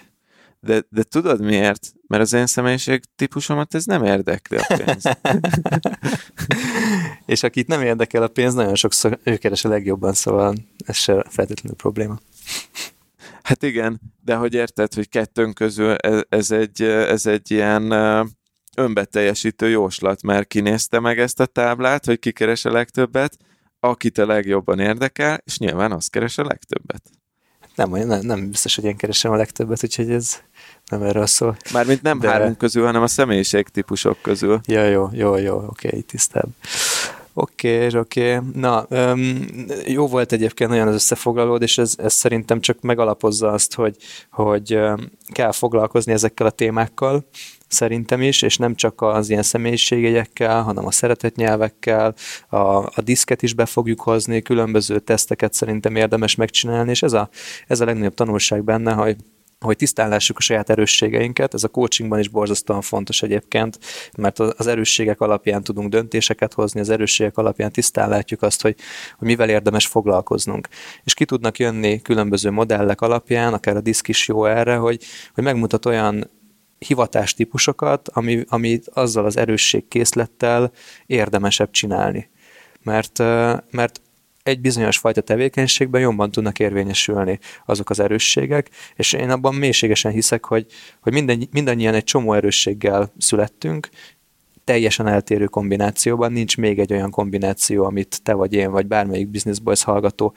[0.60, 1.92] De, de tudod miért?
[2.06, 5.04] Mert az én személyiség típusomat ez nem érdekli a pénz.
[7.26, 10.54] és akit nem érdekel a pénz, nagyon sokszor ő keres a legjobban, szóval
[10.84, 12.18] ez se feltétlenül probléma.
[13.42, 17.92] Hát igen, de hogy érted, hogy kettőnk közül ez, ez, egy, ez egy ilyen
[18.76, 23.36] önbeteljesítő jóslat, mert kinézte meg ezt a táblát, hogy ki keres a legtöbbet,
[23.80, 27.17] akit a legjobban érdekel, és nyilván az keres a legtöbbet.
[27.78, 30.40] Nem, nem, nem biztos, hogy én keresem a legtöbbet, úgyhogy ez
[30.88, 31.56] nem erről szól.
[31.72, 32.28] Mármint nem De...
[32.28, 34.60] hárunk közül, hanem a személyiségtípusok közül.
[34.66, 36.48] Ja, jó, jó, jó, oké, okay, tisztább.
[37.32, 38.36] Oké, okay, oké.
[38.36, 38.50] Okay.
[38.54, 39.46] Na, um,
[39.86, 43.96] jó volt egyébként nagyon az összefoglalód, és ez, ez szerintem csak megalapozza azt, hogy,
[44.30, 47.24] hogy um, kell foglalkozni ezekkel a témákkal,
[47.68, 52.14] szerintem is, és nem csak az ilyen személyiségjegyekkel, hanem a szeretett nyelvekkel,
[52.48, 57.28] a, a diszket is be fogjuk hozni, különböző teszteket szerintem érdemes megcsinálni, és ez a,
[57.66, 59.16] ez a legnagyobb tanulság benne, hogy
[59.60, 63.78] hogy tisztán lássuk a saját erősségeinket, ez a coachingban is borzasztóan fontos egyébként,
[64.16, 68.76] mert az erősségek alapján tudunk döntéseket hozni, az erősségek alapján tisztán látjuk azt, hogy,
[69.18, 70.68] hogy mivel érdemes foglalkoznunk.
[71.04, 75.04] És ki tudnak jönni különböző modellek alapján, akár a diszk is jó erre, hogy,
[75.34, 76.30] hogy megmutat olyan
[76.78, 80.72] hivatástípusokat, ami, ami azzal az erősségkészlettel
[81.06, 82.30] érdemesebb csinálni.
[82.82, 83.18] Mert,
[83.70, 84.00] mert
[84.42, 90.44] egy bizonyos fajta tevékenységben jobban tudnak érvényesülni azok az erősségek, és én abban mélységesen hiszek,
[90.44, 90.66] hogy,
[91.00, 93.88] hogy minden, mindannyian egy csomó erősséggel születtünk,
[94.64, 99.58] teljesen eltérő kombinációban, nincs még egy olyan kombináció, amit te vagy én, vagy bármelyik Business
[99.58, 100.34] Boys hallgató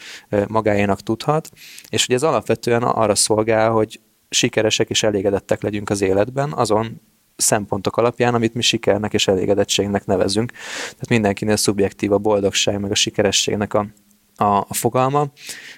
[0.47, 1.49] magáénak tudhat,
[1.89, 3.99] és hogy ez alapvetően arra szolgál, hogy
[4.31, 7.01] sikeresek és elégedettek legyünk az életben, azon
[7.35, 10.51] szempontok alapján, amit mi sikernek és elégedettségnek nevezünk.
[10.81, 13.87] Tehát mindenkinél szubjektív a boldogság, meg a sikerességnek a,
[14.35, 15.27] a, a fogalma,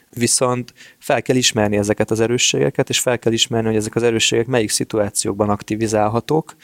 [0.09, 4.45] viszont fel kell ismerni ezeket az erősségeket, és fel kell ismerni, hogy ezek az erősségek
[4.45, 6.55] melyik szituációkban aktivizálhatók,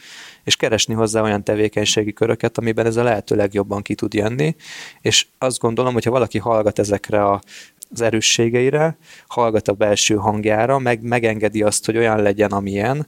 [0.43, 4.55] és keresni hozzá olyan tevékenységi köröket, amiben ez a lehető legjobban ki tud jönni,
[5.01, 7.41] és azt gondolom, hogy ha valaki hallgat ezekre a
[7.89, 8.97] az erősségeire,
[9.27, 13.07] hallgat a belső hangjára, meg megengedi azt, hogy olyan legyen, amilyen,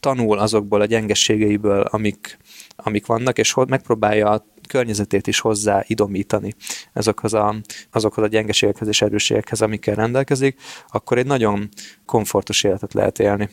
[0.00, 2.38] tanul azokból a gyengeségeiből, amik,
[2.76, 6.54] amik vannak, és megpróbálja a környezetét is hozzá idomítani
[6.92, 7.54] azokhoz a,
[7.90, 11.68] azokhoz a gyengeségekhez és erősségekhez, amikkel rendelkezik, akkor egy nagyon
[12.06, 13.48] komfortos életet lehet élni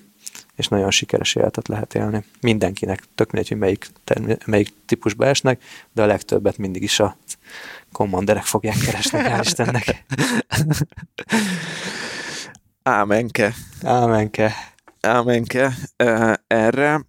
[0.59, 2.23] és nagyon sikeres életet lehet élni.
[2.41, 3.87] Mindenkinek, tök mindegy, hogy melyik,
[4.45, 5.63] melyik típusba esnek,
[5.93, 7.17] de a legtöbbet mindig is a
[7.91, 10.05] kommanderek fogják keresni, hál' Istennek.
[12.83, 13.53] Ámenke.
[13.83, 14.53] Ámenke.
[15.01, 15.73] Ámenke
[16.47, 17.01] erre.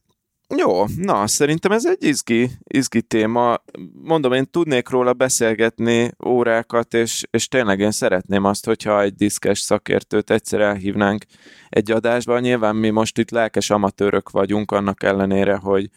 [0.56, 3.62] Jó, na, szerintem ez egy izgi, izgi téma.
[4.02, 9.60] Mondom, én tudnék róla beszélgetni órákat, és, és tényleg én szeretném azt, hogyha egy diszkes
[9.60, 11.24] szakértőt egyszer elhívnánk
[11.68, 12.38] egy adásba.
[12.38, 15.90] Nyilván mi most itt lelkes amatőrök vagyunk, annak ellenére, hogy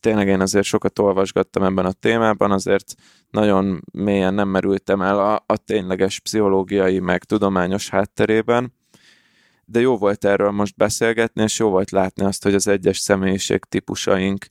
[0.00, 2.94] tényleg én azért sokat olvasgattam ebben a témában, azért
[3.30, 8.72] nagyon mélyen nem merültem el a, a tényleges pszichológiai, meg tudományos hátterében
[9.66, 13.64] de jó volt erről most beszélgetni, és jó volt látni azt, hogy az egyes személyiség
[13.64, 14.46] típusaink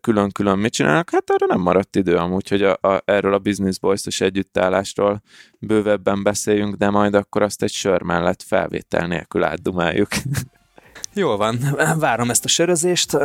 [0.00, 1.10] külön-külön mit csinálnak.
[1.10, 5.22] Hát erre nem maradt idő amúgy, hogy a, a, erről a Business Boys-os együttállásról
[5.58, 10.08] bővebben beszéljünk, de majd akkor azt egy sör mellett felvétel nélkül átdumáljuk.
[11.14, 13.16] Jól van, várom ezt a sörözést,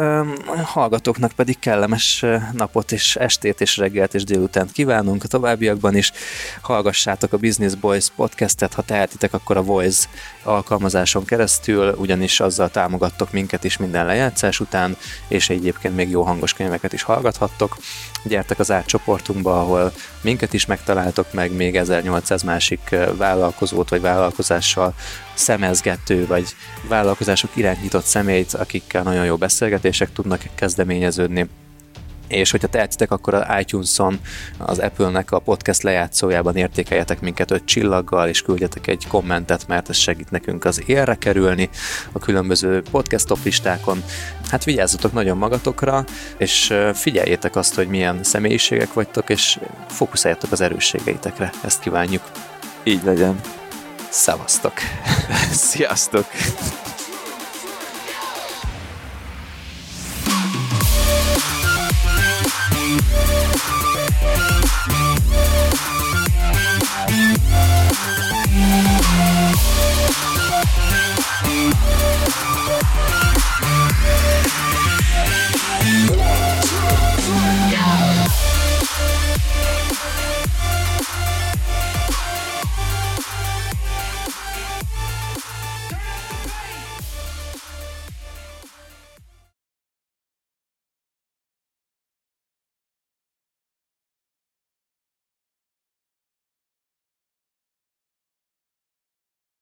[0.63, 6.11] hallgatóknak pedig kellemes napot és estét és reggelt és délutánt kívánunk a továbbiakban is.
[6.61, 10.07] Hallgassátok a Business Boys podcastet, ha tehetitek, akkor a Voice
[10.43, 14.97] alkalmazáson keresztül, ugyanis azzal támogattok minket is minden lejátszás után,
[15.27, 17.77] és egyébként még jó hangos könyveket is hallgathattok.
[18.23, 19.91] Gyertek az átcsoportunkba, ahol
[20.21, 24.93] minket is megtaláltok meg, még 1800 másik vállalkozót vagy vállalkozással
[25.33, 26.55] szemezgető, vagy
[26.87, 31.49] vállalkozások irányított személyt, akikkel nagyon jó beszélgetések tudnak kezdeményeződni
[32.27, 34.19] és hogyha tehetitek, akkor az iTunes-on,
[34.57, 39.97] az Apple-nek a podcast lejátszójában értékeljetek minket öt csillaggal, és küldjetek egy kommentet, mert ez
[39.97, 41.69] segít nekünk az élre kerülni
[42.11, 44.03] a különböző podcast top listákon.
[44.49, 46.05] Hát vigyázzatok nagyon magatokra,
[46.37, 51.51] és figyeljétek azt, hogy milyen személyiségek vagytok, és fókuszáljatok az erősségeitekre.
[51.63, 52.31] Ezt kívánjuk.
[52.83, 53.39] Így legyen.
[54.09, 54.73] Szevasztok!
[55.69, 56.25] Sziasztok!
[63.05, 63.33] We'll